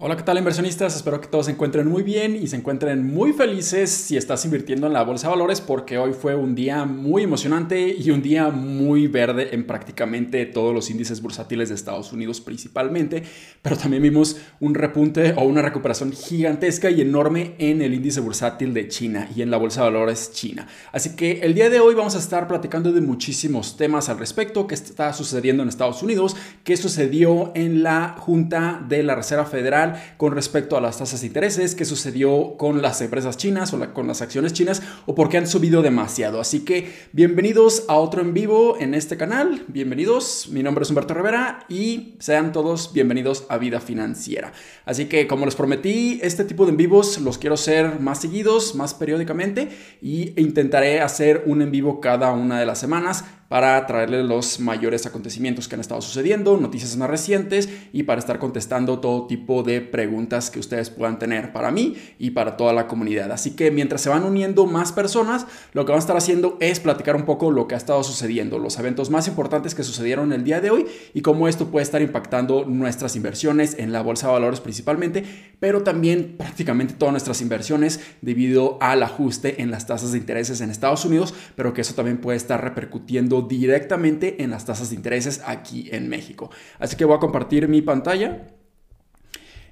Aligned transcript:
Hola, 0.00 0.16
¿qué 0.16 0.22
tal 0.22 0.38
inversionistas? 0.38 0.94
Espero 0.94 1.20
que 1.20 1.26
todos 1.26 1.46
se 1.46 1.50
encuentren 1.50 1.88
muy 1.88 2.04
bien 2.04 2.36
y 2.36 2.46
se 2.46 2.54
encuentren 2.54 3.04
muy 3.04 3.32
felices 3.32 3.90
si 3.90 4.16
estás 4.16 4.44
invirtiendo 4.44 4.86
en 4.86 4.92
la 4.92 5.02
bolsa 5.02 5.26
de 5.26 5.32
valores 5.32 5.60
porque 5.60 5.98
hoy 5.98 6.12
fue 6.12 6.36
un 6.36 6.54
día 6.54 6.84
muy 6.84 7.24
emocionante 7.24 7.96
y 7.98 8.12
un 8.12 8.22
día 8.22 8.50
muy 8.50 9.08
verde 9.08 9.56
en 9.56 9.66
prácticamente 9.66 10.46
todos 10.46 10.72
los 10.72 10.88
índices 10.88 11.20
bursátiles 11.20 11.68
de 11.68 11.74
Estados 11.74 12.12
Unidos 12.12 12.40
principalmente, 12.40 13.24
pero 13.60 13.76
también 13.76 14.04
vimos 14.04 14.36
un 14.60 14.76
repunte 14.76 15.34
o 15.36 15.42
una 15.42 15.62
recuperación 15.62 16.12
gigantesca 16.12 16.90
y 16.90 17.00
enorme 17.00 17.56
en 17.58 17.82
el 17.82 17.92
índice 17.92 18.20
bursátil 18.20 18.72
de 18.74 18.86
China 18.86 19.28
y 19.34 19.42
en 19.42 19.50
la 19.50 19.56
bolsa 19.56 19.80
de 19.80 19.90
valores 19.90 20.30
china. 20.30 20.68
Así 20.92 21.16
que 21.16 21.40
el 21.40 21.54
día 21.54 21.70
de 21.70 21.80
hoy 21.80 21.96
vamos 21.96 22.14
a 22.14 22.20
estar 22.20 22.46
platicando 22.46 22.92
de 22.92 23.00
muchísimos 23.00 23.76
temas 23.76 24.08
al 24.08 24.20
respecto, 24.20 24.68
qué 24.68 24.76
está 24.76 25.12
sucediendo 25.12 25.64
en 25.64 25.68
Estados 25.68 26.04
Unidos, 26.04 26.36
qué 26.62 26.76
sucedió 26.76 27.50
en 27.56 27.82
la 27.82 28.14
Junta 28.16 28.80
de 28.88 29.02
la 29.02 29.16
Reserva 29.16 29.44
Federal, 29.44 29.87
con 30.16 30.34
respecto 30.34 30.76
a 30.76 30.80
las 30.80 30.98
tasas 30.98 31.20
de 31.20 31.26
intereses, 31.26 31.74
qué 31.74 31.84
sucedió 31.84 32.56
con 32.56 32.80
las 32.80 33.00
empresas 33.00 33.36
chinas 33.36 33.72
o 33.72 33.92
con 33.92 34.06
las 34.06 34.22
acciones 34.22 34.52
chinas 34.52 34.82
o 35.06 35.14
por 35.14 35.28
qué 35.28 35.38
han 35.38 35.46
subido 35.46 35.82
demasiado. 35.82 36.40
Así 36.40 36.60
que 36.60 36.92
bienvenidos 37.12 37.84
a 37.88 37.96
otro 37.96 38.22
en 38.22 38.34
vivo 38.34 38.76
en 38.78 38.94
este 38.94 39.16
canal. 39.16 39.64
Bienvenidos, 39.66 40.48
mi 40.50 40.62
nombre 40.62 40.84
es 40.84 40.90
Humberto 40.90 41.14
Rivera 41.14 41.66
y 41.68 42.14
sean 42.20 42.52
todos 42.52 42.92
bienvenidos 42.92 43.46
a 43.48 43.58
Vida 43.58 43.80
Financiera. 43.80 44.52
Así 44.84 45.06
que 45.06 45.26
como 45.26 45.44
les 45.44 45.56
prometí, 45.56 46.20
este 46.22 46.44
tipo 46.44 46.66
de 46.66 46.68
en 46.68 46.76
vivos 46.76 47.18
los 47.20 47.38
quiero 47.38 47.54
hacer 47.54 47.98
más 48.00 48.20
seguidos, 48.20 48.74
más 48.74 48.94
periódicamente 48.94 49.68
y 50.00 50.40
intentaré 50.40 51.00
hacer 51.00 51.42
un 51.46 51.62
en 51.62 51.70
vivo 51.70 52.00
cada 52.00 52.32
una 52.32 52.60
de 52.60 52.66
las 52.66 52.78
semanas 52.78 53.24
para 53.48 53.86
traerles 53.86 54.26
los 54.26 54.60
mayores 54.60 55.06
acontecimientos 55.06 55.68
que 55.68 55.74
han 55.74 55.80
estado 55.80 56.02
sucediendo, 56.02 56.58
noticias 56.58 56.96
más 56.96 57.08
recientes 57.08 57.68
y 57.92 58.02
para 58.02 58.18
estar 58.18 58.38
contestando 58.38 59.00
todo 59.00 59.26
tipo 59.26 59.62
de 59.62 59.80
preguntas 59.80 60.50
que 60.50 60.60
ustedes 60.60 60.90
puedan 60.90 61.18
tener 61.18 61.52
para 61.52 61.70
mí 61.70 61.96
y 62.18 62.30
para 62.30 62.56
toda 62.56 62.74
la 62.74 62.86
comunidad. 62.86 63.32
Así 63.32 63.52
que 63.52 63.70
mientras 63.70 64.02
se 64.02 64.10
van 64.10 64.24
uniendo 64.24 64.66
más 64.66 64.92
personas, 64.92 65.46
lo 65.72 65.84
que 65.84 65.92
van 65.92 65.98
a 65.98 66.00
estar 66.00 66.16
haciendo 66.16 66.58
es 66.60 66.78
platicar 66.80 67.16
un 67.16 67.24
poco 67.24 67.50
lo 67.50 67.66
que 67.66 67.74
ha 67.74 67.78
estado 67.78 68.02
sucediendo, 68.04 68.58
los 68.58 68.78
eventos 68.78 69.10
más 69.10 69.28
importantes 69.28 69.74
que 69.74 69.82
sucedieron 69.82 70.32
el 70.32 70.44
día 70.44 70.60
de 70.60 70.70
hoy 70.70 70.86
y 71.14 71.22
cómo 71.22 71.48
esto 71.48 71.68
puede 71.68 71.84
estar 71.84 72.02
impactando 72.02 72.66
nuestras 72.66 73.16
inversiones 73.16 73.76
en 73.78 73.92
la 73.92 74.02
bolsa 74.02 74.26
de 74.26 74.34
valores 74.34 74.60
principalmente, 74.60 75.24
pero 75.58 75.82
también 75.82 76.34
prácticamente 76.36 76.94
todas 76.94 77.12
nuestras 77.12 77.40
inversiones 77.40 78.00
debido 78.20 78.76
al 78.80 79.02
ajuste 79.02 79.62
en 79.62 79.70
las 79.70 79.86
tasas 79.86 80.12
de 80.12 80.18
intereses 80.18 80.60
en 80.60 80.70
Estados 80.70 81.04
Unidos, 81.04 81.34
pero 81.56 81.72
que 81.72 81.80
eso 81.80 81.94
también 81.94 82.18
puede 82.18 82.36
estar 82.36 82.62
repercutiendo 82.62 83.37
directamente 83.42 84.42
en 84.42 84.50
las 84.50 84.64
tasas 84.64 84.90
de 84.90 84.96
intereses 84.96 85.42
aquí 85.44 85.88
en 85.92 86.08
México. 86.08 86.50
Así 86.78 86.96
que 86.96 87.04
voy 87.04 87.16
a 87.16 87.20
compartir 87.20 87.68
mi 87.68 87.82
pantalla. 87.82 88.48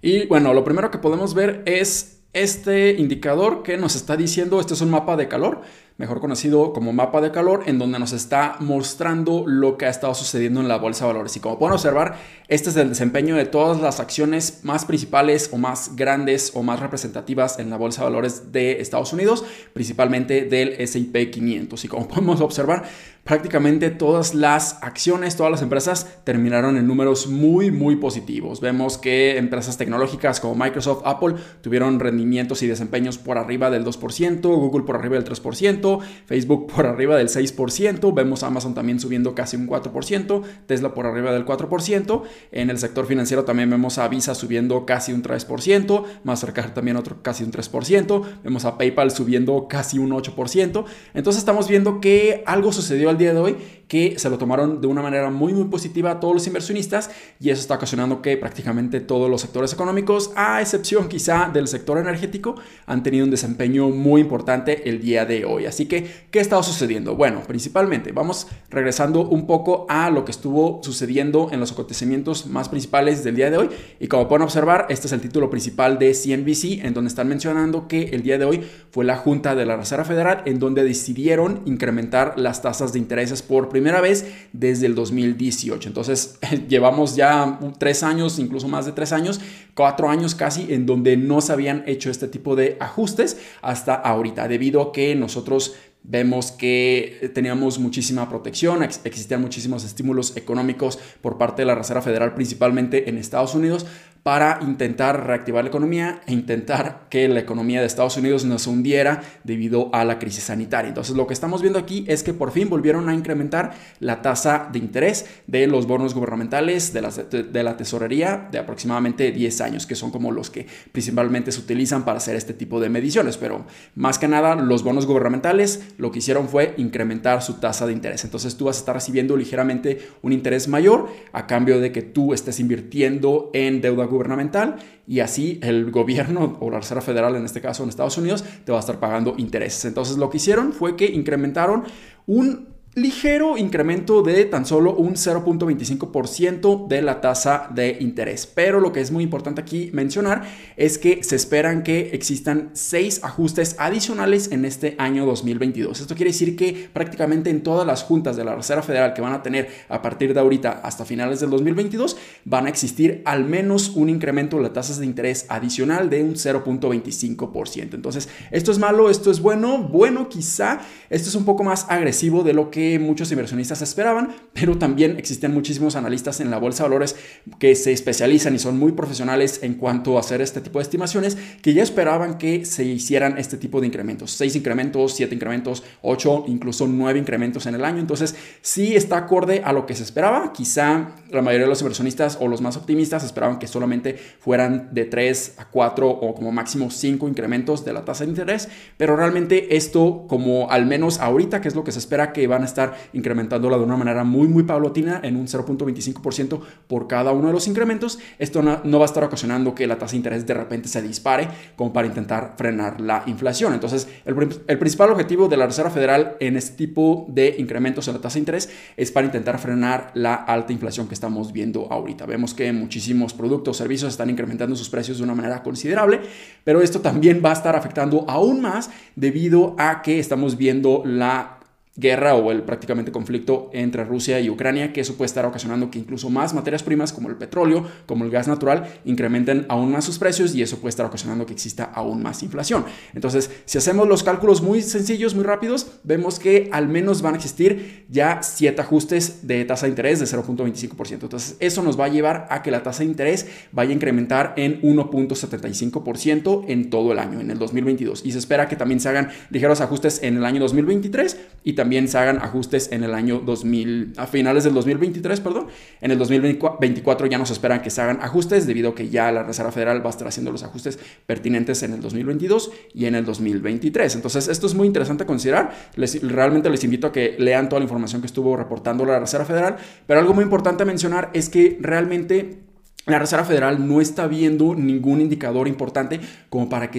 Y 0.03 0.27
bueno, 0.27 0.55
lo 0.55 0.65
primero 0.65 0.91
que 0.91 0.99
podemos 0.99 1.35
ver 1.35 1.63
es 1.67 2.17
este 2.37 2.93
indicador 2.93 3.63
que 3.63 3.79
nos 3.79 3.97
está 3.97 4.15
diciendo, 4.15 4.61
este 4.61 4.75
es 4.75 4.83
un 4.83 4.91
mapa 4.91 5.17
de 5.17 5.27
calor, 5.27 5.63
mejor 5.97 6.21
conocido 6.21 6.75
como 6.75 6.93
mapa 6.93 7.23
de 7.23 7.31
calor, 7.31 7.63
en 7.65 7.79
donde 7.79 7.99
nos 7.99 8.13
está 8.13 8.57
mostrando 8.61 9.45
lo 9.47 9.79
que 9.79 9.87
ha 9.87 9.89
estado 9.89 10.15
sucediendo 10.15 10.61
en 10.61 10.69
la 10.69 10.77
bolsa 10.77 11.07
de 11.07 11.13
valores. 11.15 11.35
Y 11.37 11.41
como 11.41 11.59
pueden 11.59 11.73
observar, 11.73 12.19
este 12.49 12.69
es 12.69 12.77
el 12.77 12.91
desempeño 12.91 13.37
de 13.37 13.47
todas 13.47 13.81
las 13.81 14.01
acciones 14.01 14.61
más 14.65 14.85
principales 14.85 15.49
o 15.51 15.57
más 15.57 15.97
grandes 15.97 16.53
o 16.55 16.63
más 16.63 16.81
representativas 16.81 17.59
en 17.59 17.71
la 17.71 17.79
bolsa 17.79 18.03
de 18.03 18.11
valores 18.11 18.53
de 18.53 18.83
Estados 18.83 19.15
Unidos, 19.15 19.43
principalmente 19.73 20.43
del 20.43 20.75
S&P 20.79 21.31
500. 21.31 21.87
Y 21.87 21.89
como 21.89 22.07
podemos 22.07 22.43
observar, 22.43 22.85
prácticamente 23.27 23.91
todas 23.91 24.35
las 24.35 24.79
acciones, 24.83 25.37
todas 25.37 25.51
las 25.51 25.61
empresas 25.61 26.19
terminaron 26.23 26.77
en 26.77 26.87
números 26.87 27.27
muy, 27.27 27.73
muy 27.73 27.97
positivos. 27.97 28.61
Vemos 28.61 28.99
que 28.99 29.37
empresas 29.37 29.77
tecnológicas 29.77 30.39
como 30.39 30.55
Microsoft, 30.55 31.03
Apple 31.05 31.35
tuvieron 31.61 31.99
rendimientos 31.99 32.63
y 32.63 32.69
desempeños 32.69 33.19
por 33.19 33.37
arriba 33.37 33.69
del 33.69 33.85
2%, 33.85 34.41
Google 34.43 34.85
por 34.85 34.95
arriba 34.97 35.17
del 35.17 35.25
3%, 35.25 36.01
Facebook 36.25 36.73
por 36.75 36.87
arriba 36.87 37.17
del 37.17 37.29
6%, 37.29 38.15
vemos 38.15 38.45
Amazon 38.45 38.75
también 38.75 39.01
subiendo 39.01 39.35
casi 39.35 39.57
un 39.57 39.67
4%, 39.67 40.43
Tesla 40.67 40.95
por 40.95 41.07
arriba 41.07 41.33
del 41.33 41.45
4%, 41.45 42.23
en 42.53 42.71
el 42.71 42.79
sector 42.79 43.07
financiero 43.07 43.45
también 43.45 43.69
vemos 43.69 43.99
a 43.99 44.07
Visa 44.07 44.37
subiendo 44.37 44.87
casi 44.87 45.13
un 45.13 45.25
3%, 45.25 46.05
Mastercard 46.23 46.75
también 46.75 46.97
otro 46.97 47.23
casi 47.23 47.43
un 47.43 47.51
3%, 47.51 48.25
vemos 48.45 48.65
a 48.65 48.79
PayPal 48.79 49.11
subiendo 49.11 49.67
casi 49.69 49.99
un 49.99 50.11
8%, 50.11 50.85
entonces 51.15 51.41
estamos 51.41 51.67
viendo 51.67 52.01
que 52.01 52.45
algo 52.47 52.73
sucedió 52.73 53.16
día 53.19 53.33
de 53.33 53.41
hoy 53.41 53.57
que 53.89 54.19
se 54.19 54.29
lo 54.31 54.39
tomaron 54.39 54.81
de 54.81 54.87
una 54.87 55.03
manera 55.03 55.31
muy 55.31 55.53
muy 55.53 55.67
positiva 55.67 56.11
a 56.11 56.21
todos 56.21 56.35
los 56.35 56.47
inversionistas 56.47 57.11
y 57.41 57.51
eso 57.51 57.61
está 57.61 57.75
ocasionando 57.75 58.23
que 58.23 58.37
prácticamente 58.37 59.01
todos 59.01 59.31
los 59.31 59.41
sectores 59.41 59.73
económicos, 59.73 60.33
a 60.37 60.61
excepción 60.61 61.09
quizá 61.09 61.51
del 61.53 61.69
sector 61.69 61.99
energético, 61.99 62.57
han 62.87 63.03
tenido 63.03 63.25
un 63.25 63.31
desempeño 63.31 63.89
muy 63.91 64.21
importante 64.21 64.89
el 64.89 65.01
día 65.01 65.25
de 65.25 65.45
hoy. 65.45 65.67
Así 65.67 65.87
que, 65.87 66.27
¿qué 66.31 66.41
estado 66.41 66.63
sucediendo? 66.63 67.15
Bueno, 67.15 67.43
principalmente 67.47 68.13
vamos 68.13 68.49
regresando 68.71 69.29
un 69.29 69.47
poco 69.47 69.87
a 69.89 70.11
lo 70.11 70.25
que 70.25 70.33
estuvo 70.33 70.81
sucediendo 70.83 71.49
en 71.53 71.61
los 71.61 71.73
acontecimientos 71.73 72.47
más 72.47 72.69
principales 72.69 73.23
del 73.25 73.37
día 73.37 73.51
de 73.51 73.59
hoy 73.59 73.71
y 74.01 74.09
como 74.09 74.29
pueden 74.29 74.43
observar, 74.43 74.87
este 74.89 75.07
es 75.07 75.13
el 75.13 75.21
título 75.21 75.51
principal 75.51 75.99
de 75.99 76.13
CNBC 76.13 76.85
en 76.85 76.95
donde 76.95 77.09
están 77.09 77.29
mencionando 77.29 77.89
que 77.89 78.05
el 78.11 78.23
día 78.23 78.39
de 78.39 78.45
hoy 78.45 78.67
fue 78.91 79.05
la 79.05 79.17
Junta 79.17 79.55
de 79.55 79.67
la 79.67 79.77
Reserva 79.77 80.05
Federal 80.05 80.43
en 80.47 80.59
donde 80.59 80.85
decidieron 80.85 81.63
incrementar 81.67 82.35
las 82.37 82.63
tasas 82.63 82.93
de 82.93 82.99
intereses 82.99 83.43
por 83.43 83.69
primera 83.77 84.01
vez 84.01 84.25
desde 84.55 84.87
el 84.87 84.95
2018. 84.95 85.91
Entonces 85.91 86.39
llevamos 86.69 87.15
ya 87.15 87.61
tres 87.79 88.03
años, 88.03 88.39
incluso 88.39 88.69
más 88.69 88.87
de 88.87 88.93
tres 88.93 89.13
años, 89.13 89.39
cuatro 89.75 90.09
años 90.09 90.35
casi, 90.35 90.73
en 90.73 90.87
donde 90.87 91.19
no 91.19 91.43
se 91.43 91.53
habían 91.53 91.85
hecho 91.87 92.11
este 92.11 92.27
tipo 92.27 92.57
de 92.57 92.79
ajustes 92.81 93.37
hasta 93.61 93.95
ahorita, 93.95 94.49
debido 94.49 94.81
a 94.81 94.93
que 94.93 95.15
nosotros 95.15 95.75
Vemos 96.09 96.53
que 96.53 97.31
teníamos 97.35 97.79
muchísima 97.79 98.29
protección, 98.29 98.83
existían 98.83 99.41
muchísimos 99.41 99.85
estímulos 99.85 100.37
económicos 100.37 100.99
por 101.21 101.37
parte 101.37 101.63
de 101.63 101.67
la 101.67 101.75
Reserva 101.75 102.03
Federal, 102.03 102.35
principalmente 102.35 103.09
en 103.09 103.19
Estados 103.19 103.55
Unidos, 103.57 103.87
para 104.27 104.59
intentar 104.61 105.25
reactivar 105.25 105.63
la 105.63 105.69
economía 105.69 106.21
e 106.27 106.33
intentar 106.33 107.07
que 107.11 107.29
la 107.29 107.39
economía 107.39 107.79
de 107.79 107.87
Estados 107.87 108.17
Unidos 108.17 108.45
no 108.45 108.59
se 108.59 108.69
hundiera 108.69 109.23
debido 109.45 109.89
a 109.95 110.05
la 110.05 110.19
crisis 110.19 110.43
sanitaria. 110.43 110.89
Entonces 110.89 111.15
lo 111.15 111.29
que 111.29 111.33
estamos 111.33 111.63
viendo 111.63 111.79
aquí 111.79 112.05
es 112.09 112.25
que 112.25 112.35
por 112.35 112.51
fin 112.51 112.69
volvieron 112.69 113.09
a 113.09 113.15
incrementar 113.15 113.75
la 114.01 114.23
tasa 114.23 114.69
de 114.73 114.81
interés 114.81 115.27
de 115.47 115.69
los 115.69 115.87
bonos 115.87 116.13
gubernamentales 116.13 116.93
de 116.93 117.03
la, 117.03 117.11
de 117.11 117.63
la 117.63 117.77
tesorería 117.77 118.49
de 118.51 118.59
aproximadamente 118.59 119.31
10 119.31 119.61
años, 119.61 119.87
que 119.87 119.95
son 119.95 120.11
como 120.11 120.33
los 120.33 120.51
que 120.51 120.67
principalmente 120.91 121.53
se 121.53 121.61
utilizan 121.61 122.05
para 122.05 122.19
hacer 122.19 122.35
este 122.35 122.53
tipo 122.53 122.81
de 122.81 122.89
mediciones. 122.89 123.37
Pero 123.37 123.65
más 123.95 124.19
que 124.19 124.27
nada 124.27 124.57
los 124.57 124.83
bonos 124.83 125.07
gubernamentales 125.07 125.95
lo 125.97 126.11
que 126.11 126.19
hicieron 126.19 126.49
fue 126.49 126.75
incrementar 126.77 127.43
su 127.43 127.55
tasa 127.55 127.87
de 127.87 127.93
interés. 127.93 128.25
Entonces 128.25 128.57
tú 128.57 128.67
vas 128.67 128.77
a 128.77 128.81
estar 128.81 128.95
recibiendo 128.95 129.37
ligeramente 129.37 130.09
un 130.23 130.33
interés 130.33 130.69
mayor 130.69 131.09
a 131.33 131.47
cambio 131.47 131.81
de 131.81 131.93
que 131.93 132.03
tú 132.03 132.35
estés 132.35 132.61
invirtiendo 132.61 133.51
en 133.53 133.81
deuda 133.81 134.05
gubernamental 134.05 134.77
y 135.07 135.21
así 135.21 135.59
el 135.63 135.91
gobierno 135.91 136.57
o 136.61 136.71
la 136.71 136.79
Reserva 136.79 137.03
Federal, 137.03 137.37
en 137.37 137.45
este 137.45 137.61
caso 137.61 137.83
en 137.83 137.89
Estados 137.89 138.19
Unidos, 138.19 138.45
te 138.65 138.73
va 138.73 138.79
a 138.79 138.81
estar 138.81 138.99
pagando 139.01 139.35
intereses. 139.39 139.85
Entonces 139.85 140.17
lo 140.17 140.31
que 140.31 140.37
hicieron 140.39 140.73
fue 140.73 140.97
que 140.97 141.07
incrementaron 141.07 141.85
un 142.27 142.76
ligero 142.97 143.59
incremento 143.59 144.23
de 144.23 144.47
tan 144.47 144.65
solo 144.65 144.97
un 144.97 145.17
0.25% 145.17 146.89
de 146.89 147.03
la 147.03 147.21
tasa 147.21 147.69
de 147.75 147.99
interés. 148.01 148.47
Pero 148.47 148.81
lo 148.81 148.91
que 148.91 149.03
es 149.03 149.11
muy 149.11 149.23
importante 149.23 149.61
aquí 149.61 149.91
mencionar 149.93 150.45
es 150.79 150.97
que 150.97 151.23
se 151.23 151.37
esperan 151.37 151.83
que 151.83 152.13
existan 152.15 152.71
seis 152.73 153.21
ajustes 153.23 153.77
adicionales 153.79 154.51
en 154.51 154.65
este 154.65 154.95
año 154.97 155.27
2022. 155.27 156.01
Esto 156.01 156.15
quiere 156.15 156.31
decir 156.31 156.57
que 156.57 156.89
prácticamente 156.91 157.51
en 157.51 157.63
todas 157.63 157.87
las 157.87 158.03
juntas 158.03 158.35
de 158.35 158.45
la 158.45 158.55
Reserva 158.55 158.83
Federal 158.83 159.13
que 159.13 159.21
van 159.21 159.35
a 159.35 159.43
tener 159.43 159.69
a 159.91 160.01
partir 160.01 160.33
de 160.33 160.41
ahorita 160.41 160.81
hasta 160.83 161.05
finales 161.05 161.41
del 161.41 161.51
2022 161.51 162.17
van 162.47 162.65
a 162.65 162.71
existir 162.71 163.21
al 163.27 163.45
menos 163.45 163.91
un 163.91 164.09
incremento 164.09 164.57
de 164.57 164.63
las 164.63 164.73
tasas 164.73 164.99
de 164.99 165.05
interés 165.05 165.45
adicional 165.51 166.09
de 166.09 166.23
un 166.23 166.33
0.25%. 166.33 167.93
Entonces, 167.93 168.31
esto 168.51 168.73
es 168.73 168.79
malo, 168.79 169.11
esto 169.11 169.31
es 169.31 169.41
bueno, 169.41 169.83
bueno 169.83 170.31
quizá, 170.31 170.81
esto 171.11 171.29
es 171.29 171.35
un 171.35 171.45
poco 171.45 171.63
más 171.63 171.85
agresivo 171.91 172.43
de 172.43 172.55
lo 172.55 172.71
que 172.71 172.86
muchos 172.99 173.31
inversionistas 173.31 173.83
esperaban, 173.83 174.35
pero 174.53 174.79
también 174.79 175.17
existen 175.19 175.53
muchísimos 175.53 175.97
analistas 175.97 176.41
en 176.41 176.51
la 176.51 176.59
bolsa 176.59 176.83
de 176.83 176.89
valores 176.89 177.17
que 177.59 177.75
se 177.75 177.93
especializan 177.93 178.55
y 178.55 178.59
son 178.59 178.79
muy 178.79 178.93
profesionales 178.93 179.61
en 179.63 179.75
cuanto 179.75 180.17
a 180.17 180.21
hacer 180.21 180.41
este 180.41 180.61
tipo 180.61 180.79
de 180.79 180.85
estimaciones, 180.85 181.37
que 181.63 181.75
ya 181.75 181.83
esperaban 181.83 182.39
que 182.39 182.65
se 182.65 182.85
hicieran 182.85 183.39
este 183.39 183.57
tipo 183.57 183.81
de 183.81 183.87
incrementos, 183.87 184.31
seis 184.33 184.57
incrementos, 184.57 185.15
siete 185.15 185.35
incrementos, 185.35 185.83
ocho, 186.03 186.45
incluso 186.47 186.87
nueve 186.87 187.19
incrementos 187.19 187.67
en 187.67 187.75
el 187.75 187.85
año. 187.85 187.99
Entonces, 187.99 188.35
sí 188.63 188.97
está 188.97 189.19
acorde 189.19 189.63
a 189.65 189.73
lo 189.73 189.87
que 189.87 189.95
se 189.95 190.03
esperaba. 190.03 190.53
Quizá 190.53 191.11
la 191.31 191.43
mayoría 191.43 191.65
de 191.65 191.71
los 191.71 191.81
inversionistas 191.81 192.39
o 192.41 192.49
los 192.49 192.61
más 192.61 192.77
optimistas 192.77 193.25
esperaban 193.25 193.59
que 193.59 193.67
solamente 193.67 194.17
fueran 194.39 194.89
de 194.93 195.05
3 195.05 195.55
a 195.59 195.69
4 195.71 196.09
o 196.09 196.35
como 196.35 196.53
máximo 196.53 196.91
5 196.91 197.29
incrementos 197.29 197.85
de 197.85 197.93
la 197.93 198.05
tasa 198.05 198.25
de 198.25 198.31
interés, 198.31 198.69
pero 198.97 199.17
realmente 199.17 199.77
esto 199.77 200.27
como 200.29 200.71
al 200.71 200.87
menos 200.87 201.21
ahorita, 201.21 201.61
que 201.61 201.69
es 201.69 201.75
lo 201.75 201.85
que 201.85 201.93
se 201.93 201.99
espera 201.99 202.33
que 202.33 202.47
van 202.47 202.63
a 202.63 202.67
estar 202.67 202.76
estar 202.77 202.97
incrementándola 203.15 203.79
de 203.79 203.85
una 203.85 203.97
manera 203.97 204.23
muy, 204.25 204.49
muy 204.49 204.65
paulatina 204.65 205.21
en 205.23 205.37
un 205.37 205.47
0.25% 205.47 206.61
por 206.87 207.09
cada 207.09 207.33
uno 207.33 207.49
de 207.49 207.55
los 207.55 207.67
incrementos. 207.67 208.19
Esto 208.39 208.63
no, 208.63 208.99
va 208.99 209.05
a 209.05 209.07
estar 209.07 209.25
ocasionando 209.25 209.75
que 209.75 209.87
la 209.87 209.99
tasa 209.99 210.13
de 210.13 210.19
interés 210.19 210.47
de 210.47 210.55
repente 210.55 210.89
se 210.89 211.01
dispare 211.01 211.49
como 211.75 211.93
para 211.93 212.07
intentar 212.07 212.55
frenar 212.59 213.01
la 213.01 213.23
inflación. 213.27 213.73
Entonces, 213.73 214.09
el, 214.25 214.37
el 214.67 214.79
principal 214.79 215.11
objetivo 215.11 215.49
de 215.49 215.57
la 215.57 215.67
Reserva 215.67 215.91
Federal 215.91 216.37
en 216.41 216.57
este 216.57 216.77
tipo 216.77 217.27
de 217.29 217.55
incrementos 217.59 218.07
en 218.09 218.15
la 218.15 218.21
tasa 218.21 218.35
de 218.35 218.41
interés 218.41 218.69
es 218.97 219.11
para 219.11 219.27
intentar 219.27 219.59
frenar 219.59 220.11
la 220.15 220.35
alta 220.35 220.73
inflación 220.73 221.09
que 221.09 221.15
estamos 221.15 221.53
viendo 221.53 221.91
ahorita. 221.91 222.27
Vemos 222.27 222.53
que 222.53 222.73
muchísimos 222.73 223.33
productos, 223.33 223.77
servicios 223.77 224.11
están 224.11 224.29
incrementando 224.29 224.77
sus 224.77 224.91
precios 224.91 225.19
de 225.19 225.25
una 225.25 225.35
manera 225.35 225.63
considerable, 225.63 226.21
pero 226.65 226.83
esto 226.83 227.01
también 227.01 227.41
va 227.45 227.51
a 227.51 227.55
estar 227.55 227.75
afectando 227.77 228.25
aún 228.29 228.61
más 228.61 228.91
debido 229.15 229.75
a 229.79 230.03
que 230.03 230.19
estamos 230.19 230.57
viendo 230.57 231.03
la 231.05 231.56
guerra 231.97 232.35
o 232.35 232.53
el 232.53 232.63
prácticamente 232.63 233.11
conflicto 233.11 233.71
entre 233.73 234.05
Rusia 234.05 234.39
y 234.41 234.51
Ucrania, 234.51 234.93
que 234.93 235.01
eso 235.01 235.17
puede 235.17 235.27
estar 235.27 235.47
ocasionando 235.47 235.91
que 235.91 235.99
incluso 235.99 236.29
más 236.31 236.53
materias 236.53 236.83
primas 236.83 237.13
como 237.13 237.29
el 237.29 237.37
petróleo, 237.37 237.87
como 238.07 238.25
el 238.25 238.31
gas 238.31 238.49
natural, 238.49 238.87
incrementen 239.05 239.67
aún 239.69 239.91
más 239.93 240.05
sus 240.05 240.19
precios 240.19 240.55
y 240.55 240.63
eso 240.63 240.79
puede 240.79 240.91
estar 240.91 241.07
ocasionando 241.07 241.47
que 241.47 241.55
exista 241.55 241.85
aún 241.85 242.23
más 242.23 242.43
inflación. 242.43 242.85
Entonces, 243.15 243.51
si 243.65 243.79
hacemos 243.79 244.07
los 244.07 244.23
cálculos 244.23 244.63
muy 244.63 244.83
sencillos, 244.83 245.35
muy 245.35 245.45
rápidos, 245.45 245.93
vemos 246.05 246.39
que 246.39 246.69
al 246.73 246.89
menos 246.89 247.23
van 247.23 247.35
a 247.35 247.37
existir 247.37 248.05
ya 248.11 248.41
siete 248.43 248.83
ajustes 248.83 249.47
de 249.47 249.65
tasa 249.65 249.87
de 249.87 249.91
interés 249.91 250.21
de 250.21 250.27
0.25%. 250.27 251.23
Entonces, 251.23 251.57
eso 251.61 251.83
nos 251.83 251.99
va 251.99 252.07
a 252.07 252.09
llevar 252.09 252.47
a 252.51 252.63
que 252.63 252.71
la 252.71 252.83
tasa 252.83 253.01
de 253.01 253.07
interés 253.07 253.47
vaya 253.73 253.91
a 253.91 253.95
incrementar 253.95 254.53
en 254.57 254.83
1.75% 254.83 256.65
en 256.69 256.91
todo 256.91 257.13
el 257.13 257.19
año, 257.19 257.41
en 257.41 257.51
el 257.51 257.59
2022. 257.59 258.25
Y 258.25 258.33
se 258.33 258.39
espera 258.39 258.69
que 258.69 258.77
también 258.77 259.01
se 259.01 259.09
hagan 259.09 259.31
ligeros 259.51 259.81
ajustes 259.81 260.23
en 260.23 260.37
el 260.37 260.45
año 260.45 260.61
2023 260.61 261.39
y 261.65 261.73
también 261.73 261.86
también 261.87 262.09
se 262.09 262.19
hagan 262.19 262.43
ajustes 262.43 262.89
en 262.91 263.05
el 263.05 263.15
año 263.15 263.39
2000, 263.39 264.15
a 264.17 264.27
finales 264.27 264.65
del 264.65 264.75
2023, 264.75 265.39
perdón. 265.39 265.69
En 266.01 266.11
el 266.11 266.19
2024 266.19 267.29
ya 267.29 267.39
nos 267.39 267.53
esperan 267.53 267.81
que 267.81 267.91
se 267.91 268.03
hagan 268.03 268.19
ajustes 268.23 268.67
debido 268.67 268.91
a 268.91 268.95
que 268.97 269.09
ya 269.09 269.31
la 269.31 269.45
Reserva 269.45 269.71
Federal 269.71 270.03
va 270.03 270.09
a 270.09 270.11
estar 270.11 270.27
haciendo 270.27 270.51
los 270.51 270.65
ajustes 270.65 270.99
pertinentes 271.27 271.85
en 271.85 271.93
el 271.93 272.01
2022 272.01 272.73
y 272.93 273.05
en 273.05 273.15
el 273.15 273.25
2023. 273.25 274.17
Entonces, 274.17 274.49
esto 274.49 274.67
es 274.67 274.75
muy 274.75 274.89
interesante 274.89 275.27
considerar. 275.27 275.71
Les, 275.95 276.21
realmente 276.29 276.69
les 276.71 276.83
invito 276.83 277.07
a 277.07 277.13
que 277.13 277.37
lean 277.39 277.69
toda 277.69 277.79
la 277.79 277.85
información 277.85 278.21
que 278.21 278.27
estuvo 278.27 278.57
reportando 278.57 279.05
la 279.05 279.21
Reserva 279.21 279.45
Federal, 279.45 279.77
pero 280.09 280.19
algo 280.19 280.35
muy 280.35 280.43
importante 280.43 280.83
a 280.83 280.87
mencionar 280.87 281.31
es 281.35 281.49
que 281.49 281.79
realmente 281.81 282.59
la 283.07 283.21
Reserva 283.21 283.45
Federal 283.45 283.87
no 283.87 284.01
está 284.01 284.27
viendo 284.27 284.75
ningún 284.75 285.21
indicador 285.21 285.69
importante 285.69 286.19
como 286.51 286.69
para 286.69 286.91
que 286.91 286.99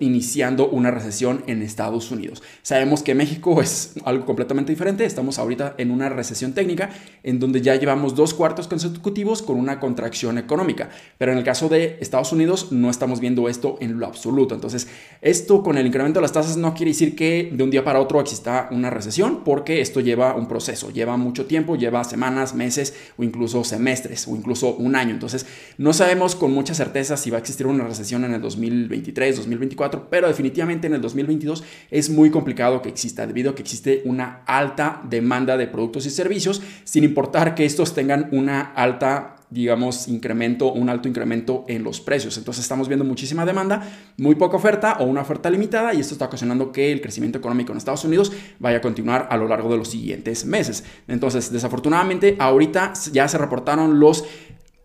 iniciando 0.00 0.68
una 0.68 0.90
recesión 0.90 1.42
en 1.46 1.62
Estados 1.62 2.10
Unidos. 2.10 2.42
Sabemos 2.62 3.02
que 3.02 3.14
México 3.14 3.60
es 3.60 3.94
algo 4.04 4.26
completamente 4.26 4.72
diferente. 4.72 5.04
Estamos 5.04 5.38
ahorita 5.38 5.74
en 5.78 5.90
una 5.90 6.08
recesión 6.08 6.52
técnica 6.52 6.90
en 7.22 7.38
donde 7.38 7.60
ya 7.60 7.76
llevamos 7.76 8.14
dos 8.14 8.34
cuartos 8.34 8.68
consecutivos 8.68 9.42
con 9.42 9.58
una 9.58 9.80
contracción 9.80 10.38
económica. 10.38 10.90
Pero 11.18 11.32
en 11.32 11.38
el 11.38 11.44
caso 11.44 11.68
de 11.68 11.98
Estados 12.00 12.32
Unidos 12.32 12.72
no 12.72 12.90
estamos 12.90 13.20
viendo 13.20 13.48
esto 13.48 13.76
en 13.80 13.98
lo 13.98 14.06
absoluto. 14.06 14.54
Entonces, 14.54 14.88
esto 15.20 15.62
con 15.62 15.78
el 15.78 15.86
incremento 15.86 16.20
de 16.20 16.22
las 16.22 16.32
tasas 16.32 16.56
no 16.56 16.74
quiere 16.74 16.92
decir 16.92 17.14
que 17.14 17.50
de 17.52 17.62
un 17.62 17.70
día 17.70 17.84
para 17.84 18.00
otro 18.00 18.20
exista 18.20 18.68
una 18.70 18.90
recesión, 18.90 19.44
porque 19.44 19.80
esto 19.80 20.00
lleva 20.00 20.34
un 20.34 20.48
proceso, 20.48 20.90
lleva 20.90 21.16
mucho 21.16 21.46
tiempo, 21.46 21.76
lleva 21.76 22.04
semanas, 22.04 22.54
meses 22.54 22.94
o 23.16 23.24
incluso 23.24 23.64
semestres 23.64 24.26
o 24.28 24.36
incluso 24.36 24.74
un 24.74 24.96
año. 24.96 25.12
Entonces, 25.12 25.46
no 25.78 25.92
sabemos 25.92 26.34
con 26.34 26.52
mucha 26.52 26.74
certeza 26.74 27.16
si 27.16 27.30
va 27.30 27.36
a 27.36 27.40
existir 27.40 27.66
una 27.66 27.84
recesión 27.84 28.24
en 28.24 28.34
el 28.34 28.40
2023 28.40 29.35
2024, 29.36 30.08
pero 30.10 30.28
definitivamente 30.28 30.86
en 30.86 30.94
el 30.94 31.00
2022 31.00 31.64
es 31.90 32.10
muy 32.10 32.30
complicado 32.30 32.82
que 32.82 32.88
exista 32.88 33.26
debido 33.26 33.50
a 33.50 33.54
que 33.54 33.62
existe 33.62 34.02
una 34.04 34.42
alta 34.46 35.02
demanda 35.08 35.56
de 35.56 35.66
productos 35.66 36.06
y 36.06 36.10
servicios, 36.10 36.62
sin 36.84 37.04
importar 37.04 37.54
que 37.54 37.64
estos 37.64 37.94
tengan 37.94 38.28
una 38.32 38.60
alta 38.60 39.36
digamos, 39.48 40.08
incremento, 40.08 40.72
un 40.72 40.88
alto 40.88 41.08
incremento 41.08 41.64
en 41.68 41.84
los 41.84 42.00
precios. 42.00 42.36
Entonces 42.36 42.64
estamos 42.64 42.88
viendo 42.88 43.04
muchísima 43.04 43.46
demanda, 43.46 43.88
muy 44.16 44.34
poca 44.34 44.56
oferta 44.56 44.96
o 44.98 45.04
una 45.04 45.20
oferta 45.20 45.50
limitada 45.50 45.94
y 45.94 46.00
esto 46.00 46.14
está 46.14 46.26
ocasionando 46.26 46.72
que 46.72 46.90
el 46.92 47.00
crecimiento 47.00 47.38
económico 47.38 47.72
en 47.72 47.78
Estados 47.78 48.04
Unidos 48.04 48.32
vaya 48.58 48.78
a 48.78 48.80
continuar 48.80 49.28
a 49.30 49.36
lo 49.36 49.46
largo 49.46 49.70
de 49.70 49.78
los 49.78 49.88
siguientes 49.88 50.44
meses. 50.44 50.84
Entonces, 51.06 51.52
desafortunadamente, 51.52 52.36
ahorita 52.38 52.92
ya 53.12 53.28
se 53.28 53.38
reportaron 53.38 54.00
los 54.00 54.24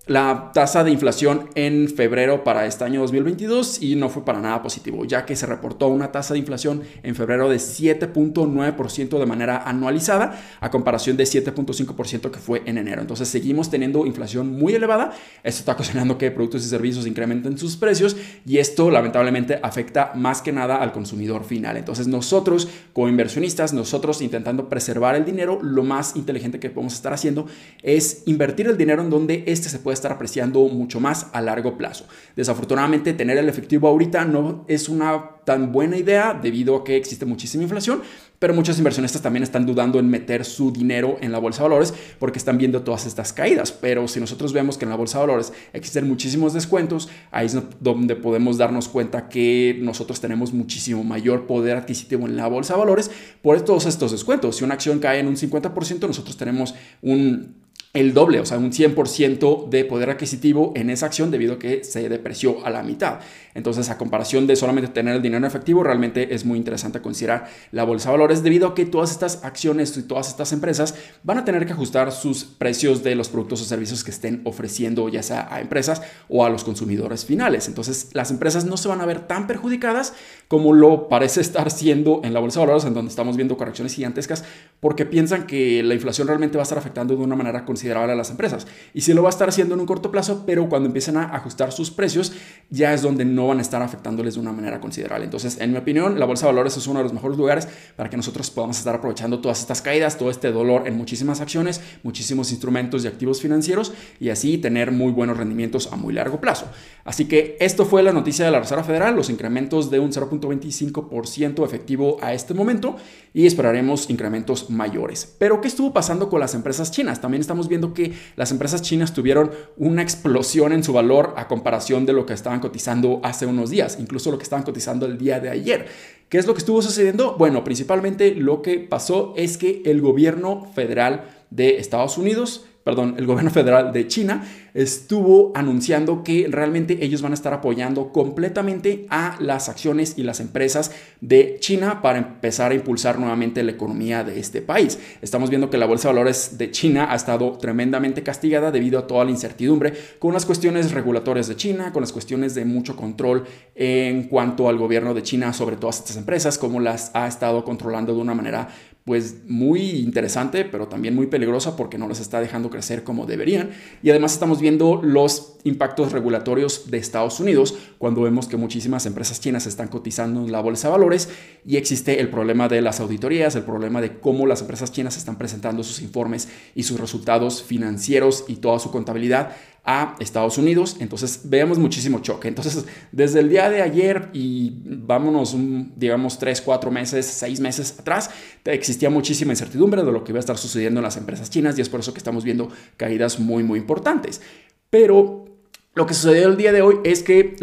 la 0.07 0.49
tasa 0.51 0.83
de 0.83 0.89
inflación 0.89 1.49
en 1.53 1.87
febrero 1.87 2.43
para 2.43 2.65
este 2.65 2.83
año 2.83 3.01
2022 3.01 3.83
y 3.83 3.95
no 3.95 4.09
fue 4.09 4.25
para 4.25 4.41
nada 4.41 4.63
positivo, 4.63 5.05
ya 5.05 5.27
que 5.27 5.35
se 5.35 5.45
reportó 5.45 5.89
una 5.89 6.11
tasa 6.11 6.33
de 6.33 6.39
inflación 6.39 6.81
en 7.03 7.13
febrero 7.13 7.49
de 7.49 7.57
7.9% 7.57 9.19
de 9.19 9.25
manera 9.27 9.61
anualizada 9.63 10.41
a 10.59 10.71
comparación 10.71 11.17
de 11.17 11.25
7.5% 11.25 12.31
que 12.31 12.39
fue 12.39 12.63
en 12.65 12.79
enero. 12.79 13.01
Entonces 13.01 13.27
seguimos 13.27 13.69
teniendo 13.69 14.07
inflación 14.07 14.57
muy 14.57 14.73
elevada. 14.73 15.11
Esto 15.43 15.59
está 15.59 15.73
ocasionando 15.73 16.17
que 16.17 16.31
productos 16.31 16.65
y 16.65 16.69
servicios 16.69 17.05
incrementen 17.05 17.59
sus 17.59 17.77
precios 17.77 18.17
y 18.43 18.57
esto 18.57 18.89
lamentablemente 18.89 19.59
afecta 19.61 20.13
más 20.15 20.41
que 20.41 20.51
nada 20.51 20.77
al 20.77 20.93
consumidor 20.93 21.43
final. 21.43 21.77
Entonces 21.77 22.07
nosotros 22.07 22.67
como 22.93 23.07
inversionistas, 23.07 23.71
nosotros 23.71 24.23
intentando 24.23 24.67
preservar 24.67 25.15
el 25.15 25.25
dinero, 25.25 25.59
lo 25.61 25.83
más 25.83 26.15
inteligente 26.15 26.59
que 26.59 26.71
podemos 26.71 26.95
estar 26.95 27.13
haciendo 27.13 27.45
es 27.83 28.23
invertir 28.25 28.65
el 28.65 28.77
dinero 28.77 29.03
en 29.03 29.11
donde 29.11 29.43
este 29.45 29.69
se 29.69 29.77
puede 29.77 29.90
estar 29.93 30.11
apreciando 30.11 30.59
mucho 30.67 30.99
más 30.99 31.27
a 31.33 31.41
largo 31.41 31.77
plazo. 31.77 32.05
Desafortunadamente, 32.35 33.13
tener 33.13 33.37
el 33.37 33.49
efectivo 33.49 33.87
ahorita 33.87 34.25
no 34.25 34.65
es 34.67 34.89
una 34.89 35.41
tan 35.45 35.71
buena 35.71 35.97
idea 35.97 36.37
debido 36.39 36.75
a 36.75 36.83
que 36.83 36.95
existe 36.95 37.25
muchísima 37.25 37.63
inflación, 37.63 38.01
pero 38.39 38.53
muchos 38.53 38.77
inversionistas 38.77 39.21
también 39.21 39.43
están 39.43 39.65
dudando 39.65 39.99
en 39.99 40.09
meter 40.09 40.45
su 40.45 40.71
dinero 40.71 41.17
en 41.21 41.31
la 41.31 41.39
bolsa 41.39 41.61
de 41.61 41.69
valores 41.69 41.93
porque 42.19 42.39
están 42.39 42.57
viendo 42.57 42.81
todas 42.81 43.05
estas 43.05 43.33
caídas. 43.33 43.71
Pero 43.71 44.07
si 44.07 44.19
nosotros 44.19 44.53
vemos 44.53 44.77
que 44.77 44.85
en 44.85 44.89
la 44.89 44.95
bolsa 44.95 45.19
de 45.19 45.27
valores 45.27 45.53
existen 45.73 46.07
muchísimos 46.07 46.53
descuentos, 46.53 47.09
ahí 47.31 47.45
es 47.45 47.57
donde 47.79 48.15
podemos 48.15 48.57
darnos 48.57 48.87
cuenta 48.87 49.29
que 49.29 49.77
nosotros 49.81 50.19
tenemos 50.21 50.53
muchísimo 50.53 51.03
mayor 51.03 51.45
poder 51.45 51.77
adquisitivo 51.77 52.25
en 52.25 52.35
la 52.35 52.47
bolsa 52.47 52.73
de 52.73 52.79
valores 52.79 53.11
por 53.41 53.61
todos 53.61 53.85
estos 53.85 54.11
descuentos. 54.11 54.57
Si 54.57 54.63
una 54.63 54.73
acción 54.73 54.99
cae 54.99 55.19
en 55.19 55.27
un 55.27 55.35
50%, 55.35 56.07
nosotros 56.07 56.35
tenemos 56.35 56.73
un 57.03 57.60
el 57.93 58.13
doble, 58.13 58.39
o 58.39 58.45
sea, 58.45 58.57
un 58.57 58.71
100% 58.71 59.67
de 59.67 59.83
poder 59.83 60.09
adquisitivo 60.09 60.71
en 60.77 60.89
esa 60.89 61.07
acción 61.07 61.29
debido 61.29 61.55
a 61.55 61.59
que 61.59 61.83
se 61.83 62.07
depreció 62.07 62.65
a 62.65 62.69
la 62.69 62.83
mitad. 62.83 63.19
Entonces, 63.53 63.89
a 63.89 63.97
comparación 63.97 64.47
de 64.47 64.55
solamente 64.55 64.89
tener 64.89 65.15
el 65.15 65.21
dinero 65.21 65.39
en 65.39 65.45
efectivo, 65.45 65.83
realmente 65.83 66.33
es 66.33 66.45
muy 66.45 66.57
interesante 66.57 67.01
considerar 67.01 67.49
la 67.73 67.83
bolsa 67.83 68.09
de 68.09 68.13
valores 68.13 68.43
debido 68.43 68.69
a 68.69 68.75
que 68.75 68.85
todas 68.85 69.11
estas 69.11 69.43
acciones 69.43 69.97
y 69.97 70.03
todas 70.03 70.29
estas 70.29 70.53
empresas 70.53 70.95
van 71.23 71.39
a 71.39 71.43
tener 71.43 71.65
que 71.65 71.73
ajustar 71.73 72.13
sus 72.13 72.45
precios 72.45 73.03
de 73.03 73.15
los 73.15 73.27
productos 73.27 73.61
o 73.61 73.65
servicios 73.65 74.05
que 74.05 74.11
estén 74.11 74.41
ofreciendo 74.45 75.09
ya 75.09 75.21
sea 75.21 75.53
a 75.53 75.59
empresas 75.59 76.01
o 76.29 76.45
a 76.45 76.49
los 76.49 76.63
consumidores 76.63 77.25
finales. 77.25 77.67
Entonces, 77.67 78.11
las 78.13 78.31
empresas 78.31 78.63
no 78.63 78.77
se 78.77 78.87
van 78.87 79.01
a 79.01 79.05
ver 79.05 79.27
tan 79.27 79.47
perjudicadas 79.47 80.13
como 80.47 80.71
lo 80.71 81.09
parece 81.09 81.41
estar 81.41 81.69
siendo 81.71 82.21
en 82.23 82.33
la 82.33 82.39
bolsa 82.39 82.61
de 82.61 82.67
valores, 82.67 82.85
en 82.85 82.93
donde 82.93 83.09
estamos 83.09 83.35
viendo 83.35 83.57
correcciones 83.57 83.93
gigantescas, 83.93 84.45
porque 84.79 85.05
piensan 85.05 85.45
que 85.45 85.83
la 85.83 85.93
inflación 85.93 86.27
realmente 86.27 86.57
va 86.57 86.61
a 86.61 86.63
estar 86.63 86.77
afectando 86.77 87.17
de 87.17 87.23
una 87.23 87.35
manera 87.35 87.65
considerable 87.65 87.80
a 87.89 88.15
las 88.15 88.29
empresas. 88.29 88.67
Y 88.93 89.01
sí 89.01 89.13
lo 89.13 89.23
va 89.23 89.29
a 89.29 89.31
estar 89.31 89.49
haciendo 89.49 89.73
en 89.75 89.81
un 89.81 89.85
corto 89.85 90.11
plazo, 90.11 90.43
pero 90.45 90.69
cuando 90.69 90.87
empiecen 90.87 91.17
a 91.17 91.35
ajustar 91.35 91.71
sus 91.71 91.91
precios, 91.91 92.33
ya 92.69 92.93
es 92.93 93.01
donde 93.01 93.25
no 93.25 93.47
van 93.47 93.59
a 93.59 93.61
estar 93.61 93.81
afectándoles 93.81 94.35
de 94.35 94.39
una 94.39 94.51
manera 94.51 94.79
considerable. 94.79 95.25
Entonces, 95.25 95.57
en 95.59 95.71
mi 95.71 95.77
opinión, 95.77 96.19
la 96.19 96.25
bolsa 96.25 96.45
de 96.45 96.53
valores 96.53 96.77
es 96.77 96.87
uno 96.87 96.99
de 96.99 97.03
los 97.03 97.13
mejores 97.13 97.37
lugares 97.37 97.67
para 97.95 98.09
que 98.09 98.17
nosotros 98.17 98.49
podamos 98.51 98.77
estar 98.77 98.95
aprovechando 98.95 99.39
todas 99.39 99.59
estas 99.59 99.81
caídas, 99.81 100.17
todo 100.17 100.29
este 100.29 100.51
dolor 100.51 100.87
en 100.87 100.95
muchísimas 100.95 101.41
acciones, 101.41 101.81
muchísimos 102.03 102.51
instrumentos 102.51 103.03
y 103.03 103.07
activos 103.07 103.41
financieros 103.41 103.93
y 104.19 104.29
así 104.29 104.57
tener 104.57 104.91
muy 104.91 105.11
buenos 105.11 105.37
rendimientos 105.37 105.91
a 105.91 105.95
muy 105.95 106.13
largo 106.13 106.39
plazo. 106.39 106.67
Así 107.03 107.25
que 107.25 107.57
esto 107.59 107.85
fue 107.85 108.03
la 108.03 108.13
noticia 108.13 108.45
de 108.45 108.51
la 108.51 108.59
Reserva 108.59 108.83
Federal, 108.83 109.15
los 109.15 109.29
incrementos 109.29 109.89
de 109.89 109.99
un 109.99 110.11
0.25% 110.11 111.65
efectivo 111.65 112.17
a 112.21 112.33
este 112.33 112.53
momento 112.53 112.95
y 113.33 113.47
esperaremos 113.47 114.09
incrementos 114.09 114.69
mayores. 114.69 115.35
Pero 115.37 115.61
¿qué 115.61 115.67
estuvo 115.67 115.93
pasando 115.93 116.29
con 116.29 116.39
las 116.39 116.53
empresas 116.53 116.91
chinas? 116.91 117.21
También 117.21 117.41
estamos 117.41 117.67
viendo 117.71 117.95
que 117.95 118.13
las 118.35 118.51
empresas 118.51 118.83
chinas 118.83 119.13
tuvieron 119.13 119.49
una 119.77 120.03
explosión 120.03 120.73
en 120.73 120.83
su 120.83 120.93
valor 120.93 121.33
a 121.37 121.47
comparación 121.47 122.05
de 122.05 122.13
lo 122.13 122.27
que 122.27 122.33
estaban 122.33 122.59
cotizando 122.59 123.19
hace 123.23 123.47
unos 123.47 123.71
días, 123.71 123.97
incluso 123.99 124.29
lo 124.29 124.37
que 124.37 124.43
estaban 124.43 124.63
cotizando 124.63 125.07
el 125.07 125.17
día 125.17 125.39
de 125.39 125.49
ayer. 125.49 125.87
¿Qué 126.29 126.37
es 126.37 126.45
lo 126.45 126.53
que 126.53 126.59
estuvo 126.59 126.81
sucediendo? 126.81 127.35
Bueno, 127.37 127.63
principalmente 127.63 128.35
lo 128.35 128.61
que 128.61 128.79
pasó 128.79 129.33
es 129.35 129.57
que 129.57 129.81
el 129.85 130.01
gobierno 130.01 130.69
federal 130.75 131.23
de 131.49 131.77
Estados 131.77 132.17
Unidos 132.17 132.65
perdón, 132.83 133.15
el 133.17 133.25
gobierno 133.25 133.51
federal 133.51 133.93
de 133.93 134.07
China 134.07 134.43
estuvo 134.73 135.51
anunciando 135.53 136.23
que 136.23 136.47
realmente 136.49 137.03
ellos 137.03 137.21
van 137.21 137.33
a 137.33 137.35
estar 137.35 137.53
apoyando 137.53 138.11
completamente 138.11 139.05
a 139.09 139.37
las 139.39 139.69
acciones 139.69 140.17
y 140.17 140.23
las 140.23 140.39
empresas 140.39 140.91
de 141.19 141.57
China 141.59 142.01
para 142.01 142.19
empezar 142.19 142.71
a 142.71 142.75
impulsar 142.75 143.19
nuevamente 143.19 143.63
la 143.63 143.71
economía 143.71 144.23
de 144.23 144.39
este 144.39 144.61
país. 144.61 144.97
Estamos 145.21 145.49
viendo 145.49 145.69
que 145.69 145.77
la 145.77 145.85
bolsa 145.85 146.07
de 146.07 146.13
valores 146.13 146.57
de 146.57 146.71
China 146.71 147.07
ha 147.11 147.15
estado 147.15 147.51
tremendamente 147.57 148.23
castigada 148.23 148.71
debido 148.71 148.99
a 148.99 149.07
toda 149.07 149.25
la 149.25 149.31
incertidumbre 149.31 149.93
con 150.19 150.33
las 150.33 150.45
cuestiones 150.45 150.91
regulatorias 150.91 151.47
de 151.47 151.55
China, 151.55 151.91
con 151.91 152.01
las 152.01 152.13
cuestiones 152.13 152.55
de 152.55 152.65
mucho 152.65 152.95
control 152.95 153.43
en 153.75 154.23
cuanto 154.23 154.69
al 154.69 154.77
gobierno 154.77 155.13
de 155.13 155.23
China 155.23 155.53
sobre 155.53 155.75
todas 155.75 155.99
estas 155.99 156.17
empresas, 156.17 156.57
cómo 156.57 156.79
las 156.79 157.11
ha 157.13 157.27
estado 157.27 157.63
controlando 157.63 158.13
de 158.13 158.21
una 158.21 158.33
manera 158.33 158.69
pues 159.05 159.37
muy 159.47 159.81
interesante, 159.81 160.63
pero 160.63 160.87
también 160.87 161.15
muy 161.15 161.25
peligrosa 161.25 161.75
porque 161.75 161.97
no 161.97 162.07
les 162.07 162.19
está 162.19 162.39
dejando 162.39 162.69
crecer 162.69 163.03
como 163.03 163.25
deberían. 163.25 163.71
Y 164.03 164.11
además 164.11 164.33
estamos 164.33 164.61
viendo 164.61 165.01
los 165.01 165.57
impactos 165.63 166.11
regulatorios 166.11 166.91
de 166.91 166.97
Estados 166.97 167.39
Unidos 167.39 167.75
cuando 167.97 168.21
vemos 168.21 168.47
que 168.47 168.57
muchísimas 168.57 169.05
empresas 169.05 169.41
chinas 169.41 169.65
están 169.65 169.87
cotizando 169.87 170.41
en 170.41 170.51
la 170.51 170.61
bolsa 170.61 170.87
de 170.87 170.91
valores 170.91 171.29
y 171.65 171.77
existe 171.77 172.19
el 172.19 172.29
problema 172.29 172.67
de 172.67 172.81
las 172.81 172.99
auditorías, 172.99 173.55
el 173.55 173.63
problema 173.63 174.01
de 174.01 174.19
cómo 174.19 174.45
las 174.45 174.61
empresas 174.61 174.91
chinas 174.91 175.17
están 175.17 175.37
presentando 175.37 175.83
sus 175.83 176.01
informes 176.01 176.47
y 176.75 176.83
sus 176.83 176.99
resultados 176.99 177.63
financieros 177.63 178.45
y 178.47 178.57
toda 178.57 178.77
su 178.79 178.91
contabilidad 178.91 179.55
a 179.83 180.15
Estados 180.19 180.57
Unidos. 180.57 180.97
Entonces 180.99 181.41
veamos 181.45 181.79
muchísimo 181.79 182.19
choque. 182.19 182.47
Entonces 182.47 182.85
desde 183.11 183.39
el 183.39 183.49
día 183.49 183.69
de 183.69 183.81
ayer 183.81 184.29
y 184.33 184.73
vámonos, 184.85 185.55
digamos, 185.95 186.37
tres, 186.37 186.61
cuatro 186.61 186.91
meses, 186.91 187.25
seis 187.25 187.59
meses 187.59 187.95
atrás, 187.99 188.29
existía 188.65 189.09
muchísima 189.09 189.53
incertidumbre 189.53 190.03
de 190.03 190.11
lo 190.11 190.23
que 190.23 190.31
iba 190.31 190.39
a 190.39 190.41
estar 190.41 190.57
sucediendo 190.57 190.99
en 190.99 191.03
las 191.03 191.17
empresas 191.17 191.49
chinas 191.49 191.77
y 191.77 191.81
es 191.81 191.89
por 191.89 191.99
eso 191.99 192.13
que 192.13 192.19
estamos 192.19 192.43
viendo 192.43 192.69
caídas 192.97 193.39
muy, 193.39 193.63
muy 193.63 193.79
importantes. 193.79 194.41
Pero 194.89 195.50
lo 195.93 196.05
que 196.05 196.13
sucedió 196.13 196.47
el 196.47 196.55
día 196.55 196.71
de 196.71 196.81
hoy 196.81 196.99
es 197.03 197.21
que 197.21 197.55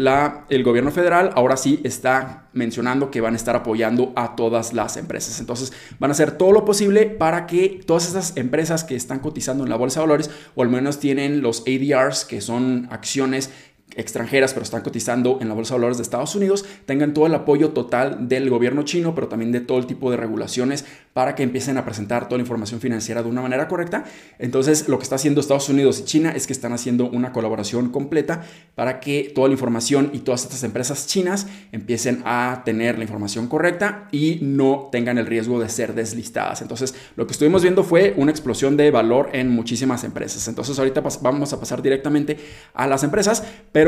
el 0.49 0.63
gobierno 0.63 0.91
federal 0.91 1.31
ahora 1.33 1.57
sí 1.57 1.79
está 1.83 2.47
mencionando 2.53 3.09
que 3.09 3.21
van 3.21 3.33
a 3.33 3.37
estar 3.37 3.55
apoyando 3.55 4.13
a 4.15 4.35
todas 4.35 4.71
las 4.73 4.97
empresas. 4.97 5.39
Entonces 5.39 5.73
van 5.97 6.11
a 6.11 6.13
hacer 6.13 6.31
todo 6.37 6.51
lo 6.51 6.63
posible 6.63 7.07
para 7.07 7.47
que 7.47 7.81
todas 7.87 8.07
esas 8.07 8.37
empresas 8.37 8.83
que 8.83 8.95
están 8.95 9.17
cotizando 9.17 9.63
en 9.63 9.69
la 9.71 9.77
bolsa 9.77 9.99
de 9.99 10.05
valores 10.05 10.29
o 10.53 10.61
al 10.61 10.69
menos 10.69 10.99
tienen 10.99 11.41
los 11.41 11.61
ADRs, 11.61 12.23
que 12.25 12.39
son 12.41 12.87
acciones 12.91 13.49
extranjeras, 13.95 14.53
pero 14.53 14.63
están 14.63 14.81
cotizando 14.81 15.39
en 15.41 15.47
la 15.47 15.53
bolsa 15.53 15.73
de 15.73 15.79
valores 15.79 15.97
de 15.97 16.03
Estados 16.03 16.35
Unidos, 16.35 16.65
tengan 16.85 17.13
todo 17.13 17.25
el 17.25 17.33
apoyo 17.35 17.69
total 17.69 18.27
del 18.27 18.49
gobierno 18.49 18.83
chino, 18.83 19.15
pero 19.15 19.27
también 19.27 19.51
de 19.51 19.59
todo 19.61 19.77
el 19.77 19.85
tipo 19.85 20.11
de 20.11 20.17
regulaciones 20.17 20.85
para 21.13 21.35
que 21.35 21.43
empiecen 21.43 21.77
a 21.77 21.83
presentar 21.83 22.25
toda 22.25 22.37
la 22.37 22.43
información 22.43 22.79
financiera 22.79 23.23
de 23.23 23.29
una 23.29 23.41
manera 23.41 23.67
correcta. 23.67 24.05
Entonces, 24.37 24.87
lo 24.87 24.97
que 24.97 25.03
está 25.03 25.15
haciendo 25.15 25.41
Estados 25.41 25.67
Unidos 25.69 25.99
y 25.99 26.05
China 26.05 26.31
es 26.31 26.47
que 26.47 26.53
están 26.53 26.71
haciendo 26.71 27.09
una 27.09 27.33
colaboración 27.33 27.89
completa 27.89 28.43
para 28.75 28.99
que 28.99 29.31
toda 29.33 29.47
la 29.47 29.53
información 29.53 30.11
y 30.13 30.19
todas 30.19 30.43
estas 30.43 30.63
empresas 30.63 31.07
chinas 31.07 31.47
empiecen 31.71 32.21
a 32.25 32.61
tener 32.63 32.97
la 32.97 33.03
información 33.03 33.47
correcta 33.47 34.07
y 34.11 34.39
no 34.41 34.89
tengan 34.91 35.17
el 35.17 35.25
riesgo 35.25 35.59
de 35.59 35.67
ser 35.69 35.93
deslistadas. 35.93 36.61
Entonces, 36.61 36.93
lo 37.15 37.27
que 37.27 37.33
estuvimos 37.33 37.63
viendo 37.63 37.83
fue 37.83 38.13
una 38.17 38.31
explosión 38.31 38.77
de 38.77 38.91
valor 38.91 39.29
en 39.33 39.49
muchísimas 39.49 40.03
empresas. 40.03 40.47
Entonces, 40.47 40.77
ahorita 40.77 41.01
vamos 41.21 41.51
a 41.53 41.59
pasar 41.59 41.81
directamente 41.81 42.37
a 42.73 42.87
las 42.87 43.03
empresas, 43.03 43.43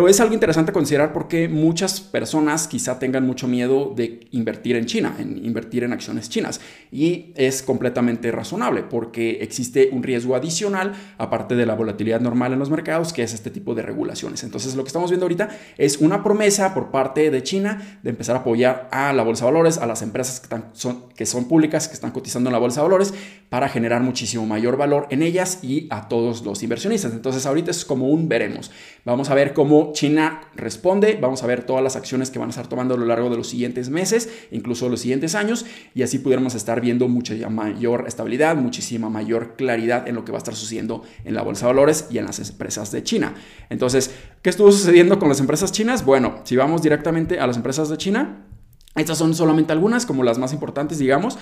es 0.08 0.20
algo 0.20 0.34
interesante 0.34 0.72
considerar 0.72 1.12
porque 1.12 1.50
muchas 1.50 2.02
personas 2.02 2.68
quizá 2.68 3.00
tengan 3.00 3.26
mucho 3.26 3.48
miedo 3.48 3.94
de 3.96 4.28
invertir 4.32 4.76
en 4.76 4.86
China, 4.86 5.16
en 5.18 5.44
invertir 5.44 5.84
en 5.84 5.92
acciones 5.92 6.30
chinas. 6.30 6.62
Y 6.92 7.34
es 7.36 7.64
completamente 7.64 8.32
razonable 8.32 8.84
porque 8.84 9.40
existe 9.42 9.90
un 9.92 10.04
riesgo 10.04 10.36
adicional, 10.36 10.94
aparte 11.18 11.56
de 11.56 11.66
la 11.66 11.76
volatilidad 11.76 12.22
normal 12.22 12.54
en 12.54 12.60
los 12.60 12.70
mercados, 12.70 13.12
que 13.12 13.24
es 13.24 13.34
este 13.34 13.50
tipo 13.50 13.76
de 13.76 13.82
regulaciones. 13.82 14.44
Entonces 14.44 14.76
lo 14.76 14.84
que 14.84 14.88
estamos 14.88 15.10
viendo 15.10 15.26
ahorita 15.26 15.50
es 15.78 15.98
una 15.98 16.24
promesa 16.24 16.74
por 16.74 16.92
parte 16.92 17.32
de 17.32 17.44
China 17.44 18.00
de 18.04 18.10
empezar 18.12 18.36
a 18.36 18.40
apoyar 18.40 18.88
a 18.92 19.14
la 19.14 19.24
bolsa 19.24 19.46
de 19.46 19.52
valores, 19.52 19.78
a 19.78 19.88
las 19.88 20.02
empresas 20.02 20.40
que, 20.40 20.46
están, 20.46 20.70
son, 20.74 21.10
que 21.16 21.26
son 21.26 21.48
públicas, 21.48 21.88
que 21.88 21.96
están 21.96 22.12
cotizando 22.12 22.50
en 22.50 22.54
la 22.54 22.60
bolsa 22.60 22.82
de 22.82 22.88
valores, 22.88 23.14
para 23.50 23.68
generar 23.68 24.02
muchísimo 24.02 24.46
mayor 24.46 24.78
valor 24.78 25.08
en 25.10 25.24
ellas 25.24 25.60
y 25.64 25.88
a 25.90 26.08
todos 26.08 26.44
los 26.44 26.64
inversionistas. 26.64 27.14
Entonces 27.14 27.46
ahorita 27.46 27.72
es 27.72 27.84
como 27.84 28.10
un 28.10 28.30
veremos. 28.30 28.72
Vamos 29.06 29.30
a 29.30 29.36
ver 29.36 29.54
cómo 29.54 29.81
China 29.94 30.42
responde. 30.56 31.18
Vamos 31.20 31.44
a 31.44 31.48
ver 31.48 31.64
todas 31.64 31.84
las 31.84 31.96
acciones 31.96 32.30
que 32.30 32.40
van 32.40 32.50
a 32.50 32.52
estar 32.52 32.68
tomando 32.68 32.94
a 32.94 32.98
lo 32.98 33.06
largo 33.06 33.30
de 33.30 33.38
los 33.38 33.48
siguientes 33.48 33.90
meses, 33.90 34.30
incluso 34.52 34.88
los 34.88 35.02
siguientes 35.02 35.36
años, 35.36 35.66
y 35.96 36.04
así 36.04 36.20
pudiéramos 36.20 36.56
estar 36.56 36.80
viendo 36.80 37.08
mucha 37.08 37.34
mayor 37.50 38.06
estabilidad, 38.08 38.56
muchísima 38.56 39.10
mayor 39.10 39.56
claridad 39.56 40.08
en 40.08 40.16
lo 40.16 40.24
que 40.24 40.32
va 40.32 40.38
a 40.38 40.44
estar 40.44 40.56
sucediendo 40.56 41.04
en 41.26 41.34
la 41.34 41.42
bolsa 41.42 41.66
de 41.66 41.74
valores 41.74 42.08
y 42.10 42.20
en 42.20 42.26
las 42.26 42.40
empresas 42.40 42.92
de 42.92 43.04
China. 43.04 43.34
Entonces, 43.70 44.12
¿qué 44.42 44.50
estuvo 44.50 44.72
sucediendo 44.72 45.20
con 45.20 45.30
las 45.30 45.40
empresas 45.40 45.72
chinas? 45.72 46.06
Bueno, 46.06 46.42
si 46.44 46.56
vamos 46.56 46.82
directamente 46.82 47.40
a 47.40 47.48
las 47.48 47.58
empresas 47.58 47.90
de 47.90 47.98
China, 47.98 48.46
estas 48.96 49.18
son 49.18 49.34
solamente 49.34 49.74
algunas, 49.74 50.06
como 50.06 50.24
las 50.24 50.38
más 50.38 50.54
importantes, 50.54 51.00
digamos, 51.00 51.38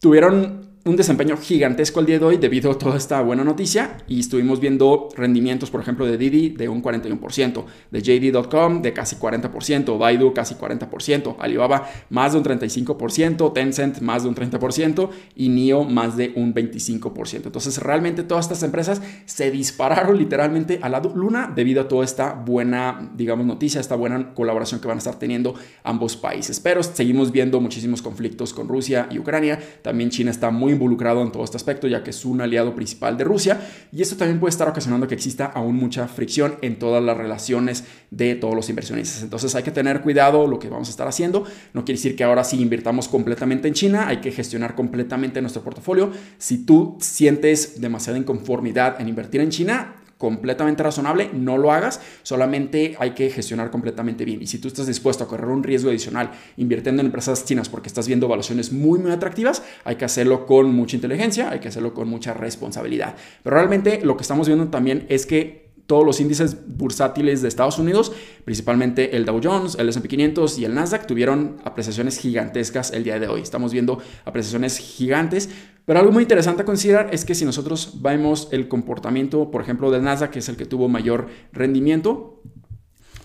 tuvieron 0.00 0.65
un 0.86 0.94
desempeño 0.94 1.36
gigantesco 1.36 1.98
el 1.98 2.06
día 2.06 2.20
de 2.20 2.24
hoy 2.24 2.36
debido 2.36 2.70
a 2.70 2.78
toda 2.78 2.96
esta 2.96 3.20
buena 3.20 3.42
noticia 3.42 3.96
y 4.06 4.20
estuvimos 4.20 4.60
viendo 4.60 5.08
rendimientos, 5.16 5.68
por 5.68 5.80
ejemplo, 5.80 6.06
de 6.06 6.16
Didi 6.16 6.50
de 6.50 6.68
un 6.68 6.80
41%, 6.80 7.64
de 7.90 8.02
JD.com 8.02 8.82
de 8.82 8.92
casi 8.92 9.16
40%, 9.16 9.98
Baidu 9.98 10.32
casi 10.32 10.54
40%, 10.54 11.36
Alibaba 11.40 11.88
más 12.08 12.32
de 12.32 12.38
un 12.38 12.44
35%, 12.44 13.52
Tencent 13.52 13.98
más 14.00 14.22
de 14.22 14.28
un 14.28 14.36
30% 14.36 15.10
y 15.34 15.48
NIO 15.48 15.82
más 15.82 16.16
de 16.16 16.32
un 16.36 16.54
25%. 16.54 17.46
Entonces, 17.46 17.78
realmente 17.78 18.22
todas 18.22 18.44
estas 18.44 18.62
empresas 18.62 19.02
se 19.24 19.50
dispararon 19.50 20.16
literalmente 20.16 20.78
a 20.82 20.88
la 20.88 21.00
luna 21.00 21.52
debido 21.54 21.82
a 21.82 21.88
toda 21.88 22.04
esta 22.04 22.32
buena, 22.32 23.10
digamos, 23.16 23.44
noticia, 23.44 23.80
esta 23.80 23.96
buena 23.96 24.34
colaboración 24.34 24.80
que 24.80 24.86
van 24.86 24.98
a 24.98 25.00
estar 25.00 25.18
teniendo 25.18 25.56
ambos 25.82 26.16
países. 26.16 26.60
Pero 26.60 26.84
seguimos 26.84 27.32
viendo 27.32 27.60
muchísimos 27.60 28.02
conflictos 28.02 28.54
con 28.54 28.68
Rusia 28.68 29.08
y 29.10 29.18
Ucrania. 29.18 29.58
También 29.82 30.10
China 30.10 30.30
está 30.30 30.52
muy 30.52 30.75
involucrado 30.76 31.22
en 31.22 31.32
todo 31.32 31.44
este 31.44 31.56
aspecto, 31.56 31.88
ya 31.88 32.04
que 32.04 32.10
es 32.10 32.24
un 32.24 32.40
aliado 32.40 32.74
principal 32.74 33.16
de 33.16 33.24
Rusia, 33.24 33.60
y 33.92 34.02
esto 34.02 34.16
también 34.16 34.38
puede 34.38 34.50
estar 34.50 34.68
ocasionando 34.68 35.08
que 35.08 35.14
exista 35.14 35.46
aún 35.46 35.76
mucha 35.76 36.06
fricción 36.08 36.56
en 36.62 36.78
todas 36.78 37.02
las 37.02 37.16
relaciones 37.16 37.84
de 38.10 38.34
todos 38.34 38.54
los 38.54 38.68
inversionistas. 38.68 39.22
Entonces 39.22 39.54
hay 39.54 39.62
que 39.62 39.70
tener 39.70 40.02
cuidado 40.02 40.46
lo 40.46 40.58
que 40.58 40.68
vamos 40.68 40.88
a 40.88 40.90
estar 40.90 41.08
haciendo. 41.08 41.44
No 41.74 41.84
quiere 41.84 41.98
decir 41.98 42.16
que 42.16 42.24
ahora 42.24 42.44
sí 42.44 42.60
invirtamos 42.60 43.08
completamente 43.08 43.68
en 43.68 43.74
China, 43.74 44.08
hay 44.08 44.18
que 44.18 44.30
gestionar 44.30 44.74
completamente 44.74 45.40
nuestro 45.40 45.62
portafolio. 45.62 46.10
Si 46.38 46.64
tú 46.64 46.96
sientes 47.00 47.80
demasiada 47.80 48.18
inconformidad 48.18 49.00
en 49.00 49.08
invertir 49.08 49.40
en 49.40 49.50
China, 49.50 49.96
completamente 50.18 50.82
razonable, 50.82 51.30
no 51.32 51.58
lo 51.58 51.72
hagas, 51.72 52.00
solamente 52.22 52.96
hay 52.98 53.10
que 53.10 53.30
gestionar 53.30 53.70
completamente 53.70 54.24
bien. 54.24 54.42
Y 54.42 54.46
si 54.46 54.58
tú 54.58 54.68
estás 54.68 54.86
dispuesto 54.86 55.24
a 55.24 55.28
correr 55.28 55.48
un 55.48 55.62
riesgo 55.62 55.90
adicional 55.90 56.30
invirtiendo 56.56 57.00
en 57.00 57.06
empresas 57.06 57.44
chinas 57.44 57.68
porque 57.68 57.88
estás 57.88 58.06
viendo 58.06 58.26
evaluaciones 58.26 58.72
muy, 58.72 58.98
muy 58.98 59.10
atractivas, 59.10 59.62
hay 59.84 59.96
que 59.96 60.04
hacerlo 60.04 60.46
con 60.46 60.74
mucha 60.74 60.96
inteligencia, 60.96 61.50
hay 61.50 61.60
que 61.60 61.68
hacerlo 61.68 61.92
con 61.92 62.08
mucha 62.08 62.32
responsabilidad. 62.32 63.14
Pero 63.42 63.56
realmente 63.56 64.00
lo 64.02 64.16
que 64.16 64.22
estamos 64.22 64.46
viendo 64.46 64.68
también 64.68 65.06
es 65.08 65.26
que 65.26 65.65
todos 65.86 66.04
los 66.04 66.20
índices 66.20 66.56
bursátiles 66.66 67.42
de 67.42 67.48
Estados 67.48 67.78
Unidos, 67.78 68.12
principalmente 68.44 69.16
el 69.16 69.24
Dow 69.24 69.40
Jones, 69.42 69.76
el 69.78 69.88
S&P 69.88 70.08
500 70.08 70.58
y 70.58 70.64
el 70.64 70.74
Nasdaq, 70.74 71.06
tuvieron 71.06 71.56
apreciaciones 71.64 72.18
gigantescas 72.18 72.92
el 72.92 73.04
día 73.04 73.18
de 73.18 73.28
hoy. 73.28 73.40
Estamos 73.40 73.72
viendo 73.72 74.00
apreciaciones 74.24 74.78
gigantes, 74.78 75.48
pero 75.84 76.00
algo 76.00 76.12
muy 76.12 76.24
interesante 76.24 76.62
a 76.62 76.64
considerar 76.64 77.10
es 77.12 77.24
que 77.24 77.34
si 77.34 77.44
nosotros 77.44 78.02
vemos 78.02 78.48
el 78.50 78.66
comportamiento, 78.68 79.50
por 79.50 79.62
ejemplo, 79.62 79.90
del 79.90 80.02
Nasdaq, 80.02 80.30
que 80.30 80.40
es 80.40 80.48
el 80.48 80.56
que 80.56 80.66
tuvo 80.66 80.88
mayor 80.88 81.28
rendimiento, 81.52 82.42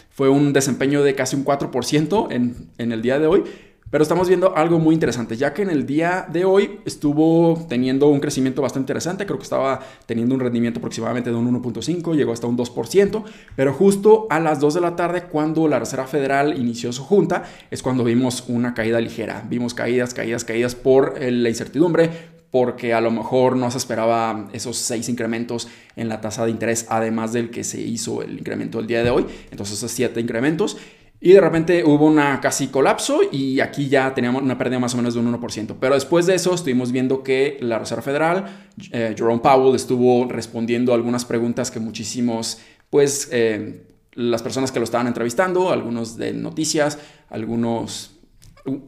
fue 0.10 0.30
un 0.30 0.54
desempeño 0.54 1.02
de 1.04 1.16
casi 1.16 1.36
un 1.36 1.44
4% 1.44 2.28
en, 2.32 2.70
en 2.78 2.92
el 2.92 3.02
día 3.02 3.18
de 3.18 3.28
hoy, 3.28 3.44
pero 3.92 4.04
estamos 4.04 4.30
viendo 4.30 4.56
algo 4.56 4.80
muy 4.80 4.96
interesante, 4.96 5.36
ya 5.36 5.54
que 5.54 5.62
en 5.62 5.70
el 5.70 5.86
día 5.86 6.26
de 6.32 6.46
hoy 6.46 6.80
estuvo 6.86 7.66
teniendo 7.68 8.08
un 8.08 8.22
crecimiento 8.22 8.62
bastante 8.62 8.84
interesante, 8.84 9.26
creo 9.26 9.38
que 9.38 9.44
estaba 9.44 9.82
teniendo 10.06 10.34
un 10.34 10.40
rendimiento 10.40 10.80
aproximadamente 10.80 11.30
de 11.30 11.36
un 11.36 11.62
1.5, 11.62 12.16
llegó 12.16 12.32
hasta 12.32 12.48
un 12.48 12.58
2%, 12.58 13.24
pero 13.56 13.74
justo 13.74 14.28
a 14.30 14.40
las 14.40 14.62
2 14.62 14.76
de 14.76 14.82
la 14.82 14.96
tarde, 14.96 15.24
cuando 15.24 15.68
la 15.68 15.78
Reserva 15.78 16.08
Federal 16.08 16.58
inició 16.58 16.94
su 16.94 17.04
junta, 17.04 17.44
es 17.70 17.84
cuando 17.84 18.06
vimos 18.06 18.46
una 18.48 18.74
caída 18.74 19.02
ligera. 19.02 19.46
Vimos 19.50 19.74
caídas, 19.74 20.14
caídas, 20.14 20.46
caídas 20.46 20.74
por 20.76 21.16
eh, 21.20 21.30
la 21.30 21.50
incertidumbre, 21.50 22.10
porque 22.50 22.94
a 22.94 23.02
lo 23.02 23.12
mejor 23.12 23.56
no 23.56 23.72
se 23.72 23.78
esperaba 23.78 24.50
esos 24.54 24.78
seis 24.78 25.10
incrementos 25.10 25.68
en 25.96 26.10
la 26.10 26.22
tasa 26.22 26.46
de 26.46 26.52
interés, 26.52 26.86
además 26.90 27.34
del 27.34 27.50
que 27.50 27.64
se 27.64 27.82
hizo 27.82 28.22
el 28.22 28.40
incremento 28.40 28.80
el 28.80 28.88
día 28.88 29.04
de 29.04 29.10
hoy, 29.10 29.26
entonces 29.52 29.78
esos 29.78 29.92
siete 29.92 30.20
incrementos. 30.20 30.78
Y 31.24 31.34
de 31.34 31.40
repente 31.40 31.84
hubo 31.86 32.08
una 32.08 32.42
casi 32.42 32.70
colapso 32.70 33.22
y 33.32 33.60
aquí 33.60 33.88
ya 33.88 34.12
teníamos 34.16 34.42
una 34.42 34.58
pérdida 34.58 34.80
más 34.80 34.96
o 34.96 34.98
menos 34.98 35.14
de 35.14 35.20
un 35.20 35.32
1%. 35.32 35.76
Pero 35.80 35.94
después 35.94 36.26
de 36.26 36.34
eso 36.34 36.56
estuvimos 36.56 36.92
viendo 36.92 37.22
que 37.22 37.60
la 37.62 37.78
Reserva 37.78 38.02
Federal, 38.02 38.46
eh, 38.92 39.14
Jerome 39.16 39.40
Powell, 39.40 39.76
estuvo 39.76 40.26
respondiendo 40.28 40.96
algunas 40.96 41.24
preguntas 41.24 41.70
que 41.70 41.80
muchísimos, 41.80 42.60
pues, 42.90 43.30
eh, 43.32 43.84
las 44.14 44.42
personas 44.42 44.72
que 44.72 44.80
lo 44.80 44.84
estaban 44.84 45.06
entrevistando, 45.06 45.72
algunos 45.72 46.18
de 46.18 46.34
noticias, 46.34 46.98
algunos 47.30 48.18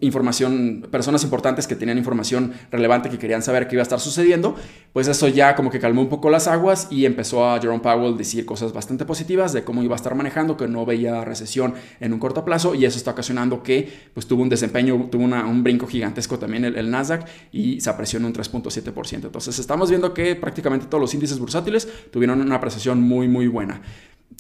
información, 0.01 0.87
personas 0.91 1.23
importantes 1.23 1.67
que 1.67 1.75
tenían 1.75 1.97
información 1.97 2.53
relevante 2.71 3.09
que 3.09 3.17
querían 3.17 3.41
saber 3.41 3.67
qué 3.67 3.75
iba 3.75 3.81
a 3.81 3.83
estar 3.83 3.99
sucediendo, 3.99 4.55
pues 4.93 5.07
eso 5.07 5.27
ya 5.27 5.55
como 5.55 5.69
que 5.69 5.79
calmó 5.79 6.01
un 6.01 6.09
poco 6.09 6.29
las 6.29 6.47
aguas 6.47 6.87
y 6.91 7.05
empezó 7.05 7.47
a 7.47 7.59
Jerome 7.59 7.79
Powell 7.79 8.17
decir 8.17 8.45
cosas 8.45 8.73
bastante 8.73 9.05
positivas 9.05 9.53
de 9.53 9.63
cómo 9.63 9.83
iba 9.83 9.95
a 9.95 9.97
estar 9.97 10.15
manejando, 10.15 10.57
que 10.57 10.67
no 10.67 10.85
veía 10.85 11.23
recesión 11.25 11.73
en 11.99 12.13
un 12.13 12.19
corto 12.19 12.45
plazo 12.45 12.75
y 12.75 12.85
eso 12.85 12.97
está 12.97 13.11
ocasionando 13.11 13.63
que 13.63 13.91
pues 14.13 14.27
tuvo 14.27 14.43
un 14.43 14.49
desempeño, 14.49 15.07
tuvo 15.11 15.23
un 15.23 15.63
brinco 15.63 15.87
gigantesco 15.87 16.37
también 16.37 16.65
el, 16.65 16.75
el 16.75 16.91
Nasdaq 16.91 17.25
y 17.51 17.81
se 17.81 17.89
apreció 17.89 18.19
en 18.19 18.25
un 18.25 18.33
3.7%. 18.33 19.13
Entonces 19.13 19.59
estamos 19.59 19.89
viendo 19.89 20.13
que 20.13 20.35
prácticamente 20.35 20.85
todos 20.85 21.01
los 21.01 21.13
índices 21.13 21.39
bursátiles 21.39 21.87
tuvieron 22.11 22.41
una 22.41 22.55
apreciación 22.55 23.01
muy 23.01 23.27
muy 23.27 23.47
buena. 23.47 23.81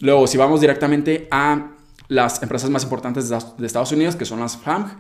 Luego, 0.01 0.27
si 0.27 0.37
vamos 0.37 0.61
directamente 0.61 1.27
a 1.31 1.71
las 2.07 2.41
empresas 2.43 2.69
más 2.69 2.83
importantes 2.83 3.29
de 3.29 3.65
Estados 3.65 3.91
Unidos, 3.91 4.15
que 4.15 4.25
son 4.25 4.39
las 4.39 4.57
FAMG, 4.57 4.97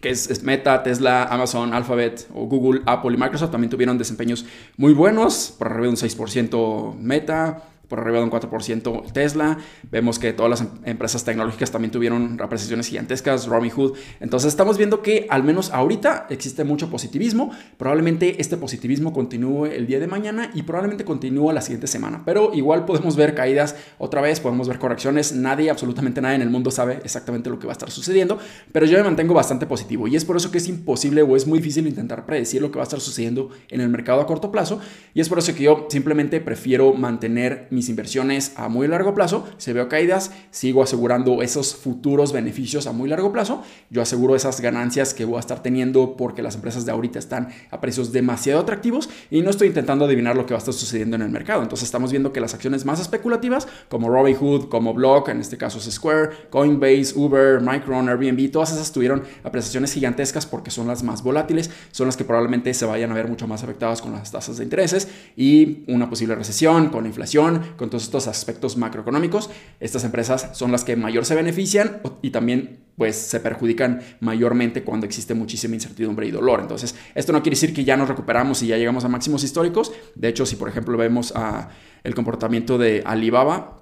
que 0.00 0.10
es, 0.10 0.42
Meta, 0.42 0.82
Tesla, 0.82 1.24
Amazon, 1.24 1.74
Alphabet 1.74 2.28
o 2.34 2.46
Google, 2.46 2.82
Apple 2.86 3.14
y 3.14 3.16
Microsoft 3.16 3.50
también 3.50 3.70
tuvieron 3.70 3.98
desempeños 3.98 4.46
muy 4.76 4.92
buenos, 4.92 5.54
por 5.58 5.68
arriba 5.68 5.84
de 5.84 5.90
un 5.90 5.96
6% 5.96 6.94
Meta, 6.96 7.62
por 7.88 8.00
arriba 8.00 8.18
de 8.18 8.24
un 8.24 8.30
4% 8.30 9.12
Tesla. 9.12 9.58
Vemos 9.90 10.18
que 10.18 10.32
todas 10.32 10.50
las 10.50 10.60
em-, 10.60 10.68
empresas 10.84 11.24
tecnológicas 11.24 11.70
también 11.70 11.90
tuvieron 11.90 12.40
apreciaciones 12.40 12.88
gigantescas, 12.88 13.46
Robinhood. 13.46 13.96
Entonces 14.20 14.48
estamos 14.48 14.78
viendo 14.78 15.02
que 15.02 15.26
al 15.30 15.42
menos 15.42 15.72
ahorita 15.72 16.26
existe 16.30 16.64
mucho 16.64 16.90
positivismo. 16.90 17.50
Probablemente 17.76 18.40
este 18.40 18.56
positivismo 18.56 19.12
continúe 19.12 19.66
el 19.66 19.86
día 19.86 19.98
de 19.98 20.06
mañana 20.06 20.50
y 20.54 20.62
probablemente 20.62 21.04
continúe 21.04 21.52
la 21.52 21.62
siguiente 21.62 21.86
semana. 21.86 22.22
Pero 22.24 22.52
igual 22.54 22.84
podemos 22.84 23.16
ver 23.16 23.34
caídas 23.34 23.76
otra 23.98 24.20
vez, 24.20 24.40
podemos 24.40 24.68
ver 24.68 24.78
correcciones. 24.78 25.32
Nadie, 25.32 25.70
absolutamente 25.70 26.20
nadie 26.20 26.36
en 26.36 26.42
el 26.42 26.50
mundo 26.50 26.70
sabe 26.70 27.00
exactamente 27.04 27.50
lo 27.50 27.58
que 27.58 27.66
va 27.66 27.72
a 27.72 27.78
estar 27.78 27.90
sucediendo. 27.90 28.38
Pero 28.72 28.86
yo 28.86 28.98
me 28.98 29.04
mantengo 29.04 29.34
bastante 29.34 29.66
positivo 29.66 30.08
y 30.08 30.16
es 30.16 30.24
por 30.24 30.36
eso 30.36 30.50
que 30.50 30.58
es 30.58 30.68
imposible 30.68 31.22
o 31.22 31.36
es 31.36 31.46
muy 31.46 31.58
difícil 31.58 31.86
intentar 31.86 32.26
predecir 32.26 32.60
lo 32.60 32.70
que 32.70 32.76
va 32.76 32.82
a 32.82 32.84
estar 32.84 33.00
sucediendo 33.00 33.50
en 33.70 33.80
el 33.80 33.88
mercado 33.88 34.20
a 34.20 34.26
corto 34.26 34.52
plazo. 34.52 34.80
Y 35.14 35.20
es 35.20 35.28
por 35.28 35.38
eso 35.38 35.54
que 35.54 35.64
yo 35.64 35.86
simplemente 35.88 36.40
prefiero 36.40 36.92
mantener 36.94 37.68
mis 37.78 37.88
inversiones 37.88 38.52
a 38.56 38.68
muy 38.68 38.88
largo 38.88 39.14
plazo, 39.14 39.48
se 39.56 39.72
veo 39.72 39.88
caídas, 39.88 40.32
sigo 40.50 40.82
asegurando 40.82 41.42
esos 41.42 41.76
futuros 41.76 42.32
beneficios 42.32 42.88
a 42.88 42.92
muy 42.92 43.08
largo 43.08 43.32
plazo, 43.32 43.62
yo 43.88 44.02
aseguro 44.02 44.34
esas 44.34 44.60
ganancias 44.60 45.14
que 45.14 45.24
voy 45.24 45.36
a 45.36 45.40
estar 45.40 45.62
teniendo 45.62 46.16
porque 46.16 46.42
las 46.42 46.56
empresas 46.56 46.84
de 46.84 46.90
ahorita 46.90 47.20
están 47.20 47.50
a 47.70 47.80
precios 47.80 48.10
demasiado 48.10 48.60
atractivos 48.60 49.08
y 49.30 49.42
no 49.42 49.50
estoy 49.50 49.68
intentando 49.68 50.06
adivinar 50.06 50.34
lo 50.34 50.44
que 50.44 50.54
va 50.54 50.58
a 50.58 50.64
estar 50.64 50.74
sucediendo 50.74 51.14
en 51.14 51.22
el 51.22 51.30
mercado. 51.30 51.62
Entonces 51.62 51.86
estamos 51.86 52.10
viendo 52.10 52.32
que 52.32 52.40
las 52.40 52.52
acciones 52.52 52.84
más 52.84 53.00
especulativas 53.00 53.68
como 53.88 54.08
Robinhood, 54.08 54.68
como 54.68 54.92
Block, 54.92 55.28
en 55.28 55.40
este 55.40 55.56
caso 55.56 55.78
es 55.78 55.84
Square, 55.84 56.48
Coinbase, 56.50 57.12
Uber, 57.14 57.60
Micron, 57.60 58.08
Airbnb, 58.08 58.50
todas 58.50 58.72
esas 58.72 58.90
tuvieron 58.90 59.22
apreciaciones 59.44 59.92
gigantescas 59.92 60.46
porque 60.46 60.72
son 60.72 60.88
las 60.88 61.04
más 61.04 61.22
volátiles, 61.22 61.70
son 61.92 62.06
las 62.06 62.16
que 62.16 62.24
probablemente 62.24 62.74
se 62.74 62.86
vayan 62.86 63.12
a 63.12 63.14
ver 63.14 63.28
mucho 63.28 63.46
más 63.46 63.62
afectadas 63.62 64.02
con 64.02 64.12
las 64.12 64.32
tasas 64.32 64.56
de 64.56 64.64
intereses 64.64 65.06
y 65.36 65.84
una 65.86 66.10
posible 66.10 66.34
recesión, 66.34 66.88
con 66.88 67.06
inflación, 67.06 67.67
con 67.76 67.90
todos 67.90 68.04
estos 68.04 68.26
aspectos 68.26 68.76
macroeconómicos, 68.76 69.50
estas 69.80 70.04
empresas 70.04 70.50
son 70.52 70.72
las 70.72 70.84
que 70.84 70.96
mayor 70.96 71.24
se 71.24 71.34
benefician 71.34 72.00
y 72.22 72.30
también 72.30 72.80
pues 72.96 73.16
se 73.16 73.40
perjudican 73.40 74.00
mayormente 74.20 74.82
cuando 74.82 75.06
existe 75.06 75.34
muchísima 75.34 75.74
incertidumbre 75.74 76.26
y 76.26 76.30
dolor. 76.30 76.60
Entonces, 76.60 76.96
esto 77.14 77.32
no 77.32 77.42
quiere 77.42 77.54
decir 77.54 77.72
que 77.72 77.84
ya 77.84 77.96
nos 77.96 78.08
recuperamos 78.08 78.62
y 78.62 78.66
ya 78.66 78.76
llegamos 78.76 79.04
a 79.04 79.08
máximos 79.08 79.44
históricos. 79.44 79.92
De 80.14 80.28
hecho, 80.28 80.44
si 80.44 80.56
por 80.56 80.68
ejemplo 80.68 80.98
vemos 80.98 81.32
a 81.36 81.68
el 82.02 82.14
comportamiento 82.14 82.76
de 82.76 83.02
Alibaba, 83.06 83.78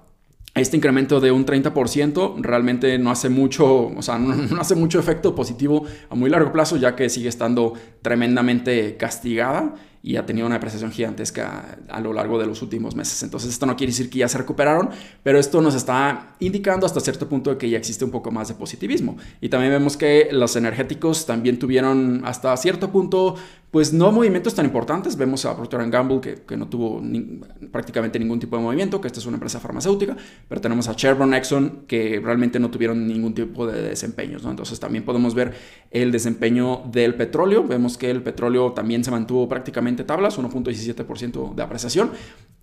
este 0.61 0.77
incremento 0.77 1.19
de 1.19 1.31
un 1.31 1.45
30% 1.45 2.41
realmente 2.41 2.97
no 2.97 3.11
hace 3.11 3.29
mucho, 3.29 3.87
o 3.87 4.01
sea, 4.01 4.17
no, 4.17 4.59
hace 4.59 4.75
mucho 4.75 4.99
efecto 4.99 5.35
positivo 5.35 5.85
a 6.09 6.15
muy 6.15 6.29
largo 6.29 6.51
plazo, 6.51 6.77
ya 6.77 6.95
que 6.95 7.09
sigue 7.09 7.29
estando 7.29 7.73
tremendamente 8.01 8.97
castigada 8.97 9.75
y 10.07 10.15
ha 10.15 10.25
tenido 10.25 10.47
una 10.47 10.55
apreciación 10.55 10.93
gigantesca 10.93 11.79
a 11.89 11.99
lo 11.99 12.13
largo 12.13 12.39
de 12.39 12.45
los 12.45 12.61
últimos 12.61 12.95
meses. 12.95 13.23
Entonces 13.23 13.49
esto 13.49 13.65
no 13.65 13.75
quiere 13.75 13.91
decir 13.91 14.09
que 14.09 14.19
ya 14.19 14.29
se 14.29 14.37
recuperaron, 14.37 14.89
pero 15.21 15.37
esto 15.37 15.59
nos 15.59 15.75
está 15.75 16.33
indicando 16.39 16.85
hasta 16.85 17.01
cierto 17.01 17.27
punto 17.27 17.57
que 17.57 17.69
ya 17.69 17.77
existe 17.77 18.05
un 18.05 18.11
poco 18.11 18.31
más 18.31 18.47
de 18.47 18.53
positivismo. 18.53 19.17
Y 19.41 19.49
también 19.49 19.73
vemos 19.73 19.97
que 19.97 20.29
los 20.31 20.55
energéticos 20.55 21.25
también 21.25 21.59
tuvieron 21.59 22.21
hasta 22.23 22.55
cierto 22.55 22.89
punto 22.89 23.35
pues 23.71 23.91
no 23.91 24.11
movimientos 24.11 24.55
tan 24.55 24.65
importantes. 24.65 25.17
Vemos 25.17 25.45
a 25.45 25.55
Procter 25.55 25.89
Gamble 25.89 26.21
que, 26.21 26.35
que 26.45 26.55
no 26.55 26.67
tuvo 26.67 27.01
prácticamente 27.71 28.17
ningún 28.17 28.39
tipo 28.39 28.55
de 28.55 28.63
movimiento, 28.63 29.01
que 29.01 29.07
esta 29.07 29.19
es 29.19 29.25
una 29.25 29.35
empresa 29.35 29.59
farmacéutica, 29.59 30.15
pero 30.47 30.61
tenemos 30.61 30.87
a 30.87 30.95
Chevron, 30.95 31.33
Exxon 31.33 31.83
que 31.87 32.21
realmente 32.23 32.59
no 32.59 32.71
tuvieron 32.71 33.07
ningún 33.07 33.33
tipo 33.33 33.67
de 33.67 33.81
desempeños. 33.81 34.43
¿no? 34.43 34.51
Entonces 34.51 34.79
también 34.79 35.03
podemos 35.03 35.35
ver 35.35 35.53
el 35.91 36.11
desempeño 36.11 36.83
del 36.91 37.15
petróleo. 37.15 37.65
Vemos 37.67 37.97
que 37.97 38.09
el 38.09 38.23
petróleo 38.23 38.71
también 38.71 39.03
se 39.03 39.11
mantuvo 39.11 39.49
prácticamente 39.49 40.03
tablas, 40.03 40.39
1.17% 40.39 41.53
de 41.55 41.63
apreciación 41.63 42.11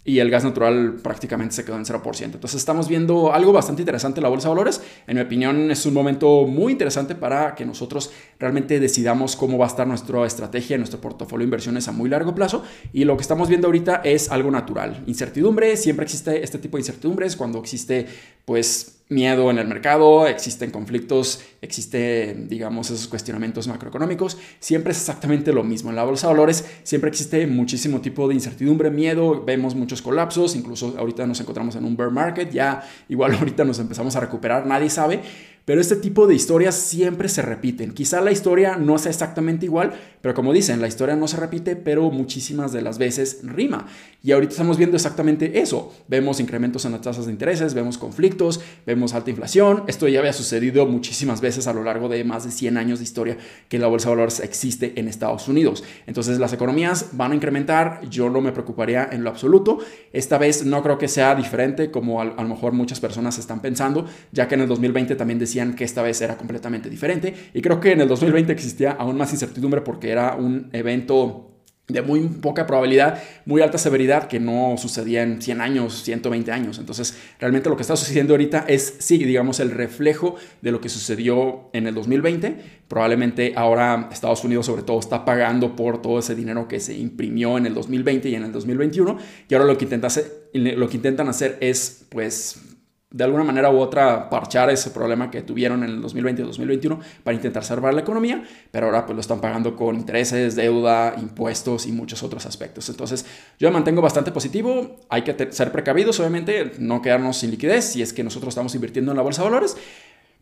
y 0.04 0.18
el 0.18 0.30
gas 0.30 0.44
natural 0.44 0.96
prácticamente 1.02 1.54
se 1.54 1.64
quedó 1.64 1.76
en 1.76 1.84
0%. 1.84 2.24
Entonces 2.24 2.54
estamos 2.54 2.88
viendo 2.88 3.32
algo 3.32 3.52
bastante 3.52 3.82
interesante 3.82 4.20
en 4.20 4.24
la 4.24 4.28
bolsa 4.28 4.48
de 4.48 4.54
valores. 4.54 4.82
En 5.06 5.16
mi 5.16 5.22
opinión 5.22 5.70
es 5.70 5.86
un 5.86 5.94
momento 5.94 6.46
muy 6.46 6.72
interesante 6.72 7.14
para 7.14 7.54
que 7.54 7.64
nosotros 7.64 8.10
realmente 8.38 8.80
decidamos 8.80 9.34
cómo 9.34 9.56
va 9.56 9.64
a 9.64 9.68
estar 9.68 9.86
nuestra 9.86 10.26
estrategia, 10.26 10.76
nuestro 10.76 11.00
portafolio 11.00 11.44
de 11.44 11.46
inversiones 11.46 11.88
a 11.88 11.92
muy 11.92 12.10
largo 12.10 12.34
plazo. 12.34 12.64
Y 12.92 13.04
lo 13.04 13.16
que 13.16 13.22
estamos 13.22 13.48
viendo 13.48 13.68
ahorita 13.68 14.02
es 14.04 14.30
algo 14.30 14.50
natural. 14.50 15.02
Incertidumbre, 15.06 15.76
siempre 15.76 16.04
existe 16.04 16.44
este 16.44 16.58
tipo 16.58 16.76
de 16.76 16.82
incertidumbres 16.82 17.36
cuando 17.36 17.58
existe 17.60 18.06
pues 18.44 19.03
miedo 19.08 19.50
en 19.50 19.58
el 19.58 19.68
mercado, 19.68 20.26
existen 20.26 20.70
conflictos, 20.70 21.44
existen, 21.60 22.48
digamos, 22.48 22.90
esos 22.90 23.06
cuestionamientos 23.06 23.68
macroeconómicos. 23.68 24.38
Siempre 24.60 24.92
es 24.92 24.98
exactamente 24.98 25.52
lo 25.52 25.62
mismo. 25.62 25.90
En 25.90 25.96
la 25.96 26.04
bolsa 26.04 26.28
de 26.28 26.32
valores 26.32 26.64
siempre 26.82 27.10
existe 27.10 27.46
muchísimo 27.46 28.00
tipo 28.00 28.26
de 28.28 28.34
incertidumbre, 28.34 28.90
miedo, 28.90 29.44
vemos 29.44 29.74
muchos 29.74 30.00
colapsos, 30.00 30.56
incluso 30.56 30.94
ahorita 30.98 31.26
nos 31.26 31.40
encontramos 31.40 31.76
en 31.76 31.84
un 31.84 31.96
bear 31.96 32.10
market, 32.10 32.50
ya 32.50 32.82
igual 33.08 33.34
ahorita 33.38 33.64
nos 33.64 33.78
empezamos 33.78 34.16
a 34.16 34.20
recuperar, 34.20 34.66
nadie 34.66 34.88
sabe, 34.88 35.20
pero 35.64 35.80
este 35.80 35.96
tipo 35.96 36.26
de 36.26 36.34
historias 36.34 36.74
siempre 36.74 37.28
se 37.28 37.40
repiten. 37.40 37.92
Quizá 37.92 38.20
la 38.20 38.32
historia 38.32 38.76
no 38.76 38.98
sea 38.98 39.10
exactamente 39.10 39.64
igual, 39.64 39.94
pero 40.20 40.34
como 40.34 40.52
dicen, 40.52 40.80
la 40.80 40.88
historia 40.88 41.16
no 41.16 41.26
se 41.26 41.38
repite, 41.38 41.74
pero 41.74 42.10
muchísimas 42.10 42.72
de 42.72 42.82
las 42.82 42.98
veces 42.98 43.40
rima. 43.42 43.86
Y 44.22 44.32
ahorita 44.32 44.52
estamos 44.52 44.76
viendo 44.76 44.96
exactamente 44.96 45.60
eso. 45.60 45.94
Vemos 46.08 46.40
incrementos 46.40 46.84
en 46.84 46.92
las 46.92 47.00
tasas 47.00 47.26
de 47.26 47.32
intereses, 47.32 47.74
vemos 47.74 47.98
conflictos, 47.98 48.60
vemos 48.86 49.14
alta 49.14 49.30
inflación. 49.30 49.84
Esto 49.86 50.08
ya 50.08 50.20
había 50.20 50.32
sucedido 50.32 50.86
muchísimas 50.86 51.40
veces 51.40 51.66
a 51.66 51.72
lo 51.72 51.82
largo 51.82 52.08
de 52.08 52.24
más 52.24 52.44
de 52.44 52.50
100 52.50 52.76
años 52.76 52.98
de 52.98 53.04
historia 53.04 53.38
que 53.68 53.78
la 53.78 53.86
bolsa 53.86 54.08
de 54.08 54.16
valores 54.16 54.40
existe 54.40 54.92
en 54.96 55.08
Estados 55.08 55.48
Unidos. 55.48 55.82
Entonces 56.06 56.38
las 56.38 56.52
economías 56.52 57.10
van 57.12 57.32
a 57.32 57.34
incrementar, 57.34 58.00
yo 58.10 58.28
no 58.28 58.40
me 58.40 58.52
preocuparía 58.52 59.08
en 59.10 59.24
lo 59.24 59.30
absoluto. 59.30 59.78
Esta 60.12 60.36
vez 60.38 60.64
no 60.64 60.82
creo 60.82 60.98
que 60.98 61.08
sea 61.08 61.34
diferente 61.34 61.90
como 61.90 62.20
a, 62.20 62.24
lo 62.24 62.48
mejor 62.48 62.72
muchas 62.72 63.00
personas 63.00 63.38
están 63.38 63.60
pensando, 63.60 64.06
ya 64.32 64.48
que 64.48 64.54
en 64.56 64.62
el 64.62 64.68
2020 64.68 65.16
también 65.16 65.38
decía 65.38 65.53
que 65.76 65.84
esta 65.84 66.02
vez 66.02 66.20
era 66.20 66.36
completamente 66.36 66.90
diferente. 66.90 67.34
Y 67.54 67.62
creo 67.62 67.80
que 67.80 67.92
en 67.92 68.00
el 68.00 68.08
2020 68.08 68.52
existía 68.52 68.92
aún 68.92 69.16
más 69.16 69.32
incertidumbre 69.32 69.80
porque 69.80 70.10
era 70.10 70.34
un 70.34 70.68
evento 70.72 71.54
de 71.86 72.00
muy 72.00 72.20
poca 72.20 72.66
probabilidad, 72.66 73.22
muy 73.44 73.60
alta 73.60 73.76
severidad 73.76 74.26
que 74.26 74.40
no 74.40 74.76
sucedía 74.78 75.22
en 75.22 75.42
100 75.42 75.60
años, 75.60 76.02
120 76.02 76.50
años. 76.50 76.78
Entonces, 76.78 77.18
realmente 77.38 77.68
lo 77.68 77.76
que 77.76 77.82
está 77.82 77.94
sucediendo 77.94 78.32
ahorita 78.32 78.64
es, 78.66 78.96
sí, 79.00 79.18
digamos, 79.18 79.60
el 79.60 79.70
reflejo 79.70 80.36
de 80.62 80.72
lo 80.72 80.80
que 80.80 80.88
sucedió 80.88 81.68
en 81.74 81.86
el 81.86 81.94
2020. 81.94 82.56
Probablemente 82.88 83.52
ahora 83.54 84.08
Estados 84.10 84.44
Unidos 84.44 84.64
sobre 84.66 84.82
todo 84.82 84.98
está 84.98 85.26
pagando 85.26 85.76
por 85.76 86.00
todo 86.00 86.18
ese 86.18 86.34
dinero 86.34 86.68
que 86.68 86.80
se 86.80 86.94
imprimió 86.94 87.58
en 87.58 87.66
el 87.66 87.74
2020 87.74 88.30
y 88.30 88.34
en 88.34 88.44
el 88.44 88.52
2021. 88.52 89.18
Y 89.50 89.54
ahora 89.54 89.66
lo 89.66 89.76
que, 89.76 89.84
intenta 89.84 90.06
hacer, 90.06 90.48
lo 90.54 90.88
que 90.88 90.96
intentan 90.96 91.28
hacer 91.28 91.58
es, 91.60 92.06
pues, 92.08 92.73
de 93.14 93.22
alguna 93.22 93.44
manera 93.44 93.70
u 93.70 93.78
otra 93.78 94.28
parchar 94.28 94.70
ese 94.70 94.90
problema 94.90 95.30
que 95.30 95.42
tuvieron 95.42 95.84
en 95.84 95.90
el 95.90 96.02
2020 96.02 96.42
y 96.42 96.44
2021 96.46 96.98
para 97.22 97.36
intentar 97.36 97.62
salvar 97.62 97.94
la 97.94 98.00
economía, 98.00 98.42
pero 98.72 98.86
ahora 98.86 99.06
pues 99.06 99.14
lo 99.14 99.20
están 99.20 99.40
pagando 99.40 99.76
con 99.76 99.94
intereses, 99.94 100.56
deuda, 100.56 101.14
impuestos 101.16 101.86
y 101.86 101.92
muchos 101.92 102.24
otros 102.24 102.44
aspectos. 102.44 102.88
Entonces 102.88 103.24
yo 103.56 103.68
me 103.68 103.74
mantengo 103.74 104.02
bastante 104.02 104.32
positivo, 104.32 104.96
hay 105.08 105.22
que 105.22 105.52
ser 105.52 105.70
precavidos 105.70 106.18
obviamente, 106.18 106.72
no 106.80 107.00
quedarnos 107.02 107.36
sin 107.36 107.52
liquidez 107.52 107.84
si 107.84 108.02
es 108.02 108.12
que 108.12 108.24
nosotros 108.24 108.48
estamos 108.48 108.74
invirtiendo 108.74 109.12
en 109.12 109.16
la 109.16 109.22
bolsa 109.22 109.42
de 109.42 109.48
valores. 109.48 109.76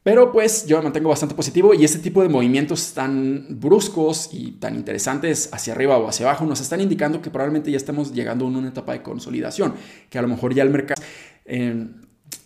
Pero 0.02 0.32
pues 0.32 0.66
yo 0.66 0.78
me 0.78 0.84
mantengo 0.84 1.10
bastante 1.10 1.34
positivo 1.34 1.74
y 1.74 1.84
este 1.84 1.98
tipo 1.98 2.22
de 2.22 2.30
movimientos 2.30 2.94
tan 2.94 3.48
bruscos 3.50 4.30
y 4.32 4.52
tan 4.52 4.76
interesantes 4.76 5.50
hacia 5.52 5.74
arriba 5.74 5.98
o 5.98 6.08
hacia 6.08 6.26
abajo 6.26 6.46
nos 6.46 6.62
están 6.62 6.80
indicando 6.80 7.20
que 7.20 7.30
probablemente 7.30 7.70
ya 7.70 7.76
estamos 7.76 8.14
llegando 8.14 8.46
a 8.46 8.48
una 8.48 8.66
etapa 8.66 8.94
de 8.94 9.02
consolidación, 9.02 9.74
que 10.08 10.18
a 10.18 10.22
lo 10.22 10.28
mejor 10.28 10.54
ya 10.54 10.62
el 10.62 10.70
mercado... 10.70 11.02
Eh, 11.44 11.86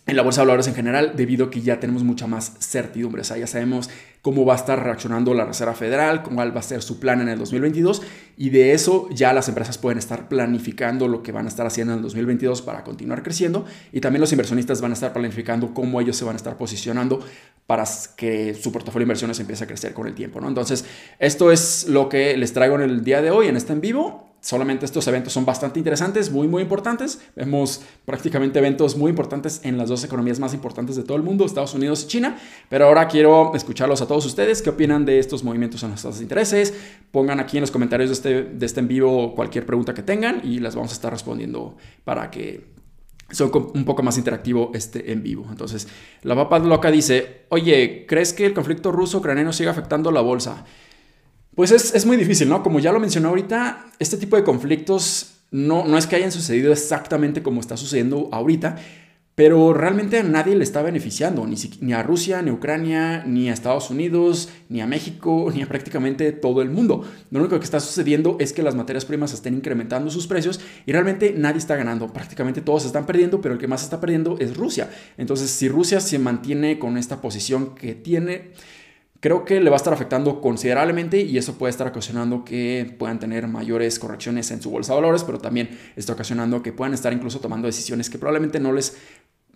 en 0.07 0.15
la 0.15 0.23
bolsa 0.23 0.41
de 0.41 0.47
valores 0.47 0.67
en 0.67 0.75
general, 0.75 1.13
debido 1.15 1.45
a 1.45 1.51
que 1.51 1.61
ya 1.61 1.79
tenemos 1.79 2.03
mucha 2.03 2.27
más 2.27 2.53
certidumbre. 2.59 3.21
O 3.21 3.25
sea, 3.25 3.37
ya 3.37 3.45
sabemos 3.45 3.89
cómo 4.21 4.45
va 4.45 4.53
a 4.53 4.57
estar 4.57 4.81
reaccionando 4.83 5.33
la 5.33 5.45
Reserva 5.45 5.73
Federal, 5.73 6.23
cómo 6.23 6.37
va 6.37 6.59
a 6.59 6.61
ser 6.61 6.81
su 6.81 6.99
plan 6.99 7.21
en 7.21 7.29
el 7.29 7.37
2022 7.37 8.01
y 8.37 8.49
de 8.49 8.73
eso 8.73 9.07
ya 9.11 9.33
las 9.33 9.47
empresas 9.47 9.77
pueden 9.77 9.97
estar 9.97 10.27
planificando 10.27 11.07
lo 11.07 11.23
que 11.23 11.31
van 11.31 11.45
a 11.45 11.49
estar 11.49 11.65
haciendo 11.65 11.93
en 11.93 11.99
el 11.99 12.03
2022 12.03 12.61
para 12.61 12.83
continuar 12.83 13.23
creciendo 13.23 13.65
y 13.91 14.01
también 14.01 14.21
los 14.21 14.31
inversionistas 14.31 14.81
van 14.81 14.91
a 14.91 14.95
estar 14.95 15.13
planificando 15.13 15.73
cómo 15.73 16.01
ellos 16.01 16.17
se 16.17 16.25
van 16.25 16.35
a 16.35 16.37
estar 16.37 16.57
posicionando 16.57 17.19
para 17.67 17.83
que 18.15 18.53
su 18.53 18.71
portafolio 18.71 19.03
de 19.03 19.09
inversiones 19.09 19.39
empiece 19.39 19.63
a 19.63 19.67
crecer 19.67 19.93
con 19.93 20.07
el 20.07 20.13
tiempo. 20.13 20.39
¿no? 20.41 20.47
Entonces, 20.47 20.85
esto 21.19 21.51
es 21.51 21.87
lo 21.87 22.09
que 22.09 22.35
les 22.37 22.53
traigo 22.53 22.75
en 22.75 22.81
el 22.81 23.03
día 23.03 23.21
de 23.21 23.31
hoy 23.31 23.47
en 23.47 23.57
este 23.57 23.73
en 23.73 23.81
vivo 23.81 24.36
solamente 24.47 24.85
estos 24.85 25.05
eventos 25.09 25.33
son 25.33 25.43
bastante 25.43 25.77
interesantes, 25.77 26.31
muy, 26.31 26.47
muy 26.47 26.61
importantes. 26.61 27.19
Vemos 27.35 27.81
prácticamente 28.05 28.59
eventos 28.59 28.95
muy 28.95 29.09
importantes 29.09 29.59
en 29.63 29.77
las 29.77 29.89
dos 29.89 30.05
economías 30.05 30.39
más 30.39 30.53
importantes 30.53 30.95
de 30.95 31.03
todo 31.03 31.17
el 31.17 31.23
mundo, 31.23 31.43
Estados 31.43 31.73
Unidos 31.73 32.05
y 32.05 32.07
China. 32.07 32.37
Pero 32.69 32.85
ahora 32.85 33.09
quiero 33.09 33.53
escucharlos 33.55 34.01
a 34.01 34.07
todos 34.07 34.25
ustedes. 34.25 34.61
¿Qué 34.61 34.69
opinan 34.69 35.03
de 35.03 35.19
estos 35.19 35.43
movimientos 35.43 35.83
en 35.83 35.89
nuestros 35.89 36.21
intereses? 36.21 36.73
Pongan 37.11 37.41
aquí 37.41 37.57
en 37.57 37.61
los 37.61 37.71
comentarios 37.71 38.09
de 38.09 38.13
este, 38.13 38.43
de 38.43 38.65
este 38.65 38.79
en 38.79 38.87
vivo 38.87 39.35
cualquier 39.35 39.65
pregunta 39.65 39.93
que 39.93 40.01
tengan 40.01 40.39
y 40.41 40.59
las 40.59 40.77
vamos 40.77 40.91
a 40.91 40.93
estar 40.93 41.11
respondiendo 41.11 41.75
para 42.05 42.31
que 42.31 42.67
son 43.29 43.51
un 43.73 43.83
poco 43.83 44.01
más 44.01 44.17
interactivo 44.17 44.71
este 44.73 45.11
en 45.11 45.23
vivo. 45.23 45.45
Entonces, 45.49 45.89
la 46.23 46.35
papa 46.35 46.59
loca 46.59 46.89
dice, 46.89 47.47
oye, 47.49 48.05
¿crees 48.07 48.31
que 48.31 48.45
el 48.45 48.53
conflicto 48.53 48.93
ruso-ucraniano 48.93 49.51
sigue 49.51 49.69
afectando 49.69 50.09
la 50.09 50.21
bolsa? 50.21 50.63
Pues 51.57 51.71
es, 51.71 51.95
es, 51.95 52.05
muy 52.05 52.17
difícil, 52.17 52.49
¿no? 52.49 52.61
Como 52.61 52.79
ya 52.79 52.91
lo 52.91 52.99
mencioné 52.99 53.29
ahorita, 53.29 53.87
este 53.97 54.17
tipo 54.17 54.35
de 54.35 54.43
conflictos 54.43 55.39
no, 55.49 55.85
no 55.85 55.97
es 55.97 56.05
que 56.05 56.15
hayan 56.15 56.31
sucedido 56.31 56.71
exactamente 56.71 57.41
como 57.41 57.61
está 57.61 57.75
sucediendo 57.77 58.29
ahorita, 58.31 58.75
pero 59.33 59.73
realmente 59.73 60.19
a 60.19 60.23
nadie 60.23 60.55
le 60.55 60.63
está 60.63 60.83
beneficiando, 60.83 61.47
ni, 61.47 61.55
ni, 61.81 61.93
a 61.93 62.03
Rusia, 62.03 62.43
ni 62.43 62.51
a 62.51 62.53
Ucrania, 62.53 63.23
ni 63.25 63.49
a 63.49 63.53
Estados 63.53 63.89
Unidos, 63.89 64.49
ni 64.69 64.81
a 64.81 64.85
México, 64.85 65.51
ni 65.55 65.63
a 65.63 65.67
prácticamente 65.67 66.31
todo 66.31 66.61
el 66.61 66.69
mundo. 66.69 67.03
Lo 67.31 67.39
único 67.39 67.57
que 67.57 67.65
está 67.65 67.79
sucediendo 67.79 68.37
es 68.39 68.53
que 68.53 68.61
las 68.61 68.75
materias 68.75 69.05
primas 69.05 69.33
estén 69.33 69.55
incrementando 69.55 70.11
sus 70.11 70.27
precios 70.27 70.59
y 70.85 70.91
realmente 70.91 71.33
nadie 71.35 71.57
está 71.57 71.75
ganando. 71.75 72.13
Prácticamente 72.13 72.61
todos 72.61 72.85
están 72.85 73.07
perdiendo, 73.07 73.41
pero 73.41 73.55
el 73.55 73.59
que 73.59 73.67
más 73.67 73.81
está 73.81 73.99
perdiendo 73.99 74.37
es 74.37 74.55
Rusia. 74.55 74.91
Entonces, 75.17 75.49
si 75.49 75.69
Rusia 75.69 76.01
se 76.01 76.19
mantiene 76.19 76.77
con 76.77 76.99
esta 76.99 77.19
posición 77.19 77.73
que 77.73 77.95
tiene, 77.95 78.51
creo 79.19 79.45
que 79.45 79.59
le 79.59 79.69
va 79.69 79.75
a 79.75 79.77
estar 79.77 79.93
afectando 79.93 80.41
considerablemente 80.41 81.21
y 81.21 81.37
eso 81.37 81.57
puede 81.57 81.71
estar 81.71 81.87
ocasionando 81.87 82.43
que 82.43 82.95
puedan 82.97 83.19
tener 83.19 83.47
mayores 83.47 83.99
correcciones 83.99 84.51
en 84.51 84.61
su 84.61 84.69
bolsa 84.69 84.93
de 84.93 85.01
valores, 85.01 85.23
pero 85.23 85.39
también 85.39 85.77
está 85.95 86.13
ocasionando 86.13 86.61
que 86.61 86.71
puedan 86.71 86.93
estar 86.93 87.13
incluso 87.13 87.39
tomando 87.39 87.67
decisiones 87.67 88.09
que 88.09 88.17
probablemente 88.17 88.59
no 88.59 88.71
les 88.71 88.97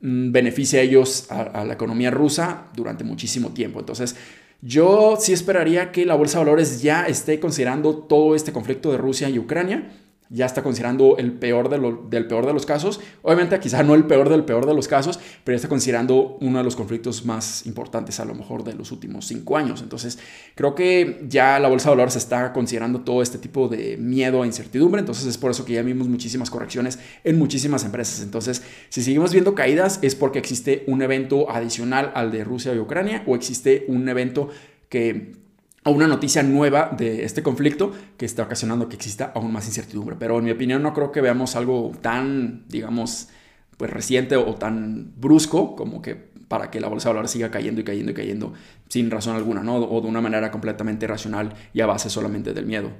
mm, 0.01 0.31
beneficie 0.31 0.79
a 0.79 0.83
ellos, 0.83 1.27
a, 1.29 1.63
la 1.63 1.73
economía 1.73 2.11
rusa, 2.11 2.67
durante 2.75 3.03
muchísimo 3.03 3.49
tiempo. 3.49 3.79
Entonces, 3.79 4.15
yo 4.61 5.17
sí 5.19 5.33
esperaría 5.33 5.91
que 5.91 6.05
la 6.05 6.15
bolsa 6.15 6.39
de 6.39 6.45
valores 6.45 6.81
ya 6.81 7.05
esté 7.07 7.39
considerando 7.39 7.95
todo 7.95 8.35
este 8.35 8.51
conflicto 8.51 8.91
de 8.91 8.97
Rusia 8.97 9.29
y 9.29 9.39
Ucrania 9.39 9.91
ya 10.31 10.45
está 10.45 10.63
considerando 10.63 11.17
el 11.17 11.33
peor 11.33 11.69
de 11.69 11.81
del 12.09 12.25
peor 12.25 12.45
de 12.45 12.53
los 12.53 12.65
casos. 12.65 13.01
Obviamente 13.21 13.59
quizá 13.59 13.83
no 13.83 13.95
el 13.95 14.05
peor 14.05 14.29
del 14.29 14.45
peor 14.45 14.65
de 14.65 14.73
los 14.73 14.87
casos, 14.87 15.19
pero 15.43 15.53
ya 15.53 15.57
está 15.57 15.67
considerando 15.67 16.37
uno 16.39 16.57
de 16.57 16.63
los 16.63 16.75
conflictos 16.75 17.25
más 17.25 17.65
importantes 17.65 18.19
a 18.19 18.25
lo 18.25 18.33
mejor 18.33 18.63
de 18.63 18.73
los 18.73 18.91
últimos 18.91 19.27
cinco 19.27 19.57
años. 19.57 19.81
Entonces 19.81 20.17
creo 20.55 20.73
que 20.73 21.25
ya 21.27 21.59
la 21.59 21.67
bolsa 21.67 21.89
de 21.89 21.95
valores 21.95 22.15
está 22.15 22.53
considerando 22.53 23.01
todo 23.01 23.21
este 23.21 23.37
tipo 23.37 23.67
de 23.67 23.97
miedo 23.97 24.43
e 24.43 24.47
incertidumbre. 24.47 24.99
Entonces 25.01 25.25
es 25.25 25.37
por 25.37 25.51
eso 25.51 25.65
que 25.65 25.73
ya 25.73 25.81
vimos 25.81 26.07
muchísimas 26.07 26.49
correcciones 26.49 26.97
en 27.25 27.37
muchísimas 27.37 27.83
empresas. 27.83 28.21
Entonces 28.21 28.63
si 28.89 29.01
seguimos 29.01 29.33
viendo 29.33 29.53
caídas 29.53 29.99
es 30.01 30.15
porque 30.15 30.39
existe 30.39 30.83
un 30.87 31.01
evento 31.01 31.51
adicional 31.51 32.11
al 32.15 32.31
de 32.31 32.45
Rusia 32.45 32.73
y 32.73 32.79
Ucrania 32.79 33.23
o 33.27 33.35
existe 33.35 33.83
un 33.89 34.07
evento 34.07 34.49
que 34.87 35.41
a 35.83 35.89
una 35.89 36.07
noticia 36.07 36.43
nueva 36.43 36.91
de 36.95 37.23
este 37.23 37.41
conflicto 37.41 37.91
que 38.17 38.25
está 38.25 38.43
ocasionando 38.43 38.87
que 38.87 38.95
exista 38.95 39.31
aún 39.33 39.51
más 39.51 39.65
incertidumbre. 39.67 40.15
Pero 40.19 40.37
en 40.37 40.45
mi 40.45 40.51
opinión 40.51 40.83
no 40.83 40.93
creo 40.93 41.11
que 41.11 41.21
veamos 41.21 41.55
algo 41.55 41.91
tan, 42.01 42.67
digamos, 42.67 43.29
pues 43.77 43.89
reciente 43.89 44.35
o 44.35 44.55
tan 44.55 45.13
brusco 45.17 45.75
como 45.75 46.01
que 46.01 46.31
para 46.47 46.69
que 46.69 46.81
la 46.81 46.87
bolsa 46.87 47.09
de 47.09 47.13
valores 47.13 47.31
siga 47.31 47.49
cayendo 47.49 47.81
y 47.81 47.83
cayendo 47.83 48.11
y 48.11 48.13
cayendo 48.13 48.53
sin 48.89 49.09
razón 49.09 49.35
alguna, 49.35 49.63
¿no? 49.63 49.77
O 49.77 50.01
de 50.01 50.07
una 50.07 50.21
manera 50.21 50.51
completamente 50.51 51.05
irracional 51.05 51.53
y 51.73 51.81
a 51.81 51.85
base 51.85 52.09
solamente 52.09 52.53
del 52.53 52.65
miedo. 52.65 52.91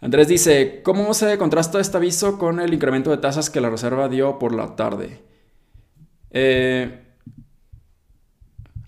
Andrés 0.00 0.26
dice, 0.26 0.80
¿cómo 0.82 1.14
se 1.14 1.38
contrasta 1.38 1.78
este 1.78 1.98
aviso 1.98 2.38
con 2.38 2.58
el 2.58 2.74
incremento 2.74 3.10
de 3.10 3.18
tasas 3.18 3.50
que 3.50 3.60
la 3.60 3.70
Reserva 3.70 4.08
dio 4.08 4.38
por 4.40 4.52
la 4.52 4.74
tarde? 4.74 5.20
Eh, 6.30 7.01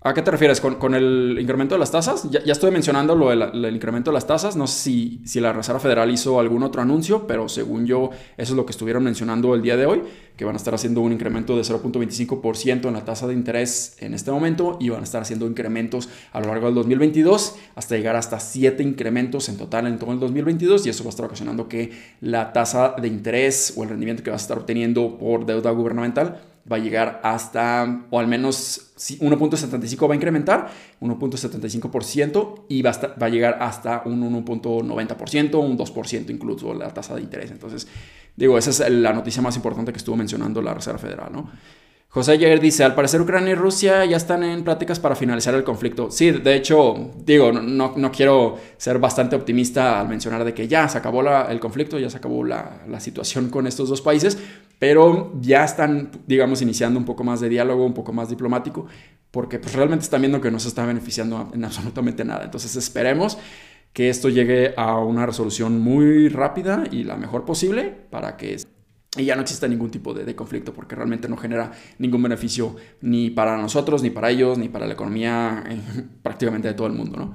¿A 0.06 0.12
qué 0.12 0.20
te 0.20 0.30
refieres? 0.30 0.60
¿Con, 0.60 0.94
el 0.94 1.38
incremento 1.40 1.76
de 1.76 1.78
las 1.78 1.90
tasas? 1.90 2.28
Ya, 2.30 2.40
estoy 2.52 2.70
mencionando 2.70 3.14
lo 3.14 3.30
del 3.30 3.74
incremento 3.74 4.10
de 4.10 4.14
las 4.14 4.26
tasas. 4.26 4.54
No 4.54 4.66
sé 4.66 4.78
si, 4.78 5.22
si, 5.24 5.40
la 5.40 5.54
Reserva 5.54 5.80
Federal 5.80 6.10
hizo 6.10 6.38
algún 6.38 6.62
otro 6.62 6.82
anuncio, 6.82 7.26
pero 7.26 7.48
según 7.48 7.86
yo, 7.86 8.10
eso 8.36 8.52
es 8.52 8.56
lo 8.56 8.66
que 8.66 8.72
estuvieron 8.72 9.02
mencionando 9.02 9.54
el 9.54 9.62
día 9.62 9.78
de 9.78 9.86
hoy, 9.86 10.02
que 10.36 10.44
van 10.44 10.56
a 10.56 10.58
estar 10.58 10.74
haciendo 10.74 11.00
un 11.00 11.12
incremento 11.12 11.56
de 11.56 11.62
0.25% 11.62 12.86
en 12.86 12.92
la 12.92 13.06
tasa 13.06 13.26
de 13.26 13.32
interés 13.32 13.96
en 13.98 14.12
este 14.12 14.30
momento 14.30 14.76
y 14.78 14.90
van 14.90 15.00
a 15.00 15.04
estar 15.04 15.22
haciendo 15.22 15.46
incrementos 15.46 16.10
a 16.32 16.40
lo 16.40 16.48
largo 16.48 16.66
del 16.66 16.74
2022 16.74 17.56
hasta 17.74 17.96
llegar 17.96 18.16
hasta 18.16 18.40
7 18.40 18.82
incrementos 18.82 19.48
en 19.48 19.56
total 19.56 19.86
en 19.86 19.98
todo 19.98 20.12
el 20.12 20.20
2022 20.20 20.84
y 20.84 20.90
eso 20.90 21.02
va 21.04 21.08
a 21.08 21.12
estar 21.12 21.24
ocasionando 21.24 21.66
que 21.66 21.92
la 22.20 22.52
tasa 22.52 22.94
de 23.00 23.08
interés 23.08 23.72
o 23.74 23.84
el 23.84 23.88
rendimiento 23.88 24.22
que 24.22 24.28
vas 24.28 24.42
a 24.42 24.44
estar 24.44 24.58
obteniendo 24.58 25.16
por 25.16 25.46
deuda 25.46 25.70
gubernamental 25.70 26.42
va 26.70 26.76
a 26.76 26.78
llegar 26.78 27.20
hasta, 27.22 28.06
o 28.10 28.18
al 28.18 28.26
menos 28.26 28.94
1.75 28.96 30.08
va 30.08 30.14
a 30.14 30.16
incrementar, 30.16 30.70
1.75% 31.00 32.64
y 32.68 32.82
va 32.82 32.90
a, 32.90 33.06
va 33.20 33.26
a 33.26 33.28
llegar 33.28 33.58
hasta 33.60 34.02
un 34.06 34.22
1.90%, 34.44 35.60
un 35.60 35.78
2% 35.78 36.30
incluso 36.30 36.72
la 36.74 36.92
tasa 36.92 37.14
de 37.14 37.22
interés. 37.22 37.50
Entonces, 37.50 37.86
digo, 38.34 38.56
esa 38.56 38.70
es 38.70 38.90
la 38.90 39.12
noticia 39.12 39.42
más 39.42 39.56
importante 39.56 39.92
que 39.92 39.98
estuvo 39.98 40.16
mencionando 40.16 40.62
la 40.62 40.74
Reserva 40.74 40.98
Federal, 40.98 41.32
¿no? 41.32 41.50
José 42.14 42.38
Jair 42.38 42.60
dice, 42.60 42.84
al 42.84 42.94
parecer 42.94 43.20
Ucrania 43.20 43.50
y 43.50 43.54
Rusia 43.56 44.04
ya 44.04 44.16
están 44.16 44.44
en 44.44 44.62
pláticas 44.62 45.00
para 45.00 45.16
finalizar 45.16 45.52
el 45.56 45.64
conflicto. 45.64 46.12
Sí, 46.12 46.30
de 46.30 46.54
hecho, 46.54 47.10
digo, 47.24 47.50
no, 47.50 47.94
no 47.96 48.12
quiero 48.12 48.56
ser 48.76 49.00
bastante 49.00 49.34
optimista 49.34 49.98
al 49.98 50.08
mencionar 50.08 50.44
de 50.44 50.54
que 50.54 50.68
ya 50.68 50.88
se 50.88 50.96
acabó 50.96 51.28
el 51.28 51.58
conflicto, 51.58 51.98
ya 51.98 52.08
se 52.08 52.18
acabó 52.18 52.44
la, 52.44 52.82
la, 52.88 53.00
situación 53.00 53.50
con 53.50 53.66
estos 53.66 53.88
dos 53.88 54.00
países, 54.00 54.38
pero 54.78 55.32
ya 55.40 55.64
están, 55.64 56.12
digamos, 56.28 56.62
iniciando 56.62 57.00
un 57.00 57.04
poco 57.04 57.24
más 57.24 57.40
de 57.40 57.48
diálogo, 57.48 57.84
un 57.84 57.94
poco 57.94 58.12
más 58.12 58.28
diplomático, 58.28 58.86
porque 59.32 59.58
pues 59.58 59.74
realmente 59.74 60.04
están 60.04 60.20
viendo 60.20 60.40
que 60.40 60.52
no 60.52 60.60
se 60.60 60.68
está 60.68 60.86
beneficiando 60.86 61.50
en 61.52 61.64
absolutamente 61.64 62.24
nada. 62.24 62.44
Entonces 62.44 62.76
esperemos 62.76 63.38
que 63.92 64.08
esto 64.08 64.28
llegue 64.28 64.72
a 64.76 65.00
una 65.00 65.26
resolución 65.26 65.80
muy 65.80 66.28
rápida 66.28 66.84
y 66.92 67.02
la 67.02 67.16
mejor 67.16 67.44
posible 67.44 67.92
para 68.10 68.36
que 68.36 68.56
y 69.16 69.24
ya 69.24 69.36
no 69.36 69.42
exista 69.42 69.68
ningún 69.68 69.90
tipo 69.90 70.12
de, 70.12 70.34
conflicto 70.34 70.72
porque 70.72 70.94
realmente 70.94 71.28
no 71.28 71.36
genera 71.36 71.72
ningún 71.98 72.22
beneficio 72.22 72.76
ni 73.00 73.30
para 73.30 73.56
nosotros, 73.56 74.02
ni 74.02 74.10
para 74.10 74.30
ellos, 74.30 74.58
ni 74.58 74.68
para 74.68 74.86
la 74.86 74.94
economía 74.94 75.64
eh, 75.68 75.78
prácticamente 76.22 76.68
de 76.68 76.74
todo 76.74 76.86
el 76.86 76.94
mundo, 76.94 77.16
¿no? 77.16 77.34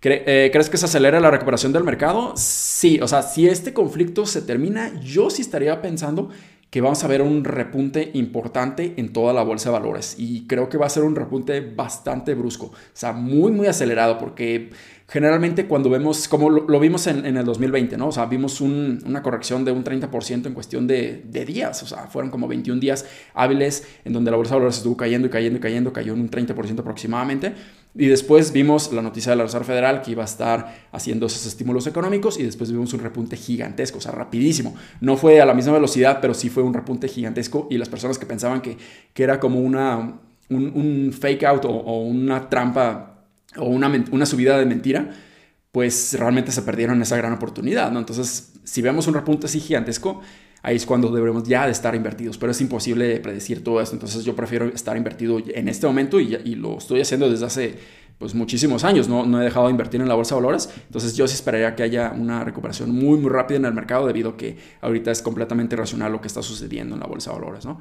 Eh, 0.00 0.50
¿Crees 0.52 0.70
que 0.70 0.76
se 0.76 0.84
acelera 0.84 1.18
la 1.18 1.30
recuperación 1.30 1.72
del 1.72 1.82
mercado? 1.82 2.32
Sí, 2.36 3.00
o 3.02 3.08
sea, 3.08 3.22
si 3.22 3.48
este 3.48 3.72
conflicto 3.72 4.26
se 4.26 4.42
termina, 4.42 4.92
yo 5.00 5.28
sí 5.28 5.42
estaría 5.42 5.82
pensando 5.82 6.30
que 6.70 6.80
vamos 6.80 7.02
a 7.02 7.08
ver 7.08 7.22
un 7.22 7.44
repunte 7.44 8.10
importante 8.14 8.94
en 8.96 9.12
toda 9.12 9.32
la 9.32 9.42
bolsa 9.42 9.70
de 9.70 9.72
valores 9.72 10.16
y 10.18 10.46
creo 10.46 10.68
que 10.68 10.76
va 10.76 10.86
a 10.86 10.90
ser 10.90 11.02
un 11.02 11.16
repunte 11.16 11.60
bastante 11.60 12.34
brusco, 12.34 12.66
o 12.66 12.72
sea, 12.92 13.12
muy, 13.12 13.50
muy 13.50 13.66
acelerado 13.66 14.18
porque 14.18 14.70
generalmente 15.08 15.66
cuando 15.66 15.88
vemos, 15.88 16.28
como 16.28 16.50
lo, 16.50 16.80
vimos 16.80 17.06
en, 17.06 17.24
el 17.24 17.44
2020, 17.44 17.96
¿no? 17.96 18.08
O 18.08 18.12
sea, 18.12 18.26
vimos 18.26 18.60
una 18.60 19.22
corrección 19.22 19.64
de 19.64 19.72
un 19.72 19.82
30% 19.82 20.46
en 20.46 20.52
cuestión 20.52 20.86
de, 20.86 21.22
días, 21.46 21.82
o 21.82 21.86
sea, 21.86 22.08
fueron 22.08 22.30
como 22.30 22.46
21 22.46 22.78
días 22.78 23.06
hábiles 23.32 23.88
en 24.04 24.12
donde 24.12 24.30
la 24.30 24.36
bolsa 24.36 24.54
de 24.54 24.56
valores 24.60 24.76
estuvo 24.76 24.98
cayendo 24.98 25.26
y 25.26 25.30
cayendo 25.30 25.58
y 25.58 25.62
cayendo, 25.62 25.92
cayó 25.94 26.12
en 26.12 26.20
un 26.20 26.30
30% 26.30 26.80
aproximadamente. 26.80 27.54
Y 27.94 28.06
después 28.06 28.52
vimos 28.52 28.92
la 28.92 29.00
noticia 29.00 29.30
de 29.30 29.36
la 29.36 29.44
Reserva 29.44 29.64
Federal 29.64 30.02
que 30.02 30.10
iba 30.10 30.22
a 30.22 30.26
estar 30.26 30.88
haciendo 30.92 31.24
esos 31.24 31.46
estímulos 31.46 31.86
económicos 31.86 32.38
y 32.38 32.42
después 32.42 32.70
vimos 32.70 32.92
un 32.92 33.00
repunte 33.00 33.36
gigantesco, 33.36 33.96
o 33.98 34.00
sea, 34.02 34.12
rapidísimo. 34.12 34.76
No 35.00 35.16
fue 35.16 35.40
a 35.40 35.46
la 35.46 35.54
misma 35.54 35.72
velocidad, 35.72 36.18
pero 36.20 36.34
sí 36.34 36.50
fue 36.50 36.62
un 36.62 36.74
repunte 36.74 37.08
gigantesco 37.08 37.66
y 37.70 37.78
las 37.78 37.88
personas 37.88 38.18
que 38.18 38.26
pensaban 38.26 38.60
que, 38.60 38.76
que 39.14 39.22
era 39.22 39.40
como 39.40 39.58
una, 39.58 40.20
un, 40.50 41.14
fake 41.18 41.44
out 41.44 41.64
o 41.64 42.02
una 42.02 42.50
trampa 42.50 43.17
o 43.58 43.66
una, 43.66 43.90
una 44.10 44.26
subida 44.26 44.58
de 44.58 44.66
mentira, 44.66 45.10
pues 45.72 46.16
realmente 46.18 46.50
se 46.52 46.62
perdieron 46.62 47.00
esa 47.02 47.16
gran 47.16 47.32
oportunidad, 47.32 47.92
¿no? 47.92 47.98
Entonces, 47.98 48.54
si 48.64 48.82
vemos 48.82 49.06
un 49.06 49.14
repunte 49.14 49.46
así 49.46 49.60
gigantesco, 49.60 50.20
ahí 50.62 50.76
es 50.76 50.86
cuando 50.86 51.10
debemos 51.10 51.44
ya 51.44 51.66
de 51.66 51.72
estar 51.72 51.94
invertidos, 51.94 52.38
pero 52.38 52.52
es 52.52 52.60
imposible 52.60 53.20
predecir 53.20 53.62
todo 53.62 53.80
esto, 53.80 53.94
entonces 53.94 54.24
yo 54.24 54.34
prefiero 54.34 54.66
estar 54.66 54.96
invertido 54.96 55.40
en 55.46 55.68
este 55.68 55.86
momento 55.86 56.20
y, 56.20 56.34
y 56.44 56.54
lo 56.54 56.78
estoy 56.78 57.00
haciendo 57.00 57.30
desde 57.30 57.46
hace 57.46 57.78
pues 58.18 58.34
muchísimos 58.34 58.82
años, 58.82 59.08
no, 59.08 59.24
no 59.24 59.40
he 59.40 59.44
dejado 59.44 59.66
de 59.66 59.70
invertir 59.70 60.00
en 60.00 60.08
la 60.08 60.14
bolsa 60.14 60.34
de 60.34 60.40
valores, 60.40 60.68
entonces 60.86 61.16
yo 61.16 61.28
sí 61.28 61.34
esperaría 61.34 61.76
que 61.76 61.84
haya 61.84 62.12
una 62.16 62.42
recuperación 62.42 62.90
muy 62.90 63.16
muy 63.18 63.30
rápida 63.30 63.58
en 63.58 63.64
el 63.64 63.74
mercado 63.74 64.06
debido 64.06 64.30
a 64.30 64.36
que 64.36 64.56
ahorita 64.80 65.12
es 65.12 65.22
completamente 65.22 65.76
irracional 65.76 66.10
lo 66.10 66.20
que 66.20 66.26
está 66.26 66.42
sucediendo 66.42 66.94
en 66.94 67.00
la 67.00 67.06
bolsa 67.06 67.30
de 67.30 67.38
valores, 67.38 67.64
¿no? 67.64 67.80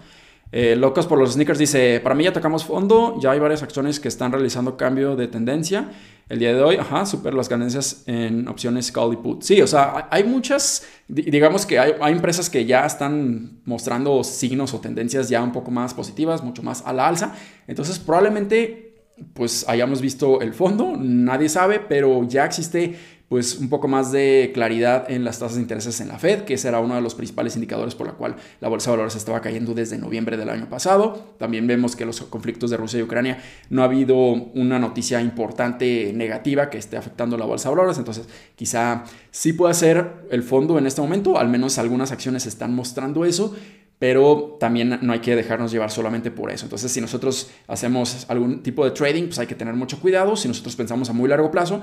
Eh, 0.52 0.76
Locos 0.76 1.08
por 1.08 1.20
los 1.20 1.34
sneakers 1.34 1.60
dice, 1.60 2.00
para 2.00 2.16
mí 2.16 2.24
ya 2.24 2.32
tocamos 2.32 2.64
fondo, 2.64 3.18
ya 3.20 3.32
hay 3.32 3.40
varias 3.40 3.64
acciones 3.64 4.00
que 4.00 4.08
están 4.08 4.32
realizando 4.32 4.78
cambio 4.78 5.16
de 5.16 5.28
tendencia. 5.28 5.92
El 6.30 6.40
día 6.40 6.54
de 6.54 6.62
hoy, 6.62 6.76
ajá, 6.76 7.06
super 7.06 7.34
las 7.34 7.50
ganancias 7.50 8.04
en 8.06 8.48
opciones 8.48 8.92
call 8.92 9.14
y 9.14 9.18
put. 9.18 9.44
Sí, 9.44 9.62
o 9.62 9.68
sea, 9.68 10.08
hay 10.12 10.24
muchas, 10.24 10.86
digamos 11.08 11.66
que 11.66 11.80
hay, 11.80 11.94
hay, 12.02 12.14
empresas 12.14 12.50
que 12.50 12.66
ya 12.66 12.86
están 12.86 13.62
mostrando 13.66 14.24
signos 14.24 14.74
o 14.74 14.80
tendencias 14.80 15.30
ya 15.30 15.42
un 15.42 15.52
poco 15.52 15.72
más 15.72 15.94
positivas, 15.94 16.44
mucho 16.44 16.64
más 16.64 16.84
a 16.86 16.94
la 16.94 17.08
alza. 17.08 17.34
Entonces, 17.68 18.00
probablemente 18.00 18.88
pues 19.34 19.68
hayamos 19.68 20.02
visto 20.02 20.42
el 20.42 20.54
fondo, 20.54 20.96
nadie 20.96 21.50
sabe, 21.50 21.80
pero 21.80 22.28
ya 22.28 22.46
existe 22.46 22.96
pues 23.30 23.58
un 23.58 23.68
poco 23.70 23.88
más 23.90 24.12
de 24.12 24.52
claridad 24.54 25.12
en 25.12 25.26
las 25.26 25.40
tasas 25.40 25.56
de 25.56 25.62
intereses 25.62 26.00
en 26.00 26.08
la 26.08 26.18
Fed, 26.18 26.44
que 26.44 26.54
ese 26.54 26.70
era 26.70 26.80
uno 26.80 26.96
de 26.96 27.02
los 27.02 27.14
principales 27.14 27.56
indicadores 27.56 27.94
por 27.94 28.08
la 28.08 28.14
cual 28.14 28.38
la 28.62 28.70
bolsa 28.70 28.90
de 28.90 28.98
valores 28.98 29.16
estaba 29.16 29.42
cayendo 29.42 29.74
desde 29.74 29.98
noviembre 29.98 30.38
del 30.38 30.50
año 30.50 30.70
pasado. 30.70 31.36
También 31.38 31.68
vemos 31.68 31.96
que 31.98 32.06
los 32.06 32.22
conflictos 32.22 32.70
de 32.70 32.78
Rusia 32.78 33.00
y 33.00 33.04
Ucrania 33.04 33.44
no 33.70 33.82
ha 33.82 33.86
habido 33.86 34.16
una 34.18 34.80
noticia 34.80 35.20
importante 35.20 36.14
negativa 36.14 36.70
que 36.70 36.78
esté 36.78 36.96
afectando 36.96 37.38
la 37.38 37.46
bolsa 37.46 37.70
de 37.70 37.76
valores, 37.76 37.98
entonces 37.98 38.30
quizá 38.56 39.04
sí 39.32 39.52
pueda 39.52 39.74
ser 39.74 40.28
el 40.32 40.44
fondo 40.44 40.78
en 40.78 40.88
este 40.88 41.02
momento, 41.02 41.38
al 41.38 41.50
menos 41.50 41.78
algunas 41.78 42.14
acciones 42.14 42.46
están 42.46 42.74
mostrando 42.74 43.26
eso, 43.26 43.54
pero 44.00 44.58
también 44.60 45.00
no 45.02 45.12
hay 45.12 45.20
que 45.20 45.36
dejarnos 45.36 45.72
llevar 45.72 45.92
solamente 45.92 46.30
por 46.30 46.52
eso. 46.52 46.66
Entonces, 46.66 46.92
si 46.92 47.02
nosotros 47.02 47.50
hacemos 47.68 48.26
algún 48.30 48.62
tipo 48.62 48.86
de 48.86 48.92
trading, 48.92 49.24
pues 49.26 49.40
hay 49.40 49.48
que 49.48 49.56
tener 49.56 49.74
mucho 49.74 50.00
cuidado. 50.00 50.36
Si 50.36 50.48
nosotros 50.48 50.76
pensamos 50.76 51.10
a 51.10 51.14
muy 51.14 51.28
largo 51.28 51.50
plazo, 51.50 51.82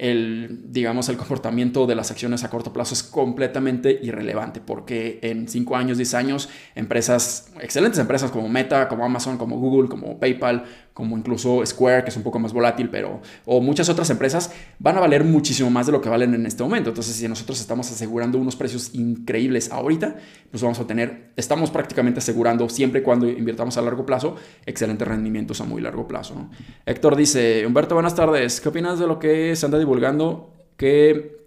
el, 0.00 0.72
digamos, 0.72 1.10
el 1.10 1.18
comportamiento 1.18 1.86
de 1.86 1.94
las 1.94 2.10
acciones 2.10 2.42
a 2.42 2.48
corto 2.48 2.72
plazo 2.72 2.94
es 2.94 3.02
completamente 3.02 4.00
irrelevante 4.02 4.60
porque 4.60 5.18
en 5.22 5.46
5 5.46 5.76
años, 5.76 5.98
10 5.98 6.14
años, 6.14 6.48
empresas, 6.74 7.52
excelentes 7.60 8.00
empresas 8.00 8.30
como 8.30 8.48
Meta, 8.48 8.88
como 8.88 9.04
Amazon, 9.04 9.36
como 9.36 9.58
Google, 9.58 9.90
como 9.90 10.18
PayPal, 10.18 10.64
como 11.00 11.18
incluso 11.18 11.64
Square, 11.66 12.04
que 12.04 12.10
es 12.10 12.16
un 12.16 12.22
poco 12.22 12.38
más 12.38 12.52
volátil, 12.52 12.88
pero, 12.90 13.20
o 13.44 13.60
muchas 13.60 13.88
otras 13.88 14.08
empresas, 14.10 14.52
van 14.78 14.96
a 14.96 15.00
valer 15.00 15.24
muchísimo 15.24 15.70
más 15.70 15.86
de 15.86 15.92
lo 15.92 16.00
que 16.00 16.08
valen 16.08 16.34
en 16.34 16.46
este 16.46 16.62
momento. 16.62 16.90
Entonces, 16.90 17.16
si 17.16 17.26
nosotros 17.26 17.60
estamos 17.60 17.90
asegurando 17.90 18.38
unos 18.38 18.54
precios 18.54 18.94
increíbles 18.94 19.72
ahorita, 19.72 20.16
pues 20.50 20.62
vamos 20.62 20.78
a 20.78 20.86
tener, 20.86 21.32
estamos 21.36 21.70
prácticamente 21.70 22.18
asegurando 22.18 22.68
siempre 22.68 23.00
y 23.00 23.02
cuando 23.02 23.28
invirtamos 23.28 23.76
a 23.76 23.82
largo 23.82 24.06
plazo, 24.06 24.36
excelentes 24.66 25.08
rendimientos 25.08 25.60
a 25.60 25.64
muy 25.64 25.80
largo 25.80 26.06
plazo. 26.06 26.48
Héctor 26.86 27.16
dice, 27.16 27.64
Humberto, 27.66 27.94
buenas 27.94 28.14
tardes. 28.14 28.60
¿Qué 28.60 28.68
opinas 28.68 28.98
de 28.98 29.06
lo 29.06 29.18
que 29.18 29.56
se 29.56 29.66
anda 29.66 29.78
divulgando 29.78 30.54
que 30.76 31.40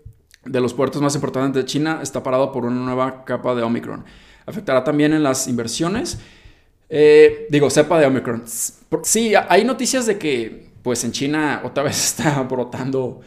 de 0.46 0.60
los 0.60 0.74
puertos 0.74 1.02
más 1.02 1.16
importantes 1.16 1.64
de 1.64 1.66
China 1.66 2.00
está 2.02 2.22
parado 2.24 2.52
por 2.52 2.66
una 2.66 2.84
nueva 2.84 3.24
capa 3.24 3.56
de 3.56 3.62
Omicron? 3.62 4.04
¿Afectará 4.46 4.84
también 4.84 5.14
en 5.14 5.24
las 5.24 5.48
inversiones? 5.48 6.20
Eh, 6.96 7.48
digo, 7.50 7.72
cepa 7.72 8.00
de 8.00 8.06
Omicron. 8.06 8.44
Sí, 9.02 9.34
hay 9.36 9.66
noticias 9.66 10.06
de 10.06 10.20
que 10.20 10.68
pues 10.84 11.04
en 11.04 11.12
China 11.12 11.64
otra 11.64 11.82
vez 11.82 11.98
está 12.06 12.44
brotando 12.44 13.22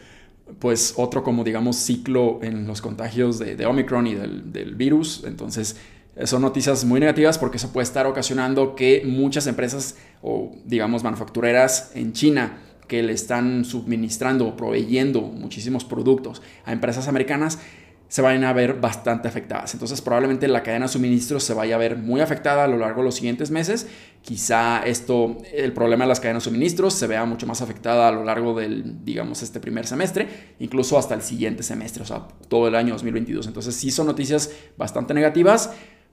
pues 0.59 0.93
otro 0.95 1.21
como 1.21 1.43
digamos 1.43 1.75
ciclo 1.75 2.39
en 2.41 2.65
los 2.65 2.81
contagios 2.81 3.39
de, 3.39 3.65
Omicron 3.65 4.07
y 4.07 4.15
del, 4.15 4.75
virus. 4.75 5.25
Entonces 5.27 5.75
son 6.23 6.43
noticias 6.43 6.85
muy 6.85 7.01
negativas 7.01 7.37
porque 7.37 7.57
eso 7.57 7.73
puede 7.73 7.83
estar 7.83 8.07
ocasionando 8.07 8.73
que 8.73 9.03
muchas 9.05 9.47
empresas 9.47 9.97
o 10.21 10.55
digamos 10.63 11.03
manufactureras 11.03 11.91
en 11.93 12.13
China 12.13 12.59
que 12.87 13.03
le 13.03 13.11
están 13.11 13.65
suministrando 13.65 14.47
o 14.47 14.55
proveyendo 14.55 15.19
muchísimos 15.19 15.83
productos 15.83 16.41
a 16.63 16.71
empresas 16.71 17.09
americanas 17.09 17.59
se 18.07 18.21
vayan 18.21 18.43
a 18.45 18.53
ver 18.53 18.79
bastante 18.79 19.27
afectadas. 19.27 19.73
Entonces 19.73 20.01
probablemente 20.01 20.47
la 20.47 20.63
cadena 20.63 20.85
de 20.85 20.91
suministros 20.91 21.43
se 21.43 21.53
vaya 21.53 21.75
a 21.75 21.77
ver 21.77 21.97
muy 21.97 22.21
afectada 22.21 22.63
a 22.63 22.67
lo 22.67 22.77
largo 22.77 23.01
de 23.01 23.05
los 23.05 23.15
siguientes 23.15 23.51
meses. 23.51 23.87
Quizá 24.21 24.81
esto, 24.85 25.37
el 25.53 25.73
problema 25.73 26.05
de 26.05 26.09
las 26.09 26.19
cadenas 26.19 26.43
de 26.43 26.49
suministros 26.49 26.93
se 26.93 27.07
vea 27.07 27.25
mucho 27.25 27.47
más 27.47 27.61
afectada 27.61 28.07
a 28.07 28.11
lo 28.11 28.23
largo 28.23 28.57
del, 28.57 29.03
digamos, 29.03 29.43
este 29.43 29.59
primer 29.59 29.85
semestre, 29.85 30.27
incluso 30.59 30.97
hasta 30.97 31.15
el 31.15 31.21
siguiente 31.21 31.63
semestre, 31.63 32.03
o 32.03 32.05
sea, 32.05 32.27
todo 32.47 32.67
el 32.67 32.75
año 32.75 32.93
2022. 32.93 33.47
Entonces 33.47 33.75
sí 33.75 33.91
son 33.91 34.07
noticias 34.07 34.51
bastante 34.77 35.13
negativas, 35.13 35.71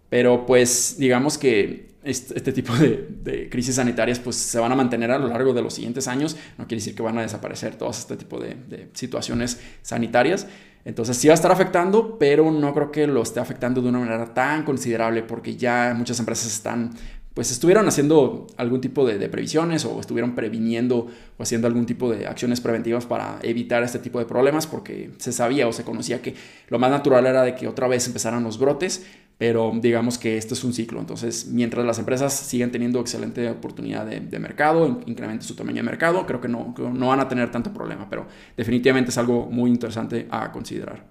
pero 0.09 0.47
pues 0.47 0.97
digamos 0.99 1.39
que 1.39 1.94
este, 2.05 2.53
tipo 2.53 2.75
de, 2.75 3.49
crisis 3.51 3.77
sanitarias 3.77 4.19
pues 4.19 4.37
se 4.37 4.59
van 4.59 4.71
a 4.73 4.77
mantener 4.77 5.11
a 5.11 5.19
lo 5.19 5.29
largo 5.29 5.53
de 5.53 5.63
los 5.63 5.75
siguientes 5.75 6.07
años. 6.09 6.37
No 6.59 6.67
quiere 6.67 6.81
decir 6.81 6.95
que 6.95 7.03
van 7.03 7.19
a 7.19 7.23
desaparecer 7.23 7.77
todas 7.77 7.99
este 7.99 8.17
tipo 8.17 8.39
de, 8.39 8.57
de 8.69 8.89
situaciones 8.93 9.61
sanitarias. 9.83 10.47
Entonces 10.85 11.17
sí 11.17 11.29
va 11.29 11.33
a 11.33 11.35
estar 11.35 11.51
afectando, 11.51 12.19
pero 12.19 12.51
no 12.51 12.75
creo 12.75 12.93
que 12.93 13.07
lo 13.07 13.23
esté 13.23 13.41
afectando 13.41 13.81
de 13.81 13.89
una 13.89 14.01
manera 14.01 14.35
tan 14.35 14.65
considerable 14.65 15.23
porque 15.23 15.57
ya 15.57 15.95
muchas 15.97 16.19
empresas 16.19 16.53
están, 16.53 16.91
pues 17.33 17.51
estuvieron 17.51 17.89
haciendo 17.89 18.47
algún 18.59 18.83
tipo 18.83 19.07
de, 19.07 19.29
previsiones 19.31 19.87
o 19.87 19.99
estuvieron 19.99 20.35
previniendo 20.35 21.07
o 21.39 21.43
haciendo 21.43 21.67
algún 21.67 21.87
tipo 21.87 22.11
de 22.11 22.27
acciones 22.27 22.61
preventivas 22.61 23.07
para 23.07 23.39
evitar 23.43 23.83
este 23.83 23.99
tipo 23.99 24.19
de 24.19 24.27
problemas 24.27 24.67
porque 24.67 25.11
se 25.17 25.33
sabía 25.33 25.67
o 25.67 25.73
se 25.73 25.85
conocía 25.85 26.21
que 26.21 26.35
lo 26.69 26.79
más 26.79 26.91
natural 26.91 27.27
era 27.27 27.43
de 27.43 27.55
que 27.55 27.67
otra 27.67 27.89
vez 27.89 28.07
empezaran 28.07 28.45
los 28.45 28.59
brotes 28.59 29.07
pero 29.39 29.73
digamos 29.81 30.19
que 30.19 30.37
esto 30.37 30.55
es 30.55 30.63
un 30.65 30.73
ciclo. 30.73 31.01
Entonces, 31.01 31.47
mientras 31.47 31.85
las 31.85 31.99
empresas 31.99 32.33
sigan 32.33 32.71
teniendo 32.71 33.01
excelente 33.01 33.51
oportunidad 33.51 34.07
de, 34.07 34.39
mercado, 34.39 35.01
incrementen 35.07 35.47
su 35.47 35.55
tamaño 35.55 35.77
de 35.77 35.83
mercado, 35.83 36.25
creo 36.27 36.41
que 36.41 36.49
no, 36.49 36.75
no 36.93 37.09
van 37.09 37.21
a 37.21 37.29
tener 37.29 37.51
tanto 37.51 37.73
problema, 37.73 38.09
pero 38.09 38.27
definitivamente 38.57 39.11
es 39.11 39.19
algo 39.19 39.47
muy 39.47 39.71
interesante 39.71 40.29
a 40.31 40.53
considerar. 40.53 41.05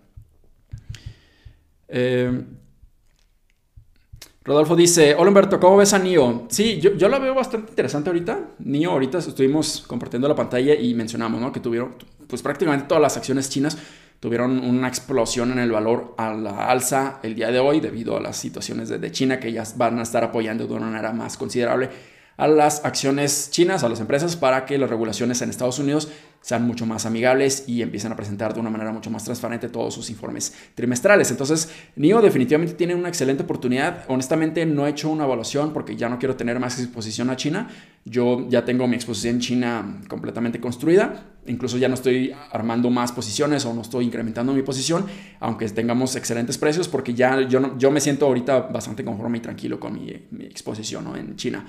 Eh, 1.87 2.43
Rodolfo 4.45 4.75
dice, 4.75 5.15
hola 5.15 5.29
Humberto, 5.29 5.59
¿cómo 5.59 5.77
ves 5.77 5.93
a 5.93 5.99
NIO? 5.99 6.47
Sí, 6.49 6.79
yo, 6.81 6.95
yo 6.95 7.07
la 7.07 7.17
veo 7.17 7.33
bastante 7.33 7.69
interesante 7.71 8.09
ahorita. 8.09 8.55
NIO, 8.59 8.91
ahorita 8.91 9.19
estuvimos 9.19 9.85
compartiendo 9.87 10.27
la 10.27 10.35
pantalla 10.35 10.75
y 10.75 10.93
mencionamos 10.93 11.39
¿no? 11.39 11.51
que 11.53 11.61
tuvieron 11.61 11.95
pues 12.27 12.41
prácticamente 12.41 12.87
todas 12.87 13.01
las 13.01 13.15
acciones 13.15 13.49
chinas 13.49 13.77
tuvieron 14.19 14.63
una 14.63 14.87
explosión 14.87 15.51
en 15.51 15.59
el 15.59 15.71
valor 15.71 16.15
a 16.17 16.33
la 16.33 16.67
alza 16.67 17.19
el 17.23 17.35
día 17.35 17.51
de 17.51 17.59
hoy 17.59 17.79
debido 17.79 18.17
a 18.17 18.21
las 18.21 18.37
situaciones 18.37 18.89
de, 18.89 19.11
China 19.11 19.39
que 19.39 19.51
ya 19.51 19.63
van 19.75 19.99
a 19.99 20.03
estar 20.03 20.23
apoyando 20.23 20.65
de 20.65 20.73
una 20.73 20.87
manera 20.87 21.11
más 21.11 21.37
considerable 21.37 21.89
a 22.37 22.47
las 22.47 22.83
acciones 22.85 23.49
chinas, 23.51 23.83
a 23.83 23.89
las 23.89 23.99
empresas, 23.99 24.35
para 24.35 24.65
que 24.65 24.77
las 24.77 24.89
regulaciones 24.89 25.41
en 25.41 25.49
Estados 25.49 25.79
Unidos 25.79 26.09
sean 26.43 26.67
mucho 26.67 26.85
más 26.85 27.05
amigables 27.05 27.63
y 27.67 27.81
empiecen 27.81 28.11
a 28.11 28.17
presentar 28.17 28.53
de 28.53 28.59
una 28.59 28.69
manera 28.69 28.91
mucho 28.91 29.09
más 29.09 29.23
transparente 29.23 29.69
todos 29.69 29.93
sus 29.93 30.09
informes 30.09 30.53
trimestrales. 30.75 31.31
Entonces, 31.31 31.69
NIO 31.95 32.21
definitivamente 32.21 32.73
tiene 32.73 32.95
una 32.95 33.07
excelente 33.07 33.43
oportunidad. 33.43 34.03
Honestamente, 34.09 34.65
no 34.65 34.85
he 34.85 34.89
hecho 34.89 35.09
una 35.09 35.23
evaluación 35.23 35.71
porque 35.71 35.95
ya 35.95 36.09
no 36.09 36.19
quiero 36.19 36.35
tener 36.35 36.59
más 36.59 36.77
exposición 36.79 37.29
a 37.29 37.37
China. 37.37 37.69
Yo 38.03 38.45
ya 38.49 38.65
tengo 38.65 38.87
mi 38.89 38.95
exposición 38.95 39.35
en 39.35 39.41
China 39.41 40.01
completamente 40.09 40.59
construida. 40.59 41.27
Incluso 41.47 41.77
ya 41.77 41.87
no 41.87 41.93
estoy 41.93 42.33
armando 42.51 42.89
más 42.89 43.13
posiciones 43.13 43.65
o 43.65 43.73
no 43.73 43.81
estoy 43.81 44.05
incrementando 44.05 44.53
mi 44.53 44.63
posición, 44.63 45.05
aunque 45.39 45.69
tengamos 45.69 46.17
excelentes 46.17 46.57
precios, 46.57 46.89
porque 46.89 47.13
ya 47.13 47.39
yo, 47.41 47.77
yo 47.77 47.89
me 47.89 48.01
siento 48.01 48.25
ahorita 48.25 48.59
bastante 48.59 49.05
conforme 49.05 49.37
y 49.37 49.41
tranquilo 49.41 49.79
con 49.79 49.93
mi, 49.93 50.09
exposición 50.41 51.07
en 51.15 51.37
China. 51.37 51.65